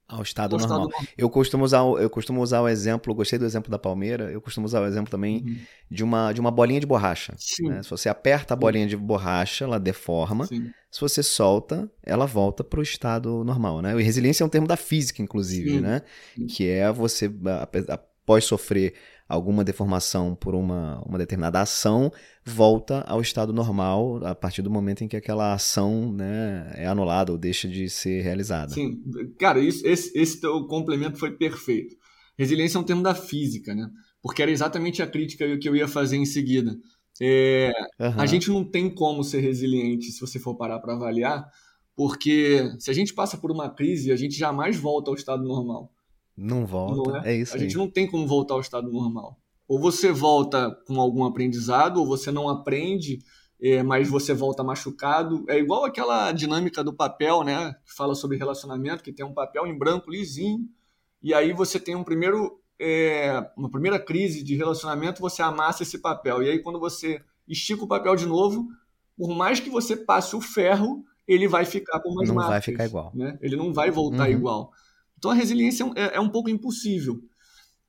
Ao 0.09 0.23
estado, 0.23 0.55
ao 0.55 0.59
normal. 0.59 0.89
estado. 0.89 1.07
Eu 1.15 1.29
costumo 1.29 1.63
usar, 1.63 1.79
eu 1.79 2.09
costumo 2.09 2.41
usar 2.41 2.61
o 2.61 2.67
exemplo, 2.67 3.13
gostei 3.13 3.37
do 3.37 3.45
exemplo 3.45 3.69
da 3.69 3.77
palmeira, 3.77 4.31
eu 4.31 4.41
costumo 4.41 4.65
usar 4.65 4.81
o 4.81 4.87
exemplo 4.87 5.11
também 5.11 5.43
uhum. 5.45 5.57
de, 5.89 6.03
uma, 6.03 6.33
de 6.33 6.41
uma 6.41 6.49
bolinha 6.49 6.79
de 6.79 6.87
borracha. 6.87 7.35
Né? 7.61 7.83
Se 7.83 7.89
você 7.89 8.09
aperta 8.09 8.55
a 8.55 8.57
bolinha 8.57 8.87
de 8.87 8.97
borracha, 8.97 9.65
ela 9.65 9.79
deforma. 9.79 10.47
Sim. 10.47 10.71
Se 10.89 10.99
você 10.99 11.21
solta, 11.21 11.87
ela 12.03 12.25
volta 12.25 12.63
para 12.63 12.79
o 12.79 12.83
estado 12.83 13.43
normal. 13.43 13.83
Né? 13.83 13.99
E 13.99 14.01
resiliência 14.01 14.43
é 14.43 14.45
um 14.47 14.49
termo 14.49 14.67
da 14.67 14.75
física, 14.75 15.21
inclusive, 15.21 15.69
Sim. 15.69 15.79
né? 15.81 16.01
que 16.49 16.67
é 16.67 16.91
você, 16.91 17.31
após 17.87 18.45
sofrer 18.45 18.95
alguma 19.29 19.63
deformação 19.63 20.33
por 20.33 20.55
uma, 20.55 20.99
uma 21.05 21.19
determinada 21.19 21.61
ação, 21.61 22.11
volta 22.43 23.01
ao 23.01 23.21
estado 23.21 23.53
normal 23.53 24.25
a 24.25 24.33
partir 24.33 24.63
do 24.63 24.71
momento 24.71 25.03
em 25.03 25.07
que 25.07 25.15
aquela 25.15 25.53
ação 25.53 26.11
né, 26.11 26.71
é 26.73 26.87
anulada 26.87 27.31
ou 27.31 27.37
deixa 27.37 27.67
de 27.67 27.87
ser 27.91 28.23
realizada. 28.23 28.73
Sim, 28.73 28.99
cara, 29.37 29.59
isso, 29.59 29.85
esse, 29.85 30.17
esse 30.17 30.41
teu 30.41 30.65
complemento 30.65 31.19
foi 31.19 31.37
perfeito. 31.37 31.95
Resiliência 32.35 32.79
é 32.79 32.81
um 32.81 32.83
termo 32.83 33.03
da 33.03 33.13
física, 33.13 33.75
né? 33.75 33.87
Porque 34.19 34.41
era 34.41 34.49
exatamente 34.49 35.03
a 35.03 35.07
crítica 35.07 35.57
que 35.59 35.69
eu 35.69 35.75
ia 35.75 35.87
fazer 35.87 36.17
em 36.17 36.25
seguida. 36.25 36.75
É, 37.21 37.71
uhum. 37.99 38.21
A 38.21 38.25
gente 38.25 38.49
não 38.49 38.63
tem 38.63 38.89
como 38.89 39.23
ser 39.23 39.41
resiliente 39.41 40.11
se 40.11 40.19
você 40.19 40.39
for 40.39 40.55
parar 40.55 40.79
para 40.79 40.95
avaliar, 40.95 41.45
porque 41.95 42.73
se 42.79 42.89
a 42.89 42.93
gente 42.93 43.13
passa 43.13 43.37
por 43.37 43.51
uma 43.51 43.69
crise, 43.69 44.11
a 44.11 44.15
gente 44.15 44.35
jamais 44.35 44.75
volta 44.75 45.11
ao 45.11 45.15
estado 45.15 45.43
normal. 45.43 45.91
Não 46.39 46.65
volta, 46.65 47.11
não 47.11 47.17
é? 47.17 47.33
é? 47.33 47.35
isso 47.35 47.53
A 47.53 47.55
aí. 47.55 47.63
gente 47.63 47.77
não 47.77 47.89
tem 47.89 48.09
como 48.09 48.25
voltar 48.25 48.53
ao 48.53 48.61
estado 48.61 48.89
normal. 48.89 49.37
Ou 49.67 49.79
você 49.79 50.11
volta 50.11 50.71
com 50.87 50.99
algum 50.99 51.25
aprendizado, 51.25 51.97
ou 51.97 52.07
você 52.07 52.31
não 52.31 52.47
aprende, 52.47 53.19
é, 53.61 53.83
mas 53.83 54.09
você 54.09 54.33
volta 54.33 54.63
machucado. 54.63 55.43
É 55.49 55.59
igual 55.59 55.83
aquela 55.83 56.31
dinâmica 56.31 56.83
do 56.83 56.93
papel, 56.93 57.43
né? 57.43 57.75
Que 57.85 57.93
fala 57.93 58.15
sobre 58.15 58.37
relacionamento, 58.37 59.03
que 59.03 59.11
tem 59.11 59.25
um 59.25 59.33
papel 59.33 59.67
em 59.67 59.77
branco 59.77 60.09
lisinho, 60.09 60.67
e 61.21 61.33
aí 61.33 61.51
você 61.51 61.79
tem 61.79 61.95
um 61.95 62.03
primeiro, 62.03 62.59
é, 62.79 63.45
uma 63.57 63.69
primeira 63.69 63.99
crise 63.99 64.41
de 64.41 64.55
relacionamento, 64.55 65.21
você 65.21 65.41
amassa 65.41 65.83
esse 65.83 65.99
papel. 65.99 66.41
E 66.41 66.49
aí 66.49 66.59
quando 66.59 66.79
você 66.79 67.21
estica 67.47 67.83
o 67.83 67.87
papel 67.87 68.15
de 68.15 68.25
novo, 68.25 68.65
por 69.17 69.35
mais 69.35 69.59
que 69.59 69.69
você 69.69 69.97
passe 69.97 70.35
o 70.35 70.41
ferro, 70.41 71.03
ele 71.27 71.47
vai 71.47 71.65
ficar 71.65 71.99
com 71.99 72.09
não 72.09 72.15
marcas. 72.15 72.35
Não 72.35 72.47
vai 72.47 72.61
ficar 72.61 72.85
igual. 72.85 73.11
Né? 73.13 73.37
Ele 73.41 73.57
não 73.57 73.73
vai 73.73 73.91
voltar 73.91 74.27
uhum. 74.27 74.33
igual. 74.33 74.71
Então 75.19 75.31
a 75.31 75.33
resiliência 75.33 75.85
é, 75.95 76.15
é 76.15 76.19
um 76.19 76.29
pouco 76.29 76.49
impossível. 76.49 77.21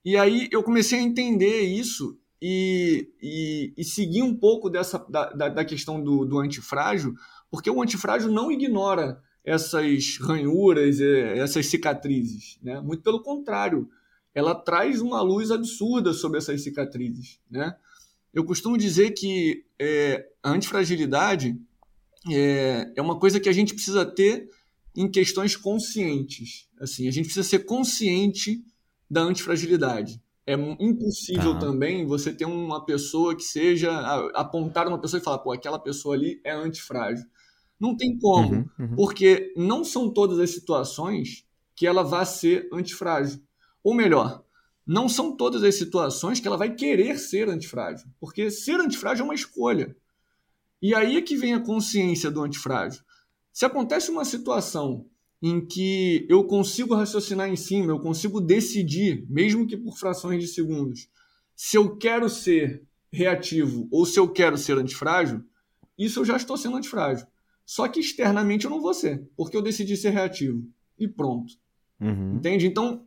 E 0.04 0.16
aí 0.16 0.48
eu 0.50 0.62
comecei 0.62 0.98
a 0.98 1.02
entender 1.02 1.60
isso 1.60 2.18
e, 2.42 3.08
e, 3.22 3.72
e 3.76 3.84
seguir 3.84 4.22
um 4.22 4.34
pouco 4.34 4.68
dessa 4.68 4.98
da, 5.08 5.30
da, 5.30 5.48
da 5.48 5.64
questão 5.64 6.02
do, 6.02 6.24
do, 6.24 6.38
antifrágil, 6.40 7.14
porque 7.50 7.70
o 7.70 7.80
antifrágil 7.80 8.32
não 8.32 8.50
ignora 8.50 9.22
essas 9.44 10.18
ranhuras, 10.18 11.00
essas 11.00 11.66
cicatrizes. 11.66 12.58
Né? 12.62 12.80
Muito 12.80 13.02
pelo 13.02 13.22
contrário, 13.22 13.88
ela 14.34 14.54
traz 14.54 15.00
uma 15.00 15.20
luz 15.22 15.50
absurda 15.50 16.12
sobre 16.12 16.38
essas 16.38 16.62
cicatrizes. 16.62 17.38
Né? 17.48 17.76
Eu 18.34 18.44
costumo 18.44 18.76
dizer 18.76 19.12
que 19.12 19.64
é, 19.78 20.26
a 20.42 20.50
antifragilidade 20.50 21.56
é, 22.28 22.92
é 22.96 23.02
uma 23.02 23.18
coisa 23.18 23.38
que 23.38 23.48
a 23.48 23.52
gente 23.52 23.74
precisa 23.74 24.04
ter 24.04 24.48
em 24.96 25.10
questões 25.10 25.56
conscientes. 25.56 26.68
Assim, 26.80 27.06
a 27.08 27.10
gente 27.10 27.26
precisa 27.26 27.48
ser 27.48 27.60
consciente 27.60 28.64
da 29.10 29.22
antifragilidade. 29.22 30.20
É 30.46 30.54
impossível 30.80 31.54
tá. 31.54 31.60
também 31.60 32.06
você 32.06 32.32
ter 32.32 32.44
uma 32.44 32.84
pessoa 32.84 33.36
que 33.36 33.42
seja 33.42 33.90
apontar 34.34 34.88
uma 34.88 35.00
pessoa 35.00 35.20
e 35.20 35.24
falar, 35.24 35.38
pô, 35.38 35.52
aquela 35.52 35.78
pessoa 35.78 36.14
ali 36.14 36.40
é 36.44 36.50
antifrágil. 36.52 37.24
Não 37.78 37.96
tem 37.96 38.18
como, 38.18 38.54
uhum, 38.54 38.68
uhum. 38.78 38.96
porque 38.96 39.52
não 39.56 39.84
são 39.84 40.12
todas 40.12 40.38
as 40.38 40.50
situações 40.50 41.46
que 41.74 41.86
ela 41.86 42.02
vai 42.02 42.26
ser 42.26 42.68
antifrágil. 42.72 43.40
Ou 43.82 43.94
melhor, 43.94 44.44
não 44.86 45.08
são 45.08 45.36
todas 45.36 45.62
as 45.62 45.76
situações 45.76 46.40
que 46.40 46.48
ela 46.48 46.56
vai 46.56 46.74
querer 46.74 47.16
ser 47.18 47.48
antifrágil, 47.48 48.08
porque 48.18 48.50
ser 48.50 48.80
antifrágil 48.80 49.22
é 49.22 49.24
uma 49.24 49.34
escolha. 49.34 49.96
E 50.82 50.94
aí 50.94 51.16
é 51.16 51.22
que 51.22 51.36
vem 51.36 51.54
a 51.54 51.60
consciência 51.60 52.30
do 52.30 52.42
antifrágil. 52.42 53.02
Se 53.52 53.64
acontece 53.64 54.10
uma 54.10 54.24
situação 54.24 55.06
em 55.42 55.64
que 55.64 56.26
eu 56.28 56.44
consigo 56.44 56.94
raciocinar 56.94 57.48
em 57.48 57.56
cima, 57.56 57.92
eu 57.92 58.00
consigo 58.00 58.40
decidir, 58.40 59.26
mesmo 59.28 59.66
que 59.66 59.76
por 59.76 59.98
frações 59.98 60.42
de 60.42 60.48
segundos, 60.48 61.08
se 61.56 61.76
eu 61.76 61.96
quero 61.96 62.28
ser 62.28 62.82
reativo 63.12 63.88
ou 63.90 64.06
se 64.06 64.18
eu 64.18 64.28
quero 64.28 64.56
ser 64.56 64.78
antifrágil, 64.78 65.42
isso 65.98 66.20
eu 66.20 66.24
já 66.24 66.36
estou 66.36 66.56
sendo 66.56 66.76
antifrágil. 66.76 67.26
Só 67.64 67.86
que 67.86 68.00
externamente 68.00 68.64
eu 68.64 68.70
não 68.70 68.80
vou 68.80 68.94
ser, 68.94 69.28
porque 69.36 69.56
eu 69.56 69.62
decidi 69.62 69.96
ser 69.96 70.10
reativo. 70.10 70.66
E 70.98 71.06
pronto. 71.06 71.54
Uhum. 72.00 72.36
Entende? 72.36 72.66
Então, 72.66 73.06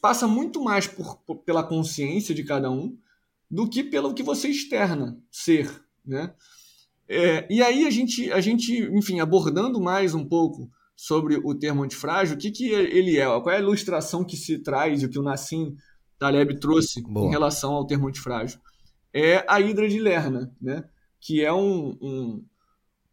passa 0.00 0.26
muito 0.26 0.62
mais 0.62 0.86
por, 0.86 1.16
por, 1.18 1.36
pela 1.36 1.62
consciência 1.62 2.34
de 2.34 2.44
cada 2.44 2.70
um 2.70 2.96
do 3.50 3.68
que 3.68 3.82
pelo 3.82 4.14
que 4.14 4.22
você 4.22 4.48
externa 4.48 5.18
ser, 5.30 5.70
né? 6.04 6.34
É, 7.08 7.46
e 7.50 7.62
aí 7.62 7.86
a 7.86 7.90
gente, 7.90 8.32
a 8.32 8.40
gente, 8.40 8.72
enfim, 8.92 9.20
abordando 9.20 9.80
mais 9.80 10.14
um 10.14 10.24
pouco 10.24 10.70
sobre 10.96 11.36
o 11.36 11.54
termo 11.54 11.82
antifrágil, 11.82 12.34
o 12.34 12.38
que, 12.38 12.50
que 12.50 12.70
ele 12.70 13.18
é? 13.18 13.26
Qual 13.26 13.50
é 13.50 13.56
a 13.56 13.60
ilustração 13.60 14.24
que 14.24 14.36
se 14.36 14.58
traz, 14.58 15.02
o 15.02 15.08
que 15.08 15.18
o 15.18 15.22
Nassim 15.22 15.76
Taleb 16.18 16.58
trouxe 16.58 17.02
Boa. 17.02 17.26
em 17.26 17.30
relação 17.30 17.72
ao 17.74 17.86
termo 17.86 18.08
antifrágil? 18.08 18.58
É 19.12 19.44
a 19.48 19.60
Hidra 19.60 19.88
de 19.88 19.98
Lerna, 19.98 20.52
né? 20.60 20.84
que 21.26 21.44
é 21.44 21.52
um, 21.52 21.96
um, 22.00 22.44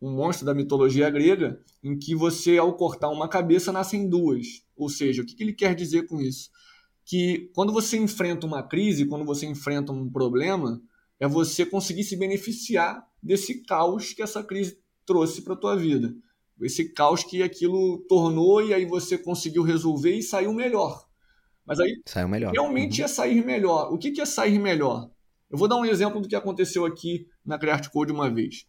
um 0.01 0.11
monstro 0.11 0.45
da 0.45 0.53
mitologia 0.53 1.09
grega 1.09 1.59
em 1.83 1.97
que 1.97 2.15
você, 2.15 2.57
ao 2.57 2.75
cortar 2.75 3.09
uma 3.09 3.27
cabeça, 3.27 3.71
nascem 3.71 4.07
duas. 4.07 4.63
Ou 4.75 4.87
seja, 4.87 5.21
o 5.21 5.25
que, 5.25 5.35
que 5.35 5.43
ele 5.43 5.53
quer 5.53 5.73
dizer 5.75 6.07
com 6.07 6.21
isso? 6.21 6.49
Que 7.05 7.49
quando 7.55 7.73
você 7.73 7.97
enfrenta 7.97 8.45
uma 8.45 8.63
crise, 8.63 9.07
quando 9.07 9.25
você 9.25 9.45
enfrenta 9.45 9.91
um 9.91 10.09
problema, 10.09 10.81
é 11.19 11.27
você 11.27 11.65
conseguir 11.65 12.03
se 12.03 12.15
beneficiar 12.15 13.03
desse 13.23 13.63
caos 13.63 14.13
que 14.13 14.21
essa 14.21 14.43
crise 14.43 14.77
trouxe 15.05 15.41
para 15.41 15.53
a 15.53 15.57
tua 15.57 15.75
vida. 15.75 16.13
Esse 16.61 16.93
caos 16.93 17.23
que 17.23 17.41
aquilo 17.41 18.05
tornou 18.07 18.61
e 18.61 18.73
aí 18.73 18.85
você 18.85 19.17
conseguiu 19.17 19.63
resolver 19.63 20.15
e 20.15 20.21
saiu 20.21 20.53
melhor. 20.53 21.03
Mas 21.65 21.79
aí 21.79 22.01
saiu 22.05 22.27
melhor. 22.27 22.51
realmente 22.51 22.99
uhum. 22.99 23.05
é 23.05 23.07
sair 23.07 23.45
melhor. 23.45 23.91
O 23.93 23.97
que 23.97 24.19
é 24.19 24.25
sair 24.25 24.59
melhor? 24.59 25.09
Eu 25.49 25.57
vou 25.57 25.67
dar 25.67 25.77
um 25.77 25.85
exemplo 25.85 26.21
do 26.21 26.27
que 26.27 26.35
aconteceu 26.35 26.85
aqui 26.85 27.27
na 27.45 27.57
Create 27.57 27.89
Code 27.89 28.11
uma 28.11 28.29
vez. 28.29 28.65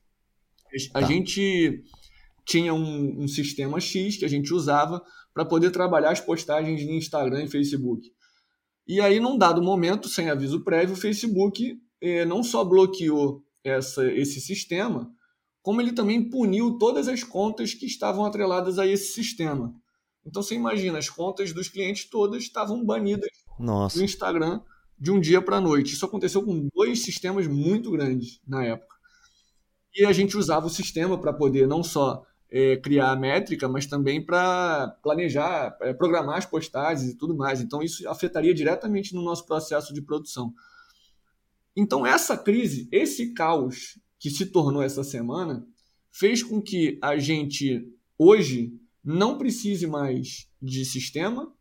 A 0.93 1.01
tá. 1.01 1.07
gente 1.07 1.83
tinha 2.47 2.75
um, 2.75 3.23
um, 3.23 3.29
sistema 3.29 3.81
X 3.81 4.17
que 4.17 4.25
a 4.25 4.29
gente 4.29 4.53
usava 4.53 5.03
para 5.33 5.45
poder 5.45 5.71
trabalhar 5.71 6.11
as 6.11 6.21
postagens 6.21 6.85
no 6.85 6.93
Instagram 6.93 7.45
e 7.45 7.51
Facebook. 7.51 8.13
E 8.87 9.01
aí, 9.01 9.19
num 9.19 9.39
dado 9.39 9.63
momento, 9.63 10.09
sem 10.09 10.29
aviso 10.29 10.63
prévio, 10.63 10.95
o 10.95 10.99
Facebook 10.99 11.81
eh, 12.03 12.25
não 12.25 12.43
só 12.43 12.65
bloqueou 12.65 13.44
essa, 13.65 14.07
esse 14.13 14.41
sistema, 14.41 15.11
como 15.63 15.81
ele 15.81 15.93
também 15.93 16.29
puniu 16.29 16.77
todas 16.79 17.09
as 17.09 17.25
contas 17.25 17.73
que 17.73 17.87
estavam 17.87 18.25
atreladas 18.25 18.79
a 18.79 18.87
esse 18.87 19.13
sistema. 19.13 19.75
Então 20.27 20.43
você 20.43 20.55
imagina, 20.55 20.99
as 20.99 21.09
contas 21.09 21.53
dos 21.53 21.69
clientes 21.69 22.09
todas 22.09 22.43
estavam 22.43 22.85
banidas 22.85 23.31
Nossa. 23.59 23.99
do 23.99 24.05
Instagram 24.05 24.61
de 24.99 25.11
um 25.11 25.19
dia 25.19 25.41
para 25.41 25.57
a 25.57 25.61
noite. 25.61 25.95
Isso 25.95 26.05
aconteceu 26.05 26.43
com 26.43 26.69
dois 26.75 27.03
sistemas 27.03 27.47
muito 27.47 27.91
grandes 27.91 28.41
na 28.47 28.65
época. 28.65 28.95
E 29.95 30.05
a 30.05 30.13
gente 30.13 30.37
usava 30.37 30.67
o 30.67 30.71
sistema 30.71 31.19
para 31.19 31.33
poder 31.33 31.67
não 31.67 31.83
só 31.83 32.25
é, 32.51 32.77
criar 32.77 33.11
a 33.11 33.17
métrica, 33.17 33.69
mas 33.69 33.87
também 33.87 34.25
para 34.25 34.97
planejar, 35.03 35.77
é, 35.81 35.93
programar 35.93 36.39
as 36.39 36.47
postagens 36.47 37.11
e 37.11 37.17
tudo 37.17 37.37
mais. 37.37 37.61
Então 37.61 37.83
isso 37.83 38.09
afetaria 38.09 38.55
diretamente 38.55 39.15
no 39.15 39.23
nosso 39.23 39.47
processo 39.47 39.93
de 39.93 40.03
produção. 40.03 40.53
Então, 41.77 42.07
essa 42.07 42.37
crise, 42.37 42.89
esse 42.93 43.33
caos 43.33 43.99
que 44.19 44.31
se 44.31 44.47
tornou 44.47 44.83
essa 44.83 45.03
semana, 45.03 45.67
fez 46.11 46.43
com 46.43 46.63
que 46.63 46.99
a 47.03 47.17
gente, 47.17 47.87
hoje, 48.17 48.73
não 49.03 49.37
precise 49.37 49.87
mais 49.87 50.49
de 50.63 50.85
sistema, 50.85 51.53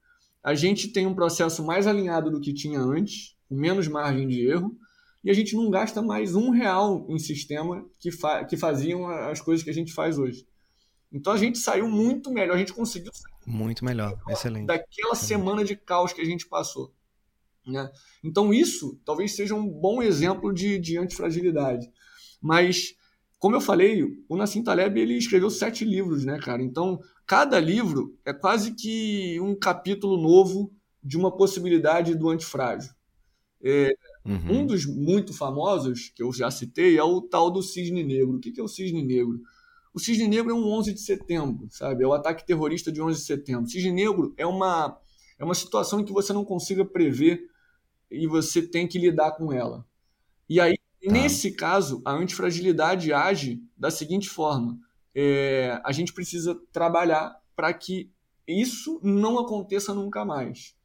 a 0.43 0.53
gente 0.53 0.89
tem 0.89 1.07
um 1.07 1.15
processo 1.15 1.65
mais 1.65 1.87
alinhado 1.87 2.29
do 2.29 2.39
que 2.39 2.53
tinha 2.53 2.79
antes, 2.79 3.35
com 3.49 3.55
menos 3.55 3.87
margem 3.87 4.27
de 4.27 4.45
erro, 4.45 4.77
e 5.23 5.31
a 5.31 5.33
gente 5.33 5.55
não 5.55 5.69
gasta 5.69 6.01
mais 6.01 6.35
um 6.35 6.49
real 6.49 7.05
em 7.09 7.17
sistema 7.17 7.85
que, 7.97 8.11
fa 8.11 8.43
que 8.43 8.57
faziam 8.57 9.07
as 9.07 9.39
coisas 9.39 9.63
que 9.63 9.69
a 9.69 9.73
gente 9.73 9.93
faz 9.93 10.17
hoje. 10.17 10.45
Então 11.11 11.31
a 11.31 11.37
gente 11.37 11.57
saiu 11.59 11.87
muito 11.87 12.31
melhor, 12.31 12.55
a 12.55 12.57
gente 12.57 12.73
conseguiu 12.73 13.11
muito 13.45 13.85
melhor, 13.85 14.19
excelente. 14.27 14.65
Daquela 14.65 15.15
semana 15.15 15.63
de 15.63 15.75
caos 15.75 16.11
que 16.11 16.21
a 16.21 16.25
gente 16.25 16.47
passou. 16.47 16.93
Né? 17.65 17.89
Então 18.23 18.53
isso 18.53 18.99
talvez 19.05 19.35
seja 19.35 19.55
um 19.55 19.67
bom 19.67 20.01
exemplo 20.01 20.53
de, 20.53 20.77
de 20.77 20.97
antifragilidade. 20.97 21.89
Mas, 22.41 22.95
como 23.39 23.55
eu 23.55 23.61
falei, 23.61 24.03
o 24.27 24.35
Nassim 24.35 24.61
Taleb 24.61 24.99
ele 24.99 25.17
escreveu 25.17 25.49
sete 25.49 25.85
livros, 25.85 26.25
né, 26.25 26.37
cara? 26.39 26.61
Então, 26.61 26.99
cada 27.25 27.57
livro 27.59 28.17
é 28.25 28.33
quase 28.33 28.73
que 28.73 29.39
um 29.39 29.55
capítulo 29.55 30.17
novo 30.17 30.73
de 31.01 31.17
uma 31.17 31.31
possibilidade 31.35 32.15
do 32.15 32.29
antifrágil. 32.29 32.91
É, 33.65 33.95
uhum. 34.25 34.59
Um 34.59 34.65
dos 34.65 34.85
muito 34.85 35.33
famosos, 35.33 36.11
que 36.13 36.21
eu 36.21 36.33
já 36.33 36.51
citei, 36.51 36.97
é 36.97 37.03
o 37.03 37.21
tal 37.21 37.49
do 37.49 37.63
cisne 37.63 38.03
negro. 38.03 38.35
O 38.35 38.39
que 38.39 38.59
é 38.59 38.63
o 38.63 38.67
cisne 38.67 39.01
negro? 39.01 39.39
O 39.93 39.99
cisne 39.99 40.27
negro 40.27 40.51
é 40.51 40.53
um 40.53 40.65
11 40.65 40.93
de 40.93 40.99
setembro, 40.99 41.67
sabe? 41.69 42.03
É 42.03 42.07
o 42.07 42.13
ataque 42.13 42.45
terrorista 42.45 42.91
de 42.91 43.01
11 43.01 43.19
de 43.19 43.25
setembro. 43.25 43.63
O 43.63 43.69
cisne 43.69 43.91
negro 43.91 44.33
é 44.35 44.45
uma, 44.45 44.97
é 45.39 45.45
uma 45.45 45.53
situação 45.53 46.01
em 46.01 46.05
que 46.05 46.11
você 46.11 46.33
não 46.33 46.43
consiga 46.43 46.83
prever 46.83 47.47
e 48.13 48.27
você 48.27 48.61
tem 48.61 48.87
que 48.87 48.99
lidar 48.99 49.31
com 49.31 49.51
ela. 49.51 49.85
E 50.47 50.59
aí, 50.59 50.77
tá. 50.77 51.11
nesse 51.11 51.51
caso, 51.51 52.01
a 52.05 52.13
antifragilidade 52.13 53.11
age 53.11 53.61
da 53.77 53.89
seguinte 53.89 54.29
forma: 54.29 54.79
é, 55.15 55.81
a 55.83 55.91
gente 55.91 56.13
precisa 56.13 56.59
trabalhar 56.71 57.35
para 57.55 57.73
que 57.73 58.11
isso 58.47 58.99
não 59.03 59.39
aconteça 59.39 59.93
nunca 59.93 60.23
mais. 60.23 60.75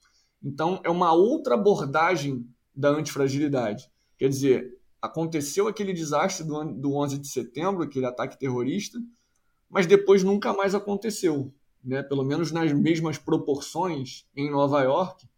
Então, 0.43 0.81
é 0.85 0.91
uma 0.91 1.13
outra 1.13 1.55
abordagem 1.55 2.47
da 2.75 2.91
antifragilidade. 2.91 3.91
Quer 4.17 4.29
dizer, 4.29 4.79
aconteceu 5.03 5.67
aquele 5.67 5.93
desastre 5.93 6.47
do, 6.47 6.65
do 6.65 6.95
11 6.95 7.19
de 7.19 7.29
setembro, 7.29 7.83
aquele 7.83 8.07
ataque 8.07 8.39
terrorista, 8.39 8.99
mas 9.69 9.87
depois 9.87 10.23
nunca 10.23 10.53
mais 10.53 10.75
aconteceu. 10.75 11.53
Né? 11.83 12.03
Pelo 12.03 12.25
menos 12.25 12.53
nas 12.53 12.73
mesmas 12.73 13.19
proporções 13.19 14.27
em 14.37 14.51
Nova 14.51 14.83
York, 14.83 15.29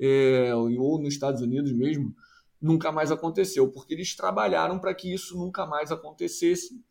é, 0.00 0.54
ou 0.54 0.98
nos 0.98 1.12
Estados 1.12 1.42
Unidos 1.42 1.72
mesmo, 1.72 2.14
nunca 2.60 2.90
mais 2.90 3.12
aconteceu, 3.12 3.70
porque 3.70 3.92
eles 3.92 4.16
trabalharam 4.16 4.78
para 4.78 4.94
que 4.94 5.12
isso 5.12 5.36
nunca 5.36 5.66
mais 5.66 5.92
acontecesse. 5.92 6.82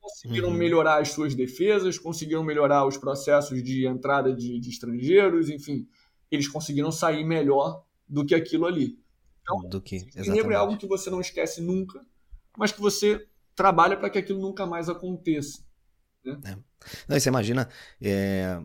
Conseguiram 0.00 0.50
uhum. 0.50 0.54
melhorar 0.54 1.00
as 1.00 1.10
suas 1.10 1.34
defesas, 1.34 1.98
conseguiram 1.98 2.44
melhorar 2.44 2.86
os 2.86 2.96
processos 2.96 3.62
de 3.62 3.86
entrada 3.86 4.34
de, 4.34 4.60
de 4.60 4.70
estrangeiros, 4.70 5.48
enfim, 5.48 5.88
eles 6.30 6.46
conseguiram 6.46 6.92
sair 6.92 7.24
melhor 7.24 7.84
do 8.06 8.24
que 8.24 8.34
aquilo 8.34 8.66
ali. 8.66 8.98
Então, 9.42 9.68
do 9.68 9.80
que, 9.80 10.06
é 10.16 10.54
algo 10.54 10.76
que 10.76 10.86
você 10.86 11.10
não 11.10 11.20
esquece 11.20 11.60
nunca, 11.60 12.00
mas 12.56 12.70
que 12.70 12.80
você 12.80 13.26
trabalha 13.54 13.96
para 13.96 14.10
que 14.10 14.18
aquilo 14.18 14.40
nunca 14.40 14.66
mais 14.66 14.88
aconteça. 14.88 15.62
Né? 16.24 16.38
É. 16.44 16.56
Não, 17.08 17.18
você 17.18 17.28
imagina, 17.28 17.68
é, 18.00 18.60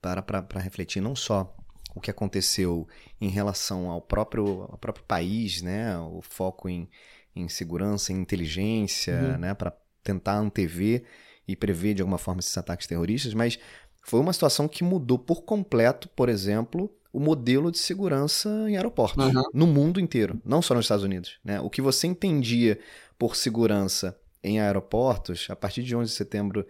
para 0.00 0.22
para 0.22 0.60
refletir 0.60 1.00
não 1.00 1.16
só 1.16 1.54
o 1.94 2.00
que 2.00 2.10
aconteceu 2.10 2.88
em 3.20 3.28
relação 3.28 3.90
ao 3.90 4.00
próprio, 4.00 4.62
ao 4.70 4.78
próprio 4.78 5.04
país, 5.04 5.62
né? 5.62 5.96
O 5.98 6.20
foco 6.20 6.68
em, 6.68 6.88
em 7.34 7.48
segurança, 7.48 8.12
em 8.12 8.16
inteligência, 8.16 9.14
uhum. 9.14 9.38
né? 9.38 9.54
Para 9.54 9.72
tentar 10.02 10.36
antever 10.36 11.04
e 11.46 11.54
prever 11.54 11.94
de 11.94 12.02
alguma 12.02 12.18
forma 12.18 12.40
esses 12.40 12.56
ataques 12.56 12.86
terroristas, 12.86 13.34
mas 13.34 13.58
foi 14.02 14.20
uma 14.20 14.32
situação 14.32 14.68
que 14.68 14.84
mudou 14.84 15.18
por 15.18 15.42
completo, 15.42 16.08
por 16.08 16.28
exemplo, 16.28 16.90
o 17.12 17.20
modelo 17.20 17.70
de 17.70 17.78
segurança 17.78 18.48
em 18.68 18.76
aeroportos, 18.76 19.24
uhum. 19.24 19.42
no 19.52 19.66
mundo 19.66 20.00
inteiro, 20.00 20.40
não 20.44 20.60
só 20.60 20.74
nos 20.74 20.84
Estados 20.84 21.04
Unidos. 21.04 21.38
Né? 21.44 21.60
O 21.60 21.70
que 21.70 21.80
você 21.80 22.06
entendia 22.06 22.78
por 23.18 23.36
segurança 23.36 24.18
em 24.42 24.60
aeroportos, 24.60 25.46
a 25.48 25.56
partir 25.56 25.82
de 25.82 25.96
11 25.96 26.10
de 26.10 26.16
setembro 26.16 26.66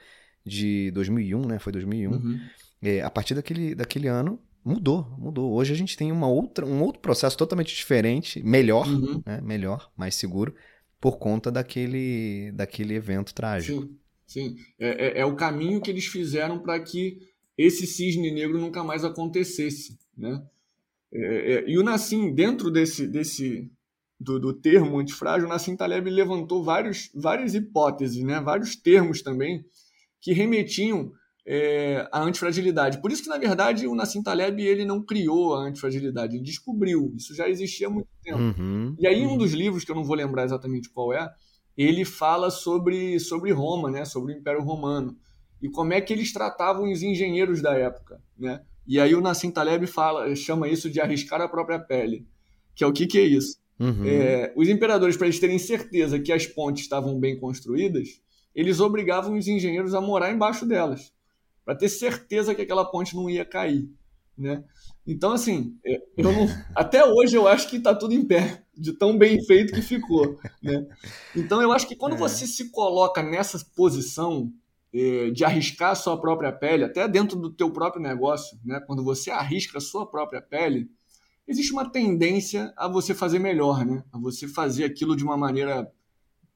de 0.46 0.90
2001, 0.92 1.46
né? 1.46 1.58
Foi 1.58 1.72
2001. 1.72 2.12
Uhum. 2.12 2.40
É, 2.82 3.02
a 3.02 3.10
partir 3.10 3.34
daquele, 3.34 3.74
daquele 3.74 4.06
ano, 4.06 4.38
mudou, 4.64 5.14
mudou. 5.18 5.52
Hoje 5.52 5.72
a 5.72 5.76
gente 5.76 5.96
tem 5.96 6.10
uma 6.10 6.28
outra, 6.28 6.64
um 6.64 6.82
outro 6.82 7.00
processo 7.00 7.36
totalmente 7.36 7.74
diferente, 7.74 8.42
melhor, 8.42 8.88
uhum. 8.88 9.22
né? 9.24 9.40
melhor, 9.40 9.90
mais 9.96 10.14
seguro, 10.14 10.54
por 11.00 11.18
conta 11.18 11.52
daquele, 11.52 12.50
daquele 12.52 12.94
evento 12.94 13.34
trágico. 13.34 13.82
Sim, 13.82 13.98
sim. 14.26 14.56
É, 14.78 15.18
é, 15.18 15.20
é 15.20 15.26
o 15.26 15.36
caminho 15.36 15.80
que 15.80 15.90
eles 15.90 16.06
fizeram 16.06 16.58
para 16.58 16.80
que 16.80 17.18
esse 17.56 17.86
cisne 17.86 18.32
negro 18.32 18.58
nunca 18.58 18.82
mais 18.82 19.04
acontecesse, 19.04 19.98
né? 20.16 20.42
É, 21.12 21.54
é, 21.54 21.64
e 21.68 21.78
o 21.78 21.84
Nassim, 21.84 22.34
dentro 22.34 22.70
desse, 22.70 23.06
desse 23.06 23.70
do, 24.18 24.40
do 24.40 24.52
termo 24.52 24.98
antifrágil, 24.98 25.46
o 25.46 25.50
Nassim 25.50 25.76
Taleb 25.76 26.10
levantou 26.10 26.64
vários, 26.64 27.10
várias 27.14 27.54
hipóteses, 27.54 28.22
né? 28.24 28.40
vários 28.40 28.74
termos 28.74 29.22
também, 29.22 29.64
que 30.20 30.32
remetiam 30.32 31.12
é, 31.46 32.08
a 32.10 32.22
antifragilidade. 32.22 33.00
Por 33.00 33.12
isso 33.12 33.22
que, 33.22 33.28
na 33.28 33.36
verdade, 33.36 33.86
o 33.86 33.94
Nassim 33.94 34.22
Taleb 34.22 34.62
ele 34.62 34.84
não 34.84 35.02
criou 35.02 35.54
a 35.54 35.66
antifragilidade, 35.66 36.36
ele 36.36 36.44
descobriu. 36.44 37.12
Isso 37.16 37.34
já 37.34 37.48
existia 37.48 37.86
há 37.86 37.90
muito 37.90 38.08
tempo. 38.22 38.38
Uhum, 38.38 38.96
e 38.98 39.06
aí, 39.06 39.24
uhum. 39.24 39.34
um 39.34 39.38
dos 39.38 39.52
livros, 39.52 39.84
que 39.84 39.90
eu 39.90 39.96
não 39.96 40.04
vou 40.04 40.16
lembrar 40.16 40.44
exatamente 40.44 40.88
qual 40.88 41.12
é, 41.12 41.30
ele 41.76 42.04
fala 42.04 42.50
sobre, 42.50 43.18
sobre 43.20 43.52
Roma, 43.52 43.90
né? 43.90 44.04
sobre 44.04 44.32
o 44.32 44.36
Império 44.36 44.62
Romano, 44.62 45.16
e 45.60 45.68
como 45.68 45.92
é 45.92 46.00
que 46.00 46.12
eles 46.12 46.32
tratavam 46.32 46.90
os 46.90 47.02
engenheiros 47.02 47.60
da 47.60 47.76
época. 47.76 48.20
Né? 48.38 48.62
E 48.86 48.98
aí 48.98 49.14
o 49.14 49.20
Nassim 49.20 49.50
Taleb 49.50 49.86
fala, 49.86 50.34
chama 50.34 50.68
isso 50.68 50.90
de 50.90 51.00
arriscar 51.00 51.40
a 51.40 51.48
própria 51.48 51.78
pele, 51.78 52.26
que 52.74 52.84
é 52.84 52.86
o 52.86 52.92
que, 52.92 53.06
que 53.06 53.18
é 53.18 53.24
isso? 53.24 53.58
Uhum. 53.78 54.04
É, 54.06 54.52
os 54.56 54.68
imperadores, 54.68 55.16
para 55.16 55.26
eles 55.26 55.40
terem 55.40 55.58
certeza 55.58 56.18
que 56.18 56.32
as 56.32 56.46
pontes 56.46 56.84
estavam 56.84 57.18
bem 57.18 57.38
construídas, 57.38 58.20
eles 58.54 58.78
obrigavam 58.78 59.36
os 59.36 59.48
engenheiros 59.48 59.94
a 59.94 60.00
morar 60.00 60.32
embaixo 60.32 60.64
delas 60.64 61.12
para 61.64 61.74
ter 61.74 61.88
certeza 61.88 62.54
que 62.54 62.62
aquela 62.62 62.84
ponte 62.84 63.16
não 63.16 63.28
ia 63.28 63.44
cair, 63.44 63.88
né? 64.36 64.64
Então, 65.06 65.32
assim, 65.32 65.76
é, 65.84 66.00
não, 66.16 66.32
até 66.74 67.04
hoje 67.04 67.36
eu 67.36 67.46
acho 67.46 67.68
que 67.68 67.76
está 67.76 67.94
tudo 67.94 68.14
em 68.14 68.24
pé, 68.24 68.64
de 68.76 68.92
tão 68.92 69.16
bem 69.16 69.42
feito 69.44 69.72
que 69.72 69.82
ficou, 69.82 70.38
né? 70.62 70.86
Então, 71.34 71.60
eu 71.62 71.72
acho 71.72 71.86
que 71.86 71.96
quando 71.96 72.14
é. 72.14 72.18
você 72.18 72.46
se 72.46 72.70
coloca 72.70 73.22
nessa 73.22 73.58
posição 73.76 74.52
é, 74.92 75.30
de 75.30 75.44
arriscar 75.44 75.90
a 75.90 75.96
sua 75.96 76.20
própria 76.20 76.52
pele, 76.52 76.84
até 76.84 77.06
dentro 77.08 77.38
do 77.38 77.50
teu 77.50 77.70
próprio 77.70 78.02
negócio, 78.02 78.58
né? 78.64 78.80
Quando 78.86 79.02
você 79.02 79.30
arrisca 79.30 79.78
a 79.78 79.80
sua 79.80 80.06
própria 80.06 80.40
pele, 80.40 80.90
existe 81.46 81.72
uma 81.72 81.90
tendência 81.90 82.72
a 82.76 82.88
você 82.88 83.14
fazer 83.14 83.38
melhor, 83.38 83.84
né? 83.84 84.04
A 84.12 84.18
você 84.18 84.46
fazer 84.46 84.84
aquilo 84.84 85.16
de 85.16 85.24
uma 85.24 85.36
maneira 85.36 85.90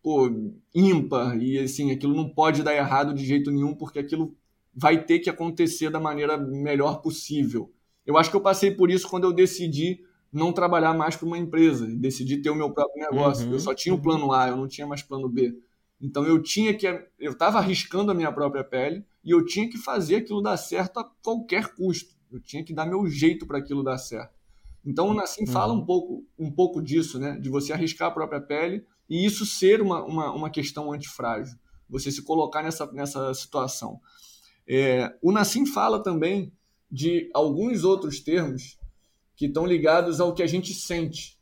pô, 0.03 0.31
ímpar 0.75 1.37
e 1.37 1.59
assim, 1.59 1.91
aquilo 1.91 2.15
não 2.15 2.29
pode 2.29 2.63
dar 2.63 2.75
errado 2.75 3.13
de 3.13 3.25
jeito 3.25 3.51
nenhum, 3.51 3.75
porque 3.75 3.99
aquilo 3.99 4.35
vai 4.79 5.05
ter 5.05 5.19
que 5.19 5.29
acontecer 5.29 5.91
da 5.91 5.99
maneira 5.99 6.39
melhor 6.39 7.01
possível. 7.01 7.73
Eu 8.07 8.17
acho 8.17 8.31
que 8.31 8.37
eu 8.37 8.41
passei 8.41 8.71
por 8.71 8.91
isso 8.91 9.09
quando 9.09 9.25
eu 9.25 9.33
decidi 9.33 10.05
não 10.33 10.53
trabalhar 10.53 10.95
mais 10.95 11.17
para 11.17 11.27
uma 11.27 11.37
empresa, 11.37 11.85
decidi 11.97 12.41
ter 12.41 12.51
o 12.51 12.55
meu 12.55 12.71
próprio 12.71 13.11
negócio. 13.11 13.47
Uhum. 13.47 13.55
Eu 13.55 13.59
só 13.59 13.75
tinha 13.75 13.93
o 13.93 14.01
plano 14.01 14.33
A, 14.33 14.49
eu 14.49 14.57
não 14.57 14.69
tinha 14.69 14.87
mais 14.87 15.03
plano 15.03 15.29
B. 15.29 15.53
Então 16.01 16.25
eu 16.25 16.41
tinha 16.41 16.73
que 16.75 16.87
eu 17.19 17.33
estava 17.33 17.59
arriscando 17.59 18.13
a 18.13 18.15
minha 18.15 18.31
própria 18.31 18.63
pele 18.63 19.05
e 19.25 19.33
eu 19.33 19.45
tinha 19.45 19.69
que 19.69 19.77
fazer 19.77 20.17
aquilo 20.17 20.41
dar 20.41 20.57
certo 20.57 21.01
a 21.01 21.05
qualquer 21.23 21.75
custo. 21.75 22.15
Eu 22.31 22.39
tinha 22.39 22.63
que 22.63 22.73
dar 22.73 22.87
meu 22.87 23.05
jeito 23.09 23.47
para 23.47 23.59
aquilo 23.59 23.83
dar 23.83 23.99
certo. 23.99 24.33
Então 24.85 25.09
o 25.09 25.15
Nassim 25.15 25.41
uhum. 25.41 25.53
fala 25.53 25.73
um 25.73 25.85
pouco, 25.85 26.25
um 26.39 26.53
pouco 26.53 26.81
disso, 26.81 27.19
né? 27.19 27.37
De 27.41 27.49
você 27.49 27.73
arriscar 27.73 28.09
a 28.09 28.13
própria 28.13 28.41
pele 28.41 28.87
e 29.11 29.27
isso 29.27 29.45
ser 29.45 29.83
uma, 29.83 30.05
uma, 30.05 30.33
uma 30.33 30.51
questão 30.51 30.93
antifrágil. 30.93 31.59
Você 31.89 32.13
se 32.13 32.23
colocar 32.23 32.63
nessa, 32.63 32.87
nessa 32.93 33.35
situação. 33.35 34.01
É, 34.69 35.17
o 35.23 35.33
Nassim 35.33 35.65
fala 35.65 36.03
também 36.03 36.53
de 36.91 37.31
alguns 37.33 37.85
outros 37.85 38.21
termos 38.21 38.79
que 39.35 39.47
estão 39.47 39.65
ligados 39.65 40.21
ao 40.21 40.35
que 40.35 40.43
a 40.43 40.47
gente 40.47 40.75
sente 40.75 41.39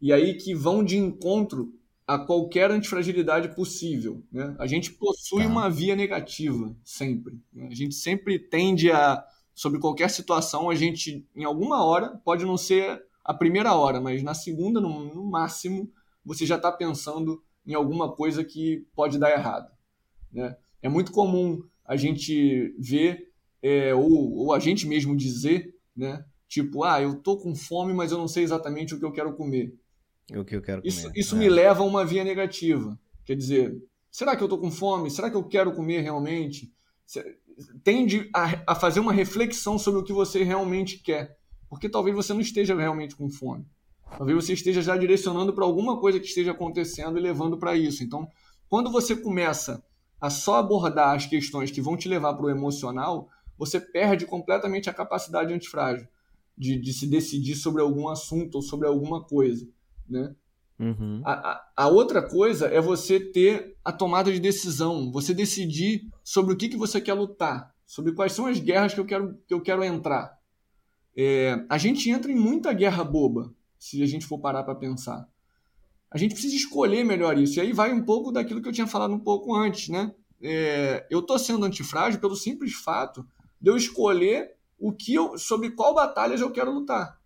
e 0.00 0.12
aí 0.12 0.34
que 0.34 0.54
vão 0.54 0.84
de 0.84 0.96
encontro 0.96 1.72
a 2.06 2.18
qualquer 2.18 2.70
antifragilidade 2.70 3.54
possível. 3.54 4.22
Né? 4.30 4.54
A 4.58 4.66
gente 4.66 4.92
possui 4.92 5.44
tá. 5.44 5.48
uma 5.48 5.70
via 5.70 5.96
negativa 5.96 6.76
sempre. 6.84 7.40
Né? 7.52 7.68
A 7.70 7.74
gente 7.74 7.94
sempre 7.94 8.38
tende 8.38 8.90
a, 8.90 9.24
sobre 9.54 9.80
qualquer 9.80 10.10
situação, 10.10 10.68
a 10.68 10.74
gente, 10.74 11.26
em 11.34 11.44
alguma 11.44 11.82
hora, 11.82 12.20
pode 12.24 12.44
não 12.44 12.58
ser 12.58 13.02
a 13.24 13.32
primeira 13.32 13.74
hora, 13.74 14.00
mas 14.00 14.22
na 14.22 14.34
segunda, 14.34 14.80
no, 14.80 15.14
no 15.14 15.24
máximo, 15.24 15.90
você 16.22 16.44
já 16.44 16.56
está 16.56 16.70
pensando 16.70 17.42
em 17.66 17.72
alguma 17.72 18.12
coisa 18.12 18.44
que 18.44 18.86
pode 18.94 19.18
dar 19.18 19.30
errado. 19.30 19.72
Né? 20.30 20.54
É 20.82 20.88
muito 20.88 21.10
comum 21.10 21.62
a 21.84 21.96
gente 21.96 22.74
vê, 22.78 23.28
é, 23.62 23.94
ou, 23.94 24.34
ou 24.36 24.52
a 24.52 24.58
gente 24.58 24.86
mesmo 24.86 25.16
dizer, 25.16 25.74
né? 25.96 26.24
Tipo, 26.48 26.84
ah, 26.84 27.00
eu 27.00 27.16
tô 27.16 27.36
com 27.36 27.54
fome, 27.54 27.92
mas 27.92 28.12
eu 28.12 28.18
não 28.18 28.28
sei 28.28 28.44
exatamente 28.44 28.94
o 28.94 28.98
que 28.98 29.04
eu 29.04 29.12
quero 29.12 29.34
comer. 29.34 29.74
O 30.30 30.44
que 30.44 30.54
eu 30.54 30.62
quero 30.62 30.82
comer. 30.82 30.88
Isso, 30.88 31.10
isso 31.14 31.34
é. 31.34 31.38
me 31.38 31.48
leva 31.48 31.82
a 31.82 31.86
uma 31.86 32.04
via 32.04 32.22
negativa. 32.22 32.98
Quer 33.24 33.36
dizer, 33.36 33.76
será 34.10 34.36
que 34.36 34.42
eu 34.42 34.48
tô 34.48 34.58
com 34.58 34.70
fome? 34.70 35.10
Será 35.10 35.30
que 35.30 35.36
eu 35.36 35.44
quero 35.44 35.72
comer 35.72 36.00
realmente? 36.00 36.72
tende 37.82 38.28
a, 38.34 38.72
a 38.72 38.74
fazer 38.74 39.00
uma 39.00 39.12
reflexão 39.12 39.78
sobre 39.78 40.00
o 40.00 40.04
que 40.04 40.12
você 40.12 40.42
realmente 40.42 40.98
quer. 40.98 41.36
Porque 41.68 41.88
talvez 41.88 42.14
você 42.14 42.32
não 42.32 42.40
esteja 42.40 42.74
realmente 42.74 43.16
com 43.16 43.28
fome. 43.28 43.66
Talvez 44.16 44.44
você 44.44 44.52
esteja 44.52 44.82
já 44.82 44.96
direcionando 44.96 45.52
para 45.52 45.64
alguma 45.64 45.98
coisa 45.98 46.20
que 46.20 46.26
esteja 46.26 46.52
acontecendo 46.52 47.18
e 47.18 47.20
levando 47.20 47.58
para 47.58 47.76
isso. 47.76 48.04
Então, 48.04 48.28
quando 48.68 48.90
você 48.90 49.16
começa 49.16 49.82
a 50.24 50.30
só 50.30 50.54
abordar 50.56 51.14
as 51.14 51.26
questões 51.26 51.70
que 51.70 51.82
vão 51.82 51.98
te 51.98 52.08
levar 52.08 52.32
para 52.32 52.46
o 52.46 52.50
emocional, 52.50 53.28
você 53.58 53.78
perde 53.78 54.24
completamente 54.24 54.88
a 54.88 54.94
capacidade 54.94 55.52
antifrágil 55.52 56.08
de, 56.56 56.78
de 56.80 56.94
se 56.94 57.06
decidir 57.06 57.54
sobre 57.56 57.82
algum 57.82 58.08
assunto 58.08 58.54
ou 58.54 58.62
sobre 58.62 58.88
alguma 58.88 59.22
coisa. 59.22 59.68
Né? 60.08 60.34
Uhum. 60.78 61.20
A, 61.26 61.62
a, 61.76 61.88
outra 61.88 62.22
coisa 62.22 62.68
é 62.68 62.80
você 62.80 63.20
ter 63.20 63.76
a 63.84 63.92
tomada 63.92 64.32
de 64.32 64.40
decisão, 64.40 65.12
você 65.12 65.34
decidir 65.34 66.10
sobre 66.24 66.54
o 66.54 66.56
que, 66.56 66.70
que 66.70 66.76
você 66.78 67.02
quer 67.02 67.12
lutar, 67.12 67.74
sobre 67.84 68.12
quais 68.14 68.32
são 68.32 68.46
as 68.46 68.58
guerras 68.58 68.94
que 68.94 69.00
eu 69.00 69.04
quero, 69.04 69.38
que 69.46 69.52
eu 69.52 69.60
quero 69.60 69.84
entrar. 69.84 70.38
É, 71.14 71.62
a 71.68 71.76
gente 71.76 72.08
entra 72.08 72.32
em 72.32 72.34
muita 72.34 72.72
guerra 72.72 73.04
boba, 73.04 73.54
se 73.78 74.02
a 74.02 74.06
gente 74.06 74.24
for 74.24 74.38
parar 74.38 74.62
para 74.62 74.74
pensar. 74.74 75.28
A 76.14 76.18
gente 76.18 76.32
precisa 76.32 76.54
escolher 76.54 77.04
melhor 77.04 77.36
isso. 77.36 77.58
E 77.58 77.60
aí 77.60 77.72
vai 77.72 77.92
um 77.92 78.04
pouco 78.04 78.30
daquilo 78.30 78.62
que 78.62 78.68
eu 78.68 78.72
tinha 78.72 78.86
falado 78.86 79.12
um 79.12 79.18
pouco 79.18 79.52
antes, 79.52 79.88
né? 79.88 80.14
É, 80.40 81.04
eu 81.10 81.18
estou 81.18 81.36
sendo 81.36 81.66
antifrágil 81.66 82.20
pelo 82.20 82.36
simples 82.36 82.72
fato 82.72 83.26
de 83.60 83.68
eu 83.68 83.76
escolher 83.76 84.52
o 84.78 84.92
que 84.92 85.12
eu, 85.12 85.36
sobre 85.36 85.70
qual 85.70 85.92
batalha 85.92 86.36
eu 86.36 86.52
quero 86.52 86.70
lutar. 86.70 87.18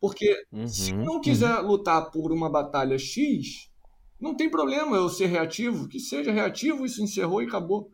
Porque 0.00 0.42
uhum, 0.50 0.66
se 0.66 0.92
eu 0.92 0.96
não 0.96 1.20
quiser 1.20 1.60
uhum. 1.60 1.66
lutar 1.66 2.10
por 2.10 2.32
uma 2.32 2.48
batalha 2.48 2.98
X, 2.98 3.70
não 4.18 4.34
tem 4.34 4.50
problema 4.50 4.96
eu 4.96 5.10
ser 5.10 5.26
reativo, 5.26 5.86
que 5.86 6.00
seja 6.00 6.32
reativo, 6.32 6.86
isso 6.86 7.02
encerrou 7.02 7.42
e 7.42 7.46
acabou. 7.46 7.90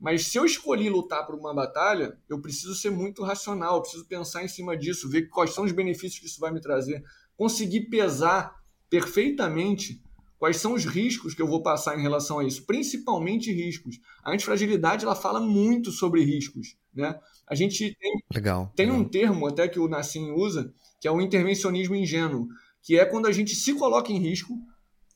Mas 0.00 0.26
se 0.26 0.38
eu 0.38 0.44
escolhi 0.44 0.90
lutar 0.90 1.24
por 1.24 1.36
uma 1.36 1.54
batalha, 1.54 2.18
eu 2.28 2.40
preciso 2.40 2.74
ser 2.74 2.90
muito 2.90 3.22
racional, 3.22 3.76
eu 3.76 3.82
preciso 3.82 4.06
pensar 4.06 4.42
em 4.42 4.48
cima 4.48 4.76
disso, 4.76 5.08
ver 5.08 5.28
quais 5.28 5.54
são 5.54 5.62
os 5.62 5.70
benefícios 5.70 6.18
que 6.18 6.26
isso 6.26 6.40
vai 6.40 6.50
me 6.50 6.60
trazer, 6.60 7.04
conseguir 7.36 7.82
pesar 7.82 8.61
perfeitamente 8.92 10.02
quais 10.38 10.58
são 10.58 10.74
os 10.74 10.84
riscos 10.84 11.32
que 11.32 11.40
eu 11.40 11.46
vou 11.46 11.62
passar 11.62 11.98
em 11.98 12.02
relação 12.02 12.38
a 12.38 12.44
isso, 12.44 12.66
principalmente 12.66 13.50
riscos. 13.50 13.98
A 14.22 14.32
antifragilidade 14.32 15.06
ela 15.06 15.14
fala 15.14 15.40
muito 15.40 15.90
sobre 15.90 16.22
riscos, 16.22 16.76
né? 16.92 17.18
A 17.48 17.54
gente 17.54 17.96
tem, 17.98 18.12
legal, 18.34 18.70
tem 18.76 18.86
legal. 18.86 19.00
um 19.00 19.08
termo 19.08 19.46
até 19.46 19.66
que 19.66 19.80
o 19.80 19.88
Nassim 19.88 20.32
usa, 20.32 20.74
que 21.00 21.08
é 21.08 21.10
o 21.10 21.22
intervencionismo 21.22 21.94
ingênuo, 21.94 22.48
que 22.82 22.98
é 22.98 23.06
quando 23.06 23.26
a 23.26 23.32
gente 23.32 23.54
se 23.54 23.72
coloca 23.72 24.12
em 24.12 24.18
risco 24.18 24.58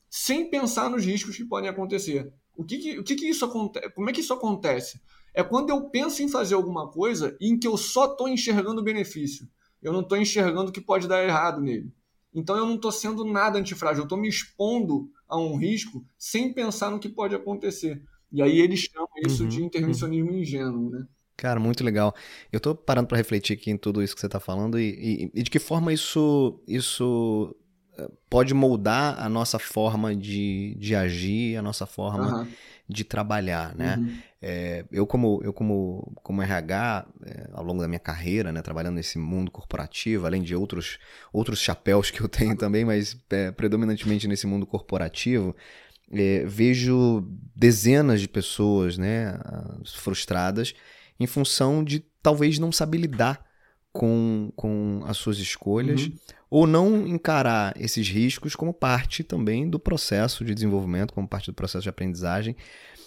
sem 0.08 0.48
pensar 0.48 0.88
nos 0.88 1.04
riscos 1.04 1.36
que 1.36 1.44
podem 1.44 1.68
acontecer. 1.68 2.32
O 2.56 2.64
que, 2.64 2.78
que 2.78 2.98
o 2.98 3.04
que, 3.04 3.14
que 3.14 3.28
isso 3.28 3.44
acontece? 3.44 3.90
Como 3.90 4.08
é 4.08 4.12
que 4.14 4.20
isso 4.22 4.32
acontece? 4.32 5.02
É 5.34 5.42
quando 5.42 5.68
eu 5.68 5.90
penso 5.90 6.22
em 6.22 6.30
fazer 6.30 6.54
alguma 6.54 6.90
coisa 6.90 7.36
em 7.38 7.58
que 7.58 7.66
eu 7.66 7.76
só 7.76 8.06
estou 8.06 8.26
enxergando 8.26 8.80
o 8.80 8.84
benefício. 8.84 9.46
Eu 9.82 9.92
não 9.92 10.00
estou 10.00 10.16
enxergando 10.16 10.70
o 10.70 10.72
que 10.72 10.80
pode 10.80 11.06
dar 11.06 11.22
errado 11.22 11.60
nele. 11.60 11.92
Então 12.36 12.54
eu 12.54 12.66
não 12.66 12.74
estou 12.74 12.92
sendo 12.92 13.24
nada 13.24 13.58
antifrágil, 13.58 14.02
eu 14.02 14.04
estou 14.04 14.18
me 14.18 14.28
expondo 14.28 15.08
a 15.26 15.38
um 15.38 15.56
risco 15.56 16.04
sem 16.18 16.52
pensar 16.52 16.90
no 16.90 16.98
que 16.98 17.08
pode 17.08 17.34
acontecer. 17.34 18.02
E 18.30 18.42
aí 18.42 18.60
eles 18.60 18.80
chamam 18.80 19.08
isso 19.24 19.44
uhum, 19.44 19.48
de 19.48 19.64
intervencionismo 19.64 20.30
uhum. 20.30 20.38
ingênuo, 20.38 20.90
né? 20.90 21.06
Cara, 21.34 21.58
muito 21.58 21.82
legal. 21.82 22.14
Eu 22.52 22.60
tô 22.60 22.74
parando 22.74 23.08
para 23.08 23.16
refletir 23.16 23.54
aqui 23.54 23.70
em 23.70 23.76
tudo 23.76 24.02
isso 24.02 24.14
que 24.14 24.20
você 24.20 24.28
tá 24.28 24.40
falando 24.40 24.78
e, 24.78 25.30
e, 25.34 25.40
e, 25.40 25.42
de 25.42 25.50
que 25.50 25.58
forma 25.58 25.92
isso, 25.92 26.62
isso 26.66 27.54
eh, 27.98 28.10
pode 28.28 28.52
moldar 28.54 29.18
a 29.22 29.28
nossa 29.28 29.58
forma 29.58 30.14
de, 30.14 30.74
de 30.78 30.94
agir, 30.94 31.56
a 31.56 31.62
nossa 31.62 31.86
forma 31.86 32.40
uhum. 32.40 32.48
De 32.88 33.04
trabalhar, 33.04 33.74
né? 33.74 33.96
Uhum. 33.96 34.18
É, 34.40 34.84
eu 34.92 35.06
como, 35.06 35.40
eu 35.42 35.52
como, 35.52 36.12
como 36.22 36.42
RH, 36.42 37.06
é, 37.24 37.48
ao 37.52 37.64
longo 37.64 37.80
da 37.80 37.88
minha 37.88 37.98
carreira, 37.98 38.52
né, 38.52 38.62
trabalhando 38.62 38.94
nesse 38.94 39.18
mundo 39.18 39.50
corporativo, 39.50 40.26
além 40.26 40.42
de 40.42 40.54
outros, 40.54 40.98
outros 41.32 41.58
chapéus 41.58 42.10
que 42.10 42.20
eu 42.20 42.28
tenho 42.28 42.54
também, 42.58 42.84
mas 42.84 43.16
é, 43.30 43.50
predominantemente 43.50 44.28
nesse 44.28 44.46
mundo 44.46 44.66
corporativo, 44.66 45.56
é, 46.12 46.44
vejo 46.46 47.26
dezenas 47.56 48.20
de 48.20 48.28
pessoas 48.28 48.96
né, 48.96 49.38
frustradas 49.96 50.74
em 51.18 51.26
função 51.26 51.82
de 51.82 52.00
talvez 52.22 52.58
não 52.58 52.70
saber 52.70 52.98
lidar 52.98 53.45
com, 53.96 54.52
com 54.54 55.02
as 55.06 55.16
suas 55.16 55.38
escolhas 55.38 56.02
uhum. 56.02 56.12
ou 56.50 56.66
não 56.66 57.06
encarar 57.06 57.74
esses 57.80 58.08
riscos 58.08 58.54
como 58.54 58.72
parte 58.72 59.24
também 59.24 59.68
do 59.68 59.78
processo 59.78 60.44
de 60.44 60.54
desenvolvimento, 60.54 61.14
como 61.14 61.26
parte 61.26 61.46
do 61.46 61.54
processo 61.54 61.84
de 61.84 61.88
aprendizagem. 61.88 62.54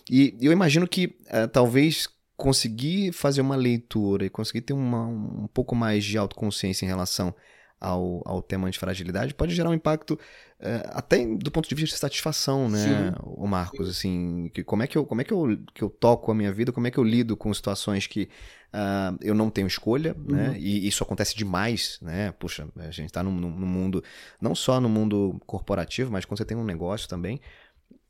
E 0.10 0.36
eu 0.42 0.52
imagino 0.52 0.88
que 0.88 1.06
uh, 1.28 1.48
talvez 1.52 2.08
conseguir 2.36 3.12
fazer 3.12 3.42
uma 3.42 3.56
leitura 3.56 4.26
e 4.26 4.30
conseguir 4.30 4.62
ter 4.62 4.74
uma, 4.74 5.06
um 5.06 5.48
pouco 5.54 5.76
mais 5.76 6.04
de 6.04 6.18
autoconsciência 6.18 6.86
em 6.86 6.88
relação 6.88 7.36
ao, 7.80 8.22
ao 8.26 8.42
tema 8.42 8.70
de 8.70 8.78
fragilidade 8.78 9.34
pode 9.34 9.56
gerar 9.56 9.70
um 9.70 9.74
impacto 9.74 10.20
é, 10.60 10.84
até 10.90 11.26
do 11.26 11.50
ponto 11.50 11.70
de 11.70 11.76
vista 11.76 11.96
de 11.96 12.00
satisfação, 12.00 12.68
né, 12.68 13.14
o 13.24 13.48
Marcos, 13.48 13.88
assim, 13.88 14.52
que 14.54 14.62
como 14.62 14.84
é 14.84 14.88
que 14.88 14.98
eu 14.98 15.06
como 15.06 15.22
é 15.22 15.24
que 15.24 15.32
eu, 15.32 15.58
que 15.74 15.82
eu 15.82 15.90
toco 15.90 16.32
a 16.32 16.36
minha 16.36 16.52
vida, 16.52 16.74
como 16.74 16.86
é 16.86 16.92
que 16.92 16.98
eu 16.98 17.04
lido 17.04 17.38
com 17.38 17.54
situações 17.54 18.08
que 18.08 18.28
uh, 18.74 19.18
eu 19.22 19.34
não 19.34 19.50
tenho 19.50 19.68
escolha, 19.68 20.14
né, 20.14 20.20
uhum. 20.20 20.52
né, 20.52 20.60
e 20.60 20.86
isso 20.86 21.02
acontece 21.02 21.34
demais, 21.34 21.98
né, 22.02 22.34
puxa, 22.34 22.68
a 22.76 22.92
gente 22.92 23.06
está 23.06 23.24
no 23.24 23.32
mundo, 23.32 24.04
não 24.42 24.54
só 24.54 24.82
no 24.82 24.90
mundo 24.90 25.40
corporativo, 25.46 26.12
mas 26.12 26.26
quando 26.26 26.40
você 26.40 26.46
tem 26.46 26.58
um 26.58 26.66
negócio 26.66 27.08
também, 27.08 27.40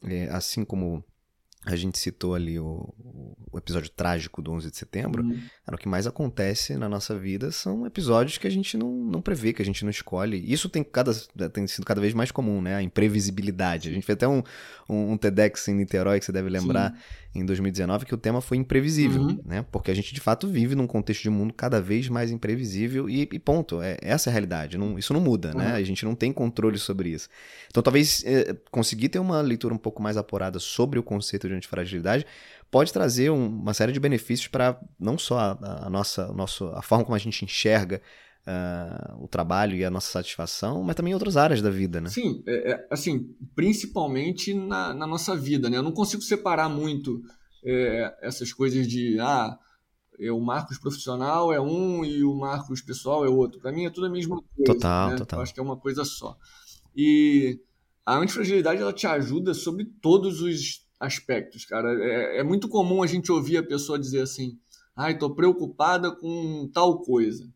é, 0.03 0.27
assim 0.31 0.65
como 0.65 1.03
a 1.65 1.75
gente 1.75 1.99
citou 1.99 2.35
ali 2.35 2.57
o, 2.57 2.93
o, 3.51 3.57
episódio 3.57 3.89
trágico 3.89 4.41
do 4.41 4.51
11 4.51 4.71
de 4.71 4.77
setembro, 4.77 5.23
uhum. 5.23 5.39
o 5.67 5.77
que 5.77 5.89
mais 5.89 6.07
acontece 6.07 6.77
na 6.77 6.87
nossa 6.87 7.17
vida 7.17 7.51
são 7.51 7.85
episódios 7.85 8.37
que 8.37 8.47
a 8.47 8.49
gente 8.49 8.77
não, 8.77 8.89
não 8.89 9.21
prevê, 9.21 9.51
que 9.51 9.61
a 9.61 9.65
gente 9.65 9.83
não 9.83 9.91
escolhe. 9.91 10.41
Isso 10.51 10.69
tem, 10.69 10.83
cada, 10.83 11.13
tem 11.51 11.67
sido 11.67 11.85
cada 11.85 11.99
vez 11.99 12.13
mais 12.13 12.31
comum, 12.31 12.61
né? 12.61 12.75
A 12.75 12.81
imprevisibilidade. 12.81 13.89
A 13.89 13.91
gente 13.91 14.05
fez 14.05 14.15
até 14.15 14.27
um, 14.27 14.41
um, 14.87 15.11
um 15.11 15.17
TEDx 15.17 15.67
em 15.67 15.75
Niterói, 15.75 16.19
que 16.19 16.25
você 16.25 16.31
deve 16.31 16.49
lembrar, 16.49 16.91
Sim. 16.91 16.97
Em 17.33 17.45
2019, 17.45 18.05
que 18.05 18.13
o 18.13 18.17
tema 18.17 18.41
foi 18.41 18.57
imprevisível, 18.57 19.21
uhum. 19.21 19.39
né? 19.45 19.63
Porque 19.71 19.91
a 19.91 19.93
gente, 19.93 20.13
de 20.13 20.19
fato, 20.19 20.47
vive 20.47 20.73
num 20.73 20.87
contexto 20.87 21.21
de 21.21 21.29
mundo 21.29 21.53
cada 21.53 21.79
vez 21.79 22.09
mais 22.09 22.31
imprevisível 22.31 23.07
e, 23.07 23.21
e 23.21 23.39
ponto. 23.39 23.81
É, 23.81 23.97
essa 24.01 24.29
é 24.29 24.31
a 24.31 24.33
realidade. 24.33 24.77
Não, 24.77 24.97
isso 24.97 25.13
não 25.13 25.21
muda, 25.21 25.49
né? 25.49 25.65
uhum. 25.65 25.71
né? 25.71 25.75
A 25.75 25.83
gente 25.83 26.03
não 26.03 26.15
tem 26.15 26.33
controle 26.33 26.79
sobre 26.79 27.09
isso. 27.09 27.29
Então, 27.67 27.83
talvez 27.83 28.23
é, 28.25 28.55
conseguir 28.71 29.09
ter 29.09 29.19
uma 29.19 29.41
leitura 29.41 29.73
um 29.73 29.77
pouco 29.77 30.01
mais 30.01 30.17
apurada 30.17 30.57
sobre 30.57 30.97
o 30.97 31.03
conceito 31.03 31.47
de 31.47 31.53
antifragilidade 31.53 32.25
pode 32.71 32.91
trazer 32.91 33.29
um, 33.29 33.47
uma 33.47 33.73
série 33.73 33.91
de 33.91 33.99
benefícios 33.99 34.47
para 34.47 34.79
não 34.99 35.17
só 35.17 35.39
a, 35.39 35.85
a 35.85 35.89
nossa, 35.89 36.25
a, 36.25 36.33
nosso, 36.33 36.65
a 36.67 36.81
forma 36.81 37.03
como 37.03 37.15
a 37.15 37.19
gente 37.19 37.45
enxerga 37.45 38.01
uh, 38.47 39.23
o 39.23 39.27
trabalho 39.27 39.75
e 39.75 39.83
a 39.83 39.89
nossa 39.89 40.11
satisfação, 40.11 40.83
mas 40.83 40.95
também 40.95 41.11
em 41.11 41.13
outras 41.13 41.37
áreas 41.37 41.61
da 41.61 41.69
vida, 41.69 41.99
né? 42.01 42.09
Sim, 42.09 42.43
é, 42.47 42.71
é, 42.71 42.87
assim, 42.89 43.35
principalmente 43.55 44.53
na, 44.53 44.93
na, 44.93 45.07
nossa 45.07 45.35
vida, 45.35 45.69
né? 45.69 45.77
Eu 45.77 45.83
não 45.83 45.91
consigo 45.91 46.21
separar 46.21 46.69
muito 46.69 47.21
é, 47.63 48.17
essas 48.21 48.53
coisas 48.53 48.87
de, 48.87 49.19
ah, 49.19 49.57
é, 50.19 50.31
o 50.31 50.39
Marcos 50.39 50.77
profissional 50.77 51.53
é 51.53 51.61
um 51.61 52.03
e 52.03 52.23
o 52.23 52.35
Marcos 52.35 52.81
pessoal 52.81 53.25
é 53.25 53.29
outro. 53.29 53.59
Para 53.59 53.71
mim 53.71 53.85
é 53.85 53.89
tudo 53.89 54.07
a 54.07 54.09
mesma 54.09 54.35
coisa. 54.37 54.73
Total, 54.73 55.09
né? 55.11 55.15
total. 55.17 55.39
Eu 55.39 55.43
acho 55.43 55.53
que 55.53 55.59
é 55.59 55.63
uma 55.63 55.77
coisa 55.77 56.03
só. 56.03 56.37
E 56.95 57.59
a 58.05 58.17
antifragilidade 58.17 58.81
ela 58.81 58.93
te 58.93 59.07
ajuda 59.07 59.53
sobre 59.53 59.85
todos 60.01 60.41
os 60.41 60.85
aspectos, 60.99 61.65
cara. 61.65 61.93
É, 62.03 62.39
é 62.39 62.43
muito 62.43 62.67
comum 62.67 63.01
a 63.01 63.07
gente 63.07 63.31
ouvir 63.31 63.57
a 63.57 63.63
pessoa 63.63 63.99
dizer 63.99 64.21
assim: 64.21 64.57
ai, 64.95 65.17
tô 65.17 65.33
preocupada 65.33 66.11
com 66.11 66.69
tal 66.73 67.01
coisa. 67.01 67.47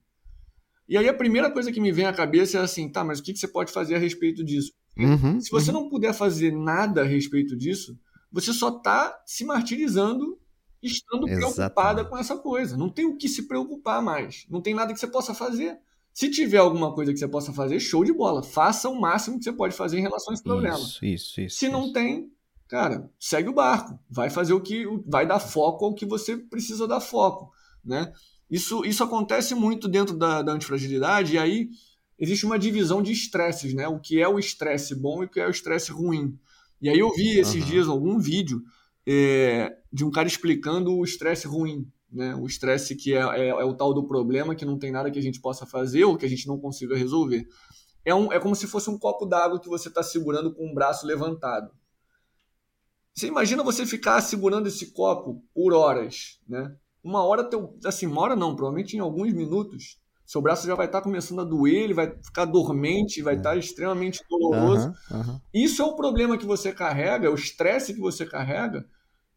E 0.93 0.97
aí 0.97 1.09
a 1.09 1.13
primeira 1.13 1.49
coisa 1.49 1.71
que 1.71 1.81
me 1.81 1.91
vem 1.91 2.05
à 2.05 2.13
cabeça 2.13 2.59
é 2.59 2.61
assim: 2.61 2.87
tá, 2.87 3.03
mas 3.03 3.17
o 3.17 3.23
que, 3.23 3.33
que 3.33 3.39
você 3.39 3.47
pode 3.47 3.71
fazer 3.71 3.95
a 3.95 3.97
respeito 3.97 4.43
disso? 4.43 4.71
Uhum, 4.95 5.41
Se 5.41 5.49
você 5.49 5.71
uhum. 5.71 5.81
não 5.81 5.89
puder 5.89 6.13
fazer 6.13 6.51
nada 6.51 7.01
a 7.01 7.03
respeito 7.03 7.57
disso, 7.57 7.97
você 8.31 8.53
só 8.53 8.77
está 8.77 9.19
se 9.25 9.43
martirizando 9.43 10.39
estando 10.83 11.27
Exatamente. 11.27 11.55
preocupada 11.55 12.05
com 12.05 12.15
essa 12.15 12.37
coisa. 12.37 12.77
Não 12.77 12.89
tem 12.89 13.07
o 13.07 13.17
que 13.17 13.27
se 13.27 13.47
preocupar 13.47 14.03
mais. 14.03 14.45
Não 14.47 14.61
tem 14.61 14.75
nada 14.75 14.93
que 14.93 14.99
você 14.99 15.07
possa 15.07 15.33
fazer. 15.33 15.79
Se 16.13 16.29
tiver 16.29 16.57
alguma 16.57 16.93
coisa 16.93 17.11
que 17.11 17.17
você 17.17 17.27
possa 17.27 17.51
fazer, 17.51 17.79
show 17.79 18.03
de 18.03 18.13
bola. 18.13 18.43
Faça 18.43 18.87
o 18.87 19.01
máximo 19.01 19.39
que 19.39 19.45
você 19.45 19.53
pode 19.53 19.75
fazer 19.75 19.97
em 19.97 20.03
relação 20.03 20.29
a 20.29 20.35
esse 20.35 20.43
problema. 20.43 20.77
Isso, 20.77 21.03
isso, 21.03 21.41
isso. 21.41 21.57
Se 21.57 21.65
isso. 21.65 21.73
não 21.73 21.91
tem, 21.91 22.31
cara, 22.67 23.09
segue 23.19 23.49
o 23.49 23.53
barco, 23.53 23.97
vai 24.07 24.29
fazer 24.29 24.53
o 24.53 24.61
que 24.61 24.85
vai 25.07 25.25
dar 25.25 25.39
foco 25.39 25.85
ao 25.85 25.95
que 25.95 26.05
você 26.05 26.37
precisa 26.37 26.87
dar 26.87 26.99
foco, 26.99 27.51
né? 27.83 28.13
Isso, 28.49 28.85
isso 28.85 29.03
acontece 29.03 29.55
muito 29.55 29.87
dentro 29.87 30.17
da, 30.17 30.41
da 30.41 30.51
antifragilidade 30.53 31.33
e 31.33 31.37
aí 31.37 31.69
existe 32.19 32.45
uma 32.45 32.59
divisão 32.59 33.01
de 33.01 33.11
estresses, 33.11 33.73
né? 33.73 33.87
O 33.87 33.99
que 33.99 34.21
é 34.21 34.27
o 34.27 34.39
estresse 34.39 34.95
bom 34.95 35.23
e 35.23 35.25
o 35.25 35.29
que 35.29 35.39
é 35.39 35.47
o 35.47 35.51
estresse 35.51 35.91
ruim. 35.91 36.37
E 36.81 36.89
aí 36.89 36.99
eu 36.99 37.11
vi 37.13 37.39
esses 37.39 37.63
uhum. 37.63 37.69
dias 37.69 37.87
algum 37.87 38.19
vídeo 38.19 38.61
é, 39.07 39.75
de 39.91 40.05
um 40.05 40.11
cara 40.11 40.27
explicando 40.27 40.93
o 40.93 41.03
estresse 41.03 41.47
ruim, 41.47 41.87
né? 42.11 42.35
O 42.35 42.45
estresse 42.45 42.95
que 42.95 43.13
é, 43.13 43.21
é, 43.21 43.47
é, 43.47 43.65
o 43.65 43.73
tal 43.73 43.93
do 43.93 44.07
problema 44.07 44.55
que 44.55 44.65
não 44.65 44.77
tem 44.77 44.91
nada 44.91 45.09
que 45.09 45.19
a 45.19 45.21
gente 45.21 45.41
possa 45.41 45.65
fazer 45.65 46.03
ou 46.05 46.17
que 46.17 46.25
a 46.25 46.29
gente 46.29 46.47
não 46.47 46.59
consiga 46.59 46.95
resolver. 46.95 47.47
É, 48.05 48.13
um, 48.13 48.31
é 48.31 48.39
como 48.39 48.55
se 48.55 48.67
fosse 48.67 48.89
um 48.89 48.97
copo 48.99 49.25
d'água 49.25 49.59
que 49.59 49.69
você 49.69 49.87
está 49.87 50.03
segurando 50.03 50.53
com 50.53 50.69
o 50.69 50.73
braço 50.73 51.07
levantado. 51.07 51.71
Você 53.13 53.27
imagina 53.27 53.63
você 53.63 53.85
ficar 53.85 54.21
segurando 54.21 54.67
esse 54.67 54.91
copo 54.91 55.43
por 55.53 55.73
horas, 55.73 56.39
né? 56.47 56.75
Uma 57.03 57.23
hora, 57.23 57.43
teu, 57.43 57.77
assim, 57.85 58.07
uma 58.07 58.21
hora 58.21 58.35
não, 58.35 58.55
provavelmente 58.55 58.95
em 58.95 58.99
alguns 58.99 59.33
minutos, 59.33 59.99
seu 60.25 60.41
braço 60.41 60.65
já 60.65 60.73
vai 60.73 60.85
estar 60.85 60.99
tá 60.99 61.03
começando 61.03 61.41
a 61.41 61.43
doer, 61.43 61.83
ele 61.83 61.93
vai 61.93 62.15
ficar 62.23 62.45
dormente, 62.45 63.21
vai 63.21 63.35
estar 63.35 63.51
tá 63.51 63.55
extremamente 63.57 64.21
doloroso. 64.29 64.93
Uhum, 65.11 65.19
uhum. 65.19 65.41
Isso 65.53 65.81
é 65.81 65.85
o 65.85 65.95
problema 65.95 66.37
que 66.37 66.45
você 66.45 66.71
carrega, 66.71 67.27
é 67.27 67.29
o 67.29 67.35
estresse 67.35 67.93
que 67.93 67.99
você 67.99 68.25
carrega 68.25 68.85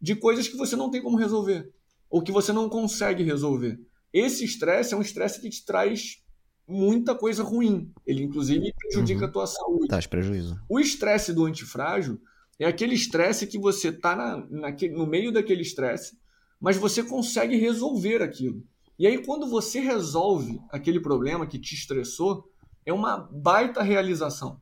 de 0.01 0.15
coisas 0.15 0.47
que 0.47 0.57
você 0.57 0.77
não 0.77 0.91
tem 0.91 1.03
como 1.03 1.17
resolver 1.17 1.73
ou 2.09 2.23
que 2.23 2.33
você 2.33 2.53
não 2.53 2.69
consegue 2.69 3.25
resolver. 3.25 3.81
Esse 4.13 4.45
estresse 4.45 4.95
é 4.95 4.97
um 4.97 5.03
estresse 5.03 5.41
que 5.41 5.51
te 5.51 5.65
traz 5.65 6.23
muita 6.67 7.15
coisa 7.15 7.43
ruim. 7.43 7.93
Ele, 8.07 8.23
inclusive, 8.23 8.73
prejudica 8.73 9.23
uhum. 9.23 9.29
a 9.29 9.33
tua 9.33 9.47
saúde. 9.47 9.89
Traz 9.89 10.07
prejuízo. 10.07 10.59
O 10.69 10.81
estresse 10.81 11.33
do 11.33 11.45
antifrágil 11.45 12.21
é 12.59 12.67
aquele 12.67 12.95
estresse 12.95 13.47
que 13.47 13.59
você 13.59 13.89
está 13.89 14.17
na, 14.17 14.47
no 14.93 15.07
meio 15.07 15.33
daquele 15.33 15.63
estresse, 15.63 16.17
mas 16.61 16.77
você 16.77 17.03
consegue 17.03 17.57
resolver 17.57 18.23
aquilo. 18.23 18.63
E 18.99 19.07
aí, 19.07 19.25
quando 19.25 19.47
você 19.47 19.81
resolve 19.81 20.61
aquele 20.71 21.01
problema 21.01 21.47
que 21.47 21.59
te 21.59 21.75
estressou, 21.75 22.49
é 22.85 22.93
uma 22.93 23.17
baita 23.17 23.83
realização. 23.83 24.61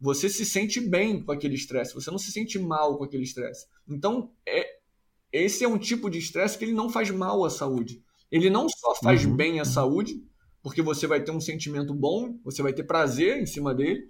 Você 0.00 0.28
se 0.28 0.44
sente 0.44 0.80
bem 0.80 1.22
com 1.22 1.32
aquele 1.32 1.54
estresse, 1.54 1.94
você 1.94 2.10
não 2.10 2.18
se 2.18 2.32
sente 2.32 2.58
mal 2.58 2.96
com 2.96 3.04
aquele 3.04 3.22
estresse. 3.22 3.66
Então, 3.88 4.30
é, 4.46 4.66
esse 5.32 5.64
é 5.64 5.68
um 5.68 5.78
tipo 5.78 6.10
de 6.10 6.18
estresse 6.18 6.58
que 6.58 6.64
ele 6.64 6.72
não 6.72 6.88
faz 6.90 7.10
mal 7.10 7.44
à 7.44 7.50
saúde. 7.50 8.02
Ele 8.30 8.48
não 8.48 8.68
só 8.68 8.94
faz 8.96 9.24
uhum. 9.24 9.36
bem 9.36 9.60
à 9.60 9.64
saúde, 9.64 10.22
porque 10.62 10.82
você 10.82 11.06
vai 11.06 11.22
ter 11.22 11.32
um 11.32 11.40
sentimento 11.40 11.94
bom, 11.94 12.38
você 12.44 12.62
vai 12.62 12.72
ter 12.72 12.84
prazer 12.84 13.40
em 13.40 13.46
cima 13.46 13.74
dele, 13.74 14.08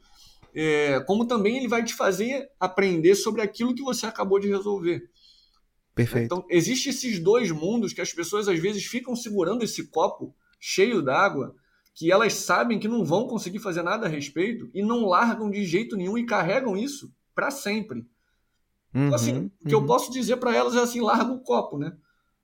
é, 0.55 1.01
como 1.01 1.27
também 1.27 1.57
ele 1.57 1.69
vai 1.69 1.85
te 1.85 1.95
fazer 1.95 2.49
aprender 2.59 3.15
sobre 3.15 3.41
aquilo 3.41 3.75
que 3.75 3.83
você 3.83 4.07
acabou 4.07 4.39
de 4.39 4.49
resolver. 4.49 5.10
Perfeito. 6.05 6.25
Então, 6.27 6.45
existem 6.49 6.91
esses 6.91 7.19
dois 7.19 7.51
mundos 7.51 7.93
que 7.93 8.01
as 8.01 8.13
pessoas 8.13 8.49
às 8.49 8.59
vezes 8.59 8.85
ficam 8.85 9.15
segurando 9.15 9.63
esse 9.63 9.87
copo 9.89 10.35
cheio 10.59 11.03
d'água, 11.03 11.55
que 11.95 12.11
elas 12.11 12.35
sabem 12.35 12.79
que 12.79 12.89
não 12.89 13.05
vão 13.05 13.27
conseguir 13.27 13.59
fazer 13.59 13.83
nada 13.83 14.07
a 14.07 14.09
respeito 14.09 14.71
e 14.75 14.83
não 14.83 15.07
largam 15.07 15.51
de 15.51 15.65
jeito 15.65 15.97
nenhum 15.97 16.17
e 16.17 16.27
carregam 16.27 16.77
isso 16.77 17.13
para 17.35 17.51
sempre. 17.51 18.01
Uhum, 18.95 19.07
então, 19.07 19.15
assim, 19.15 19.35
uhum. 19.35 19.51
o 19.65 19.69
que 19.69 19.75
eu 19.75 19.81
uhum. 19.81 19.87
posso 19.87 20.13
dizer 20.13 20.37
para 20.37 20.55
elas 20.55 20.75
é 20.75 20.81
assim: 20.81 21.01
larga 21.01 21.33
o 21.33 21.41
copo, 21.41 21.79
né? 21.79 21.97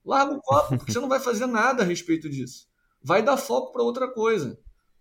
Larga 0.05 0.33
o 0.33 0.41
copo, 0.41 0.77
porque 0.77 0.91
você 0.91 0.99
não 0.99 1.09
vai 1.09 1.19
fazer 1.19 1.45
nada 1.45 1.83
a 1.83 1.85
respeito 1.85 2.29
disso. 2.29 2.67
Vai 3.03 3.21
dar 3.21 3.37
foco 3.37 3.71
para 3.71 3.83
outra 3.83 4.07
coisa 4.11 4.57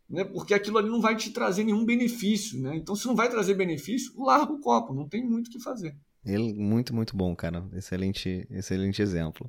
né? 0.09 0.25
porque 0.25 0.55
aquilo 0.55 0.79
ali 0.79 0.89
não 0.89 1.01
vai 1.01 1.17
te 1.17 1.31
trazer 1.31 1.65
nenhum 1.65 1.85
benefício. 1.85 2.61
Né? 2.61 2.77
Então, 2.77 2.95
se 2.95 3.07
não 3.07 3.15
vai 3.15 3.29
trazer 3.29 3.55
benefício, 3.55 4.13
larga 4.19 4.53
o 4.53 4.61
copo, 4.61 4.95
não 4.95 5.09
tem 5.09 5.25
muito 5.25 5.49
o 5.49 5.51
que 5.51 5.61
fazer. 5.61 5.97
Ele, 6.27 6.53
muito, 6.53 6.95
muito 6.95 7.17
bom, 7.17 7.35
cara. 7.35 7.65
Excelente, 7.75 8.47
excelente 8.51 9.01
exemplo. 9.01 9.49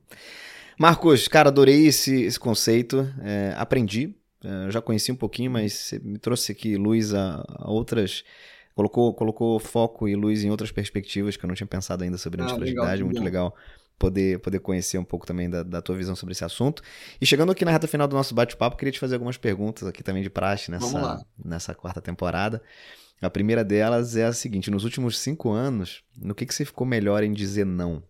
Marcos, 0.79 1.27
cara, 1.27 1.49
adorei 1.49 1.87
esse, 1.87 2.21
esse 2.21 2.39
conceito. 2.39 3.11
É, 3.21 3.53
aprendi. 3.57 4.15
É, 4.43 4.71
já 4.71 4.81
conheci 4.81 5.11
um 5.11 5.15
pouquinho, 5.15 5.49
mas 5.51 5.73
você 5.73 5.99
me 5.99 6.19
trouxe 6.19 6.51
aqui 6.51 6.77
luz 6.77 7.13
a, 7.13 7.43
a, 7.47 7.71
outras. 7.71 8.23
Colocou, 8.75 9.11
colocou 9.13 9.59
foco 9.59 10.07
e 10.07 10.15
luz 10.15 10.43
em 10.43 10.51
outras 10.51 10.71
perspectivas 10.71 11.35
que 11.35 11.43
eu 11.43 11.47
não 11.47 11.55
tinha 11.55 11.65
pensado 11.65 12.03
ainda 12.03 12.17
sobre 12.17 12.43
a 12.43 12.45
ah, 12.45 12.55
legal, 12.55 12.99
muito 12.99 13.23
legal 13.23 13.55
poder, 13.97 14.39
poder 14.39 14.59
conhecer 14.59 14.97
um 14.97 15.03
pouco 15.03 15.25
também 15.25 15.49
da, 15.49 15.63
da, 15.63 15.81
tua 15.81 15.95
visão 15.95 16.15
sobre 16.15 16.33
esse 16.33 16.43
assunto. 16.43 16.81
E 17.19 17.25
chegando 17.25 17.51
aqui 17.51 17.65
na 17.65 17.71
reta 17.71 17.87
final 17.87 18.07
do 18.07 18.15
nosso 18.15 18.33
bate-papo, 18.33 18.77
queria 18.77 18.91
te 18.91 18.99
fazer 18.99 19.15
algumas 19.15 19.37
perguntas 19.37 19.87
aqui 19.87 20.03
também 20.03 20.23
de 20.23 20.29
praxe 20.29 20.71
nessa, 20.71 21.25
nessa 21.43 21.75
quarta 21.75 22.01
temporada. 22.01 22.61
A 23.21 23.29
primeira 23.29 23.63
delas 23.63 24.15
é 24.15 24.25
a 24.25 24.33
seguinte: 24.33 24.69
nos 24.69 24.83
últimos 24.83 25.17
cinco 25.19 25.51
anos, 25.51 26.03
no 26.15 26.35
que, 26.35 26.45
que 26.45 26.53
você 26.53 26.63
ficou 26.63 26.85
melhor 26.85 27.23
em 27.23 27.33
dizer 27.33 27.65
não? 27.65 28.03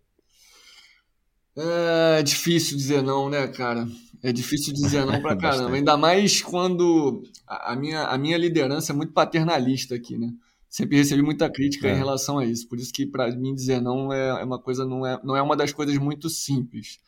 É 1.55 2.21
difícil 2.21 2.77
dizer 2.77 3.01
não, 3.01 3.29
né, 3.29 3.47
cara? 3.47 3.87
É 4.21 4.31
difícil 4.31 4.73
dizer 4.73 5.05
não 5.05 5.21
pra 5.21 5.35
caramba. 5.37 5.75
Ainda 5.75 5.95
mais 5.95 6.41
quando 6.41 7.23
a 7.47 7.75
minha, 7.75 8.03
a 8.03 8.17
minha 8.17 8.37
liderança 8.37 8.91
é 8.91 8.95
muito 8.95 9.13
paternalista 9.13 9.95
aqui, 9.95 10.17
né? 10.17 10.31
Sempre 10.69 10.97
recebi 10.97 11.21
muita 11.21 11.49
crítica 11.49 11.87
é. 11.87 11.93
em 11.93 11.97
relação 11.97 12.37
a 12.39 12.45
isso. 12.45 12.67
Por 12.67 12.79
isso 12.79 12.91
que 12.91 13.05
para 13.05 13.33
mim 13.35 13.55
dizer 13.55 13.81
não 13.81 14.11
é, 14.11 14.41
é, 14.41 14.43
uma 14.43 14.61
coisa 14.61 14.85
não 14.85 15.05
é, 15.05 15.19
não 15.23 15.35
é 15.35 15.41
uma 15.41 15.55
das 15.55 15.73
coisas 15.73 15.97
muito 15.97 16.29
simples. 16.29 16.99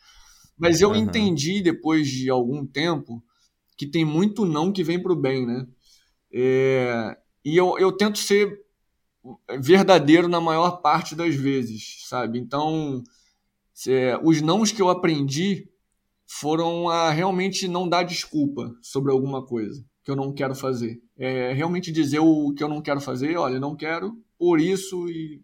Mas 0.58 0.80
eu 0.80 0.90
uhum. 0.90 0.96
entendi 0.96 1.62
depois 1.62 2.08
de 2.08 2.28
algum 2.28 2.66
tempo 2.66 3.22
que 3.76 3.86
tem 3.86 4.04
muito 4.04 4.44
não 4.44 4.72
que 4.72 4.84
vem 4.84 5.02
para 5.02 5.12
o 5.12 5.16
bem, 5.16 5.46
né? 5.46 5.66
É, 6.32 7.16
e 7.44 7.56
eu, 7.56 7.78
eu 7.78 7.90
tento 7.92 8.18
ser 8.18 8.60
verdadeiro 9.58 10.28
na 10.28 10.40
maior 10.40 10.82
parte 10.82 11.14
das 11.14 11.34
vezes, 11.34 12.04
sabe? 12.06 12.38
Então, 12.38 13.02
é, 13.88 14.18
os 14.22 14.40
nãos 14.40 14.70
que 14.70 14.82
eu 14.82 14.88
aprendi 14.88 15.68
foram 16.26 16.88
a 16.88 17.10
realmente 17.10 17.66
não 17.66 17.88
dar 17.88 18.02
desculpa 18.02 18.72
sobre 18.82 19.10
alguma 19.10 19.44
coisa 19.44 19.84
que 20.04 20.10
eu 20.10 20.16
não 20.16 20.32
quero 20.32 20.54
fazer. 20.54 21.00
É 21.22 21.52
realmente 21.52 21.92
dizer 21.92 22.18
o 22.18 22.54
que 22.54 22.64
eu 22.64 22.68
não 22.68 22.80
quero 22.80 23.00
fazer, 23.00 23.36
olha, 23.36 23.60
não 23.60 23.76
quero 23.76 24.18
por 24.38 24.58
isso 24.58 25.06
e, 25.10 25.42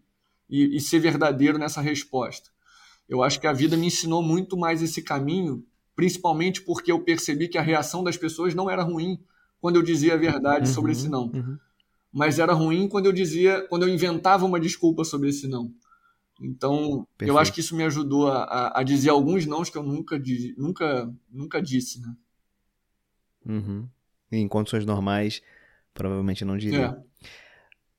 e, 0.49 0.75
e 0.75 0.81
ser 0.81 0.99
verdadeiro 0.99 1.59
nessa 1.59 1.79
resposta. 1.81 2.49
Eu 3.07 3.23
acho 3.23 3.39
que 3.39 3.45
a 3.45 3.53
vida 3.53 3.77
me 3.77 3.85
ensinou 3.85 4.23
muito 4.23 4.57
mais 4.57 4.81
esse 4.81 5.03
caminho, 5.03 5.63
principalmente 5.95 6.63
porque 6.63 6.91
eu 6.91 6.99
percebi 7.01 7.47
que 7.47 7.59
a 7.59 7.61
reação 7.61 8.03
das 8.03 8.17
pessoas 8.17 8.55
não 8.55 8.69
era 8.69 8.81
ruim 8.81 9.19
quando 9.61 9.75
eu 9.75 9.83
dizia 9.83 10.15
a 10.15 10.17
verdade 10.17 10.67
uhum, 10.67 10.73
sobre 10.73 10.91
esse 10.93 11.07
não. 11.07 11.27
Uhum. 11.27 11.59
Mas 12.11 12.39
era 12.39 12.53
ruim 12.53 12.87
quando 12.87 13.05
eu 13.05 13.13
dizia, 13.13 13.61
quando 13.69 13.83
eu 13.83 13.89
inventava 13.89 14.45
uma 14.45 14.59
desculpa 14.59 15.03
sobre 15.03 15.29
esse 15.29 15.47
não. 15.47 15.71
Então, 16.41 17.07
Perfeito. 17.17 17.31
eu 17.31 17.37
acho 17.37 17.53
que 17.53 17.59
isso 17.59 17.75
me 17.75 17.83
ajudou 17.83 18.27
a, 18.27 18.79
a, 18.79 18.83
dizer 18.83 19.09
alguns 19.09 19.45
nãos 19.45 19.69
que 19.69 19.77
eu 19.77 19.83
nunca, 19.83 20.21
nunca, 20.57 21.13
nunca 21.31 21.61
disse, 21.61 21.99
né? 21.99 22.15
Uhum. 23.45 23.87
Em 24.31 24.47
condições 24.47 24.85
normais, 24.85 25.41
provavelmente 25.97 26.45
não 26.45 26.55
diria. 26.55 26.95
É. 27.01 27.27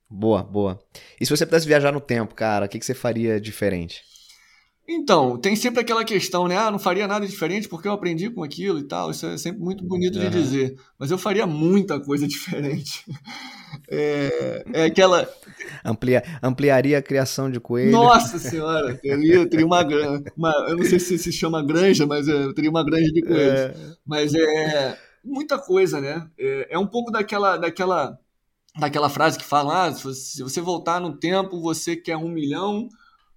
Boa, 0.09 0.43
boa. 0.43 0.79
E 1.21 1.27
se 1.27 1.37
você 1.37 1.45
pudesse 1.45 1.67
viajar 1.67 1.93
no 1.93 2.01
tempo, 2.01 2.35
cara, 2.35 2.65
o 2.65 2.69
que, 2.69 2.79
que 2.79 2.87
você 2.87 2.95
faria 2.95 3.41
diferente? 3.41 4.03
Então, 4.91 5.37
tem 5.37 5.55
sempre 5.55 5.83
aquela 5.83 6.03
questão, 6.03 6.49
né? 6.49 6.57
Ah, 6.57 6.71
não 6.71 6.79
faria 6.79 7.07
nada 7.07 7.27
diferente 7.27 7.69
porque 7.69 7.87
eu 7.87 7.93
aprendi 7.93 8.31
com 8.31 8.43
aquilo 8.43 8.79
e 8.79 8.85
tal. 8.85 9.11
Isso 9.11 9.27
é 9.27 9.37
sempre 9.37 9.61
muito 9.61 9.85
bonito 9.85 10.19
uhum. 10.19 10.31
de 10.31 10.31
dizer. 10.31 10.77
Mas 10.99 11.11
eu 11.11 11.19
faria 11.19 11.47
muita 11.47 12.01
coisa 12.01 12.27
diferente. 12.29 13.05
É, 13.87 14.65
é 14.73 14.85
aquela. 14.85 15.29
Amplia, 15.85 16.23
ampliaria 16.43 16.97
a 16.97 17.03
criação 17.03 17.51
de 17.51 17.61
coelhos. 17.61 17.93
Nossa 17.93 18.39
senhora! 18.41 18.95
Teria, 18.95 19.47
teria 19.47 19.67
uma 19.67 19.83
granja. 19.83 20.25
Eu 20.69 20.77
não 20.79 20.85
sei 20.85 20.99
se 20.99 21.19
se 21.19 21.33
chama 21.33 21.63
granja, 21.63 22.07
mas 22.07 22.27
eu 22.27 22.55
teria 22.55 22.71
uma 22.71 22.83
granja 22.83 23.13
de 23.13 23.21
coelhos. 23.21 23.61
É. 23.61 23.75
Mas 24.07 24.33
é 24.35 24.99
muita 25.25 25.59
coisa, 25.59 26.01
né? 26.01 26.29
É, 26.39 26.75
é 26.75 26.79
um 26.79 26.87
pouco 26.87 27.11
daquela, 27.11 27.57
daquela, 27.57 28.19
daquela 28.79 29.09
frase 29.09 29.39
que 29.39 29.45
fala: 29.45 29.87
ah, 29.87 29.93
se 29.93 30.43
você 30.43 30.61
voltar 30.61 31.01
no 31.01 31.17
tempo, 31.17 31.61
você 31.61 31.97
quer 31.97 32.17
um 32.17 32.29
milhão 32.29 32.89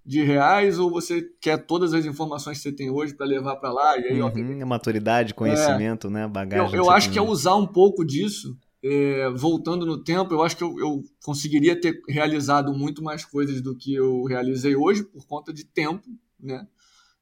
de 0.04 0.22
reais 0.22 0.78
ou 0.78 0.90
você 0.90 1.22
quer 1.40 1.58
todas 1.58 1.94
as 1.94 2.04
informações 2.04 2.58
que 2.58 2.64
você 2.64 2.72
tem 2.72 2.90
hoje 2.90 3.14
para 3.14 3.26
levar 3.26 3.56
para 3.56 3.72
lá? 3.72 3.98
E 3.98 4.06
aí, 4.06 4.22
uhum, 4.22 4.62
ó, 4.62 4.66
maturidade, 4.66 5.34
conhecimento, 5.34 6.08
é, 6.08 6.10
né? 6.10 6.28
Bagagem. 6.28 6.74
Eu, 6.74 6.84
eu 6.84 6.90
acho 6.90 7.10
que 7.10 7.18
é 7.18 7.22
usar 7.22 7.54
um 7.54 7.66
pouco 7.66 8.04
disso. 8.04 8.56
É, 8.84 9.30
voltando 9.30 9.86
no 9.86 10.02
tempo, 10.02 10.34
eu 10.34 10.42
acho 10.42 10.56
que 10.56 10.64
eu, 10.64 10.76
eu, 10.76 11.04
conseguiria 11.24 11.80
ter 11.80 12.02
realizado 12.08 12.74
muito 12.74 13.00
mais 13.00 13.24
coisas 13.24 13.60
do 13.60 13.76
que 13.76 13.94
eu 13.94 14.24
realizei 14.24 14.74
hoje 14.74 15.04
por 15.04 15.24
conta 15.24 15.52
de 15.52 15.64
tempo, 15.64 16.02
né? 16.40 16.66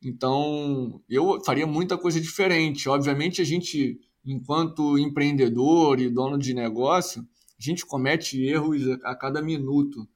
Então, 0.03 1.03
eu 1.07 1.39
faria 1.45 1.67
muita 1.67 1.99
coisa 1.99 2.19
diferente. 2.19 2.89
Obviamente, 2.89 3.43
a 3.43 3.45
gente 3.45 4.01
enquanto 4.25 4.99
empreendedor 4.99 6.01
e 6.01 6.09
dono 6.09 6.39
de 6.39 6.55
negócio, 6.55 7.23
a 7.23 7.63
gente 7.63 7.85
comete 7.85 8.43
erros 8.43 8.83
a 9.05 9.15
cada 9.15 9.43
minuto. 9.43 10.09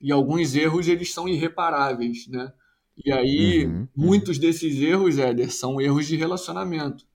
E 0.00 0.10
alguns 0.10 0.54
erros 0.54 0.88
eles 0.88 1.12
são 1.12 1.28
irreparáveis, 1.28 2.26
né? 2.28 2.52
E 3.04 3.12
aí, 3.12 3.64
uhum, 3.64 3.72
uhum. 3.72 3.88
muitos 3.96 4.38
desses 4.38 4.78
erros, 4.80 5.18
Éder, 5.18 5.50
são 5.50 5.80
erros 5.80 6.06
de 6.06 6.16
relacionamento. 6.16 7.06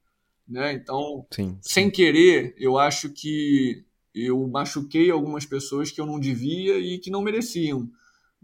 Né? 0.48 0.74
Então, 0.74 1.26
sim, 1.32 1.58
sem 1.62 1.90
querer, 1.90 2.56
eu 2.58 2.78
acho 2.78 3.10
que 3.10 3.84
eu 4.14 4.48
machuquei 4.48 5.10
algumas 5.10 5.46
pessoas 5.46 5.92
que 5.92 6.00
eu 6.00 6.06
não 6.06 6.20
devia 6.20 6.78
e 6.80 7.00
que 7.00 7.10
não 7.10 7.22
mereciam 7.22 7.90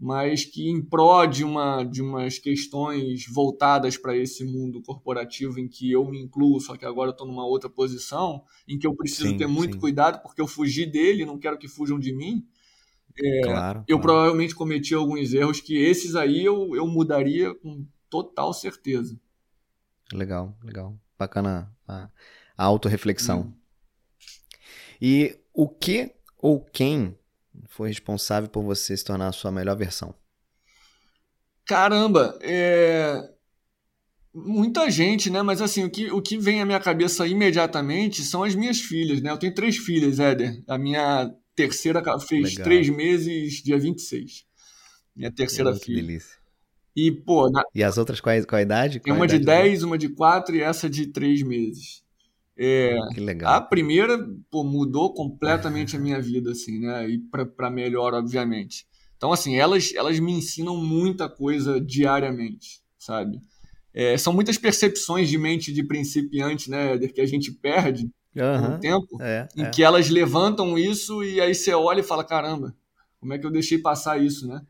mas 0.02 0.44
que 0.44 0.68
em 0.68 0.82
pró 0.82 1.24
de, 1.24 1.44
uma, 1.44 1.84
de 1.84 2.02
umas 2.02 2.36
questões 2.36 3.24
voltadas 3.28 3.96
para 3.96 4.16
esse 4.16 4.42
mundo 4.42 4.82
corporativo 4.82 5.60
em 5.60 5.68
que 5.68 5.92
eu 5.92 6.04
me 6.04 6.20
incluo, 6.20 6.60
só 6.60 6.76
que 6.76 6.84
agora 6.84 7.10
eu 7.10 7.12
estou 7.12 7.24
numa 7.24 7.46
outra 7.46 7.70
posição, 7.70 8.42
em 8.66 8.76
que 8.76 8.84
eu 8.84 8.96
preciso 8.96 9.28
sim, 9.28 9.36
ter 9.36 9.46
muito 9.46 9.74
sim. 9.74 9.78
cuidado 9.78 10.20
porque 10.20 10.40
eu 10.40 10.48
fugi 10.48 10.86
dele, 10.86 11.24
não 11.24 11.38
quero 11.38 11.56
que 11.56 11.68
fujam 11.68 12.00
de 12.00 12.12
mim. 12.12 12.44
É, 13.16 13.42
claro, 13.42 13.84
eu 13.86 13.96
claro. 13.98 14.02
provavelmente 14.02 14.56
cometi 14.56 14.92
alguns 14.92 15.32
erros 15.32 15.60
que 15.60 15.76
esses 15.76 16.16
aí 16.16 16.44
eu, 16.44 16.74
eu 16.74 16.88
mudaria 16.88 17.54
com 17.54 17.86
total 18.10 18.52
certeza. 18.52 19.16
Legal, 20.12 20.58
legal. 20.64 20.98
Bacana 21.16 21.72
a, 21.86 22.10
a 22.56 22.64
autorreflexão. 22.64 23.42
Hum. 23.42 23.52
E 25.00 25.38
o 25.54 25.68
que 25.68 26.12
ou 26.36 26.60
quem 26.60 27.16
foi 27.68 27.88
responsável 27.88 28.48
por 28.48 28.62
você 28.62 28.96
se 28.96 29.04
tornar 29.04 29.28
a 29.28 29.32
sua 29.32 29.52
melhor 29.52 29.76
versão? 29.76 30.14
Caramba, 31.64 32.38
é... 32.42 33.30
Muita 34.34 34.90
gente, 34.90 35.28
né? 35.28 35.42
Mas 35.42 35.60
assim, 35.60 35.84
o 35.84 35.90
que, 35.90 36.10
o 36.10 36.22
que 36.22 36.38
vem 36.38 36.62
à 36.62 36.64
minha 36.64 36.80
cabeça 36.80 37.26
imediatamente 37.26 38.22
são 38.22 38.42
as 38.42 38.54
minhas 38.54 38.80
filhas, 38.80 39.20
né? 39.20 39.30
Eu 39.30 39.38
tenho 39.38 39.54
três 39.54 39.76
filhas, 39.76 40.18
Éder. 40.18 40.62
A 40.66 40.78
minha 40.78 41.30
terceira 41.54 42.02
fez 42.18 42.50
Legal. 42.52 42.64
três 42.64 42.88
meses, 42.88 43.62
dia 43.62 43.78
26. 43.78 44.46
Minha 45.14 45.30
terceira 45.30 45.74
filha. 45.74 46.00
Que 46.00 46.06
delícia. 46.06 46.42
E, 46.96 47.10
pô. 47.10 47.50
Na... 47.50 47.62
E 47.74 47.82
as 47.82 47.98
outras 47.98 48.20
qual, 48.20 48.34
qual 48.46 48.58
a 48.58 48.62
idade? 48.62 49.00
Qual 49.00 49.04
tem 49.04 49.12
uma 49.12 49.24
idade 49.26 49.40
de 49.40 49.46
10, 49.46 49.82
uma 49.82 49.98
de 49.98 50.08
4 50.08 50.56
e 50.56 50.60
essa 50.60 50.88
de 50.88 51.06
3 51.06 51.42
meses. 51.42 52.02
É, 52.56 52.96
que 53.14 53.20
legal. 53.20 53.54
A 53.54 53.60
primeira, 53.60 54.18
pô, 54.50 54.62
mudou 54.62 55.12
completamente 55.14 55.96
a 55.96 55.98
minha 55.98 56.20
vida, 56.20 56.52
assim, 56.52 56.80
né? 56.80 57.08
E 57.08 57.18
para 57.18 57.70
melhor, 57.70 58.14
obviamente. 58.14 58.86
Então, 59.16 59.32
assim, 59.32 59.56
elas, 59.56 59.92
elas 59.94 60.18
me 60.18 60.32
ensinam 60.32 60.76
muita 60.76 61.28
coisa 61.28 61.80
diariamente, 61.80 62.82
sabe? 62.98 63.40
É, 63.94 64.16
são 64.16 64.32
muitas 64.32 64.58
percepções 64.58 65.28
de 65.28 65.38
mente 65.38 65.72
de 65.72 65.82
principiante, 65.84 66.70
né, 66.70 66.98
que 66.98 67.20
a 67.20 67.26
gente 67.26 67.52
perde 67.52 68.10
uhum, 68.34 68.66
com 68.66 68.74
o 68.74 68.80
tempo, 68.80 69.22
é, 69.22 69.46
em 69.54 69.64
é. 69.64 69.70
que 69.70 69.82
elas 69.82 70.08
levantam 70.08 70.78
isso 70.78 71.22
e 71.22 71.40
aí 71.40 71.54
você 71.54 71.74
olha 71.74 72.00
e 72.00 72.04
fala, 72.04 72.24
caramba, 72.24 72.74
como 73.20 73.34
é 73.34 73.38
que 73.38 73.46
eu 73.46 73.50
deixei 73.50 73.78
passar 73.78 74.20
isso, 74.20 74.48
né? 74.48 74.62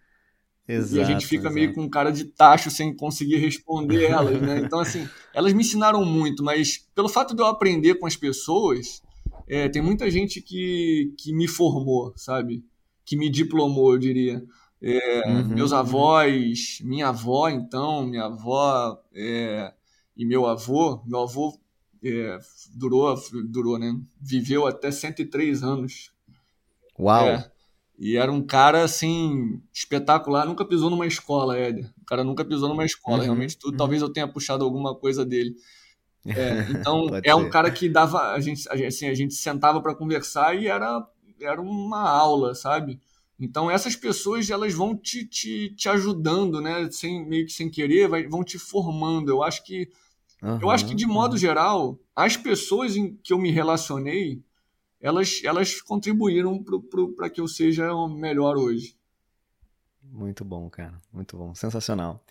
Exato, 0.66 0.96
e 0.96 1.00
a 1.00 1.04
gente 1.04 1.26
fica 1.26 1.42
exato. 1.42 1.54
meio 1.54 1.74
com 1.74 1.88
cara 1.90 2.10
de 2.12 2.24
tacho 2.24 2.70
sem 2.70 2.94
conseguir 2.94 3.36
responder 3.36 4.04
elas, 4.10 4.40
né? 4.40 4.60
Então, 4.64 4.78
assim, 4.78 5.08
elas 5.34 5.52
me 5.52 5.60
ensinaram 5.60 6.04
muito, 6.04 6.42
mas 6.44 6.88
pelo 6.94 7.08
fato 7.08 7.34
de 7.34 7.42
eu 7.42 7.46
aprender 7.46 7.96
com 7.96 8.06
as 8.06 8.16
pessoas, 8.16 9.02
é, 9.48 9.68
tem 9.68 9.82
muita 9.82 10.10
gente 10.10 10.40
que, 10.40 11.12
que 11.18 11.32
me 11.32 11.48
formou, 11.48 12.12
sabe? 12.16 12.64
Que 13.04 13.16
me 13.16 13.28
diplomou, 13.28 13.92
eu 13.92 13.98
diria. 13.98 14.42
É, 14.80 15.28
uhum, 15.28 15.48
meus 15.48 15.72
uhum. 15.72 15.78
avós, 15.78 16.78
uhum. 16.80 16.88
minha 16.88 17.08
avó, 17.08 17.48
então, 17.48 18.06
minha 18.06 18.24
avó 18.24 18.98
é, 19.14 19.72
e 20.16 20.24
meu 20.24 20.46
avô, 20.46 21.02
meu 21.06 21.20
avô 21.20 21.56
é, 22.04 22.38
durou, 22.74 23.14
durou, 23.48 23.78
né? 23.78 23.96
Viveu 24.20 24.66
até 24.66 24.90
103 24.90 25.62
anos. 25.62 26.12
Uau! 26.98 27.44
E 27.98 28.16
era 28.16 28.32
um 28.32 28.42
cara, 28.44 28.82
assim, 28.82 29.60
espetacular. 29.72 30.46
Nunca 30.46 30.64
pisou 30.64 30.90
numa 30.90 31.06
escola, 31.06 31.56
Éder. 31.56 31.90
O 32.00 32.04
cara 32.04 32.24
nunca 32.24 32.44
pisou 32.44 32.68
numa 32.68 32.84
escola. 32.84 33.18
Uhum, 33.18 33.24
Realmente, 33.24 33.58
tudo, 33.58 33.72
uhum. 33.72 33.78
talvez 33.78 34.02
eu 34.02 34.12
tenha 34.12 34.26
puxado 34.26 34.64
alguma 34.64 34.94
coisa 34.94 35.24
dele. 35.24 35.54
É, 36.24 36.70
então, 36.70 37.08
é 37.24 37.34
um 37.34 37.50
cara 37.50 37.68
que 37.68 37.88
dava. 37.88 38.32
A 38.32 38.38
gente, 38.38 38.68
assim, 38.68 39.08
a 39.08 39.14
gente 39.14 39.34
sentava 39.34 39.82
para 39.82 39.92
conversar 39.92 40.54
e 40.54 40.68
era, 40.68 41.04
era 41.40 41.60
uma 41.60 42.08
aula, 42.08 42.54
sabe? 42.54 43.00
Então, 43.40 43.68
essas 43.68 43.96
pessoas, 43.96 44.48
elas 44.48 44.72
vão 44.72 44.96
te, 44.96 45.26
te, 45.26 45.74
te 45.74 45.88
ajudando, 45.88 46.60
né? 46.60 46.88
Sem, 46.92 47.26
meio 47.26 47.44
que 47.44 47.52
sem 47.52 47.68
querer, 47.68 48.06
vai, 48.06 48.24
vão 48.28 48.44
te 48.44 48.56
formando. 48.56 49.30
Eu 49.30 49.42
acho 49.42 49.64
que. 49.64 49.90
Uhum, 50.40 50.60
eu 50.62 50.70
acho 50.70 50.86
que, 50.86 50.94
de 50.94 51.06
modo 51.06 51.36
geral, 51.36 51.98
as 52.14 52.36
pessoas 52.36 52.96
em 52.96 53.16
que 53.16 53.32
eu 53.32 53.38
me 53.38 53.50
relacionei 53.50 54.44
elas, 55.02 55.42
elas 55.44 55.80
contribuíram 55.82 56.64
para 57.16 57.28
que 57.28 57.40
eu 57.40 57.48
seja 57.48 57.90
melhor 58.08 58.56
hoje. 58.56 58.96
Muito 60.02 60.44
bom, 60.44 60.70
cara. 60.70 61.00
Muito 61.12 61.36
bom. 61.36 61.54
Sensacional. 61.54 62.24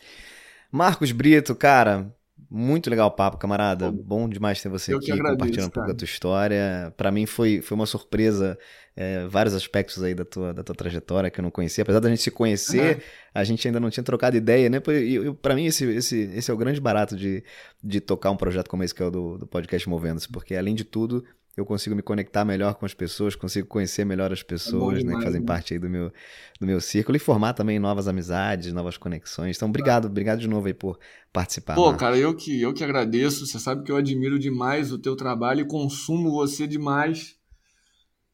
Marcos 0.71 1.11
Brito, 1.11 1.53
cara, 1.53 2.15
muito 2.49 2.89
legal 2.89 3.07
o 3.07 3.11
papo, 3.11 3.37
camarada. 3.37 3.91
Bom, 3.91 4.29
demais 4.29 4.61
ter 4.61 4.69
você 4.69 4.93
aqui 4.93 5.11
agradeço, 5.11 5.37
compartilhando 5.37 5.67
um 5.67 5.71
pouco 5.71 5.89
da 5.89 5.95
tua 5.95 6.05
história. 6.05 6.93
Para 6.95 7.11
mim 7.11 7.25
foi, 7.25 7.61
foi 7.61 7.75
uma 7.75 7.85
surpresa, 7.85 8.57
é, 8.95 9.25
vários 9.27 9.53
aspectos 9.53 10.01
aí 10.01 10.13
da 10.13 10.23
tua, 10.23 10.53
da 10.53 10.63
tua 10.63 10.75
trajetória 10.75 11.29
que 11.29 11.39
eu 11.39 11.43
não 11.43 11.51
conhecia. 11.51 11.81
Apesar 11.81 11.99
da 11.99 12.09
gente 12.09 12.21
se 12.21 12.31
conhecer, 12.31 12.97
uhum. 12.97 13.01
a 13.33 13.43
gente 13.43 13.67
ainda 13.67 13.79
não 13.79 13.89
tinha 13.89 14.03
trocado 14.03 14.37
ideia, 14.37 14.69
né? 14.69 14.77
E 14.77 15.33
para 15.41 15.55
mim 15.55 15.65
esse, 15.65 15.85
esse, 15.85 16.19
esse 16.33 16.49
é 16.49 16.53
o 16.53 16.57
grande 16.57 16.79
barato 16.79 17.17
de, 17.17 17.43
de 17.83 17.99
tocar 17.99 18.31
um 18.31 18.37
projeto 18.37 18.69
como 18.69 18.83
esse 18.83 18.95
que 18.95 19.03
é 19.03 19.05
o 19.05 19.11
do, 19.11 19.37
do 19.39 19.47
podcast 19.47 19.89
Movendo-se, 19.89 20.29
porque 20.29 20.55
além 20.55 20.75
de 20.75 20.85
tudo, 20.85 21.23
eu 21.61 21.65
consigo 21.65 21.95
me 21.95 22.01
conectar 22.01 22.43
melhor 22.43 22.75
com 22.75 22.85
as 22.85 22.93
pessoas, 22.93 23.35
consigo 23.35 23.67
conhecer 23.67 24.05
melhor 24.05 24.31
as 24.31 24.43
pessoas, 24.43 24.97
é 24.97 24.99
demais, 24.99 25.13
né, 25.13 25.19
que 25.19 25.23
fazem 25.23 25.41
né? 25.41 25.47
parte 25.47 25.73
aí 25.73 25.79
do 25.79 25.89
meu, 25.89 26.11
do 26.59 26.65
meu 26.65 26.81
círculo 26.81 27.15
e 27.15 27.19
formar 27.19 27.53
também 27.53 27.79
novas 27.79 28.07
amizades, 28.07 28.73
novas 28.73 28.97
conexões. 28.97 29.55
Então, 29.55 29.69
obrigado, 29.69 30.05
obrigado 30.05 30.39
de 30.39 30.47
novo 30.47 30.67
aí 30.67 30.73
por 30.73 30.99
participar. 31.31 31.75
Pô, 31.75 31.93
cara, 31.93 32.17
eu 32.17 32.35
que, 32.35 32.61
eu 32.61 32.73
que 32.73 32.83
agradeço. 32.83 33.45
Você 33.45 33.59
sabe 33.59 33.83
que 33.83 33.91
eu 33.91 33.95
admiro 33.95 34.37
demais 34.37 34.91
o 34.91 34.97
teu 34.97 35.15
trabalho 35.15 35.61
e 35.61 35.67
consumo 35.67 36.31
você 36.31 36.67
demais. 36.67 37.39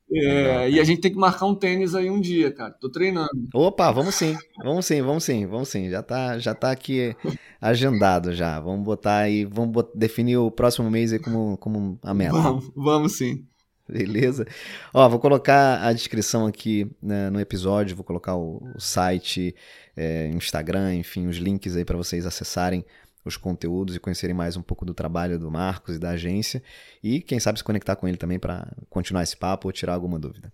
É, 0.10 0.70
e 0.70 0.80
a 0.80 0.84
gente 0.86 1.02
tem 1.02 1.12
que 1.12 1.18
marcar 1.18 1.46
um 1.46 1.56
tênis 1.56 1.94
aí 1.94 2.10
um 2.10 2.20
dia, 2.20 2.50
cara. 2.50 2.72
Tô 2.72 2.90
treinando. 2.90 3.50
Opa, 3.54 3.92
vamos 3.92 4.16
sim. 4.16 4.38
Vamos 4.64 4.86
sim, 4.86 5.02
vamos 5.02 5.24
sim, 5.24 5.46
vamos 5.46 5.68
sim. 5.68 5.90
Já 5.90 6.02
tá, 6.02 6.40
já 6.40 6.56
tá 6.56 6.72
aqui 6.72 7.14
agendado 7.60 8.34
já. 8.34 8.60
Vamos 8.60 8.84
botar 8.84 9.18
aí, 9.18 9.46
vamos 9.46 9.72
botar, 9.72 9.98
definir 9.98 10.38
o 10.38 10.52
próximo 10.52 10.90
mês 10.90 11.14
aí 11.14 11.20
como, 11.20 11.58
como 11.58 12.00
a 12.04 12.14
meta. 12.14 12.34
Vamos, 12.34 12.72
vamos 12.76 13.18
sim. 13.18 13.46
Beleza? 13.90 14.46
Ó, 14.94 15.08
vou 15.08 15.20
colocar 15.20 15.82
a 15.82 15.94
descrição 15.94 16.46
aqui 16.46 16.92
né, 17.02 17.30
no 17.30 17.40
episódio, 17.40 17.96
vou 17.96 18.04
colocar 18.04 18.36
o, 18.36 18.62
o 18.76 18.82
site, 18.82 19.56
é, 19.96 20.28
Instagram, 20.30 20.96
enfim, 20.96 21.28
os 21.28 21.38
links 21.38 21.76
aí 21.76 21.86
para 21.86 21.96
vocês 21.96 22.26
acessarem 22.26 22.86
os 23.24 23.38
conteúdos 23.38 23.96
e 23.96 24.00
conhecerem 24.00 24.36
mais 24.36 24.58
um 24.58 24.62
pouco 24.62 24.86
do 24.86 24.94
trabalho 24.94 25.40
do 25.40 25.50
Marcos 25.50 25.96
e 25.96 26.00
da 26.00 26.12
agência. 26.12 26.62
E 27.04 27.22
quem 27.22 27.40
sabe 27.40 27.60
se 27.60 27.64
conectar 27.64 27.96
com 27.96 28.08
ele 28.08 28.18
também 28.18 28.40
para 28.40 28.72
continuar 28.90 29.24
esse 29.24 29.38
papo 29.38 29.68
ou 29.68 29.72
tirar 29.72 29.94
alguma 29.94 30.20
dúvida. 30.20 30.52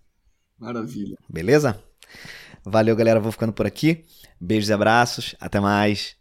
Maravilha. 0.58 1.16
Beleza? 1.28 1.80
Valeu, 2.64 2.96
galera. 2.96 3.20
Vou 3.20 3.32
ficando 3.32 3.52
por 3.52 3.66
aqui. 3.66 4.04
Beijos 4.40 4.68
e 4.68 4.72
abraços. 4.72 5.34
Até 5.40 5.60
mais. 5.60 6.16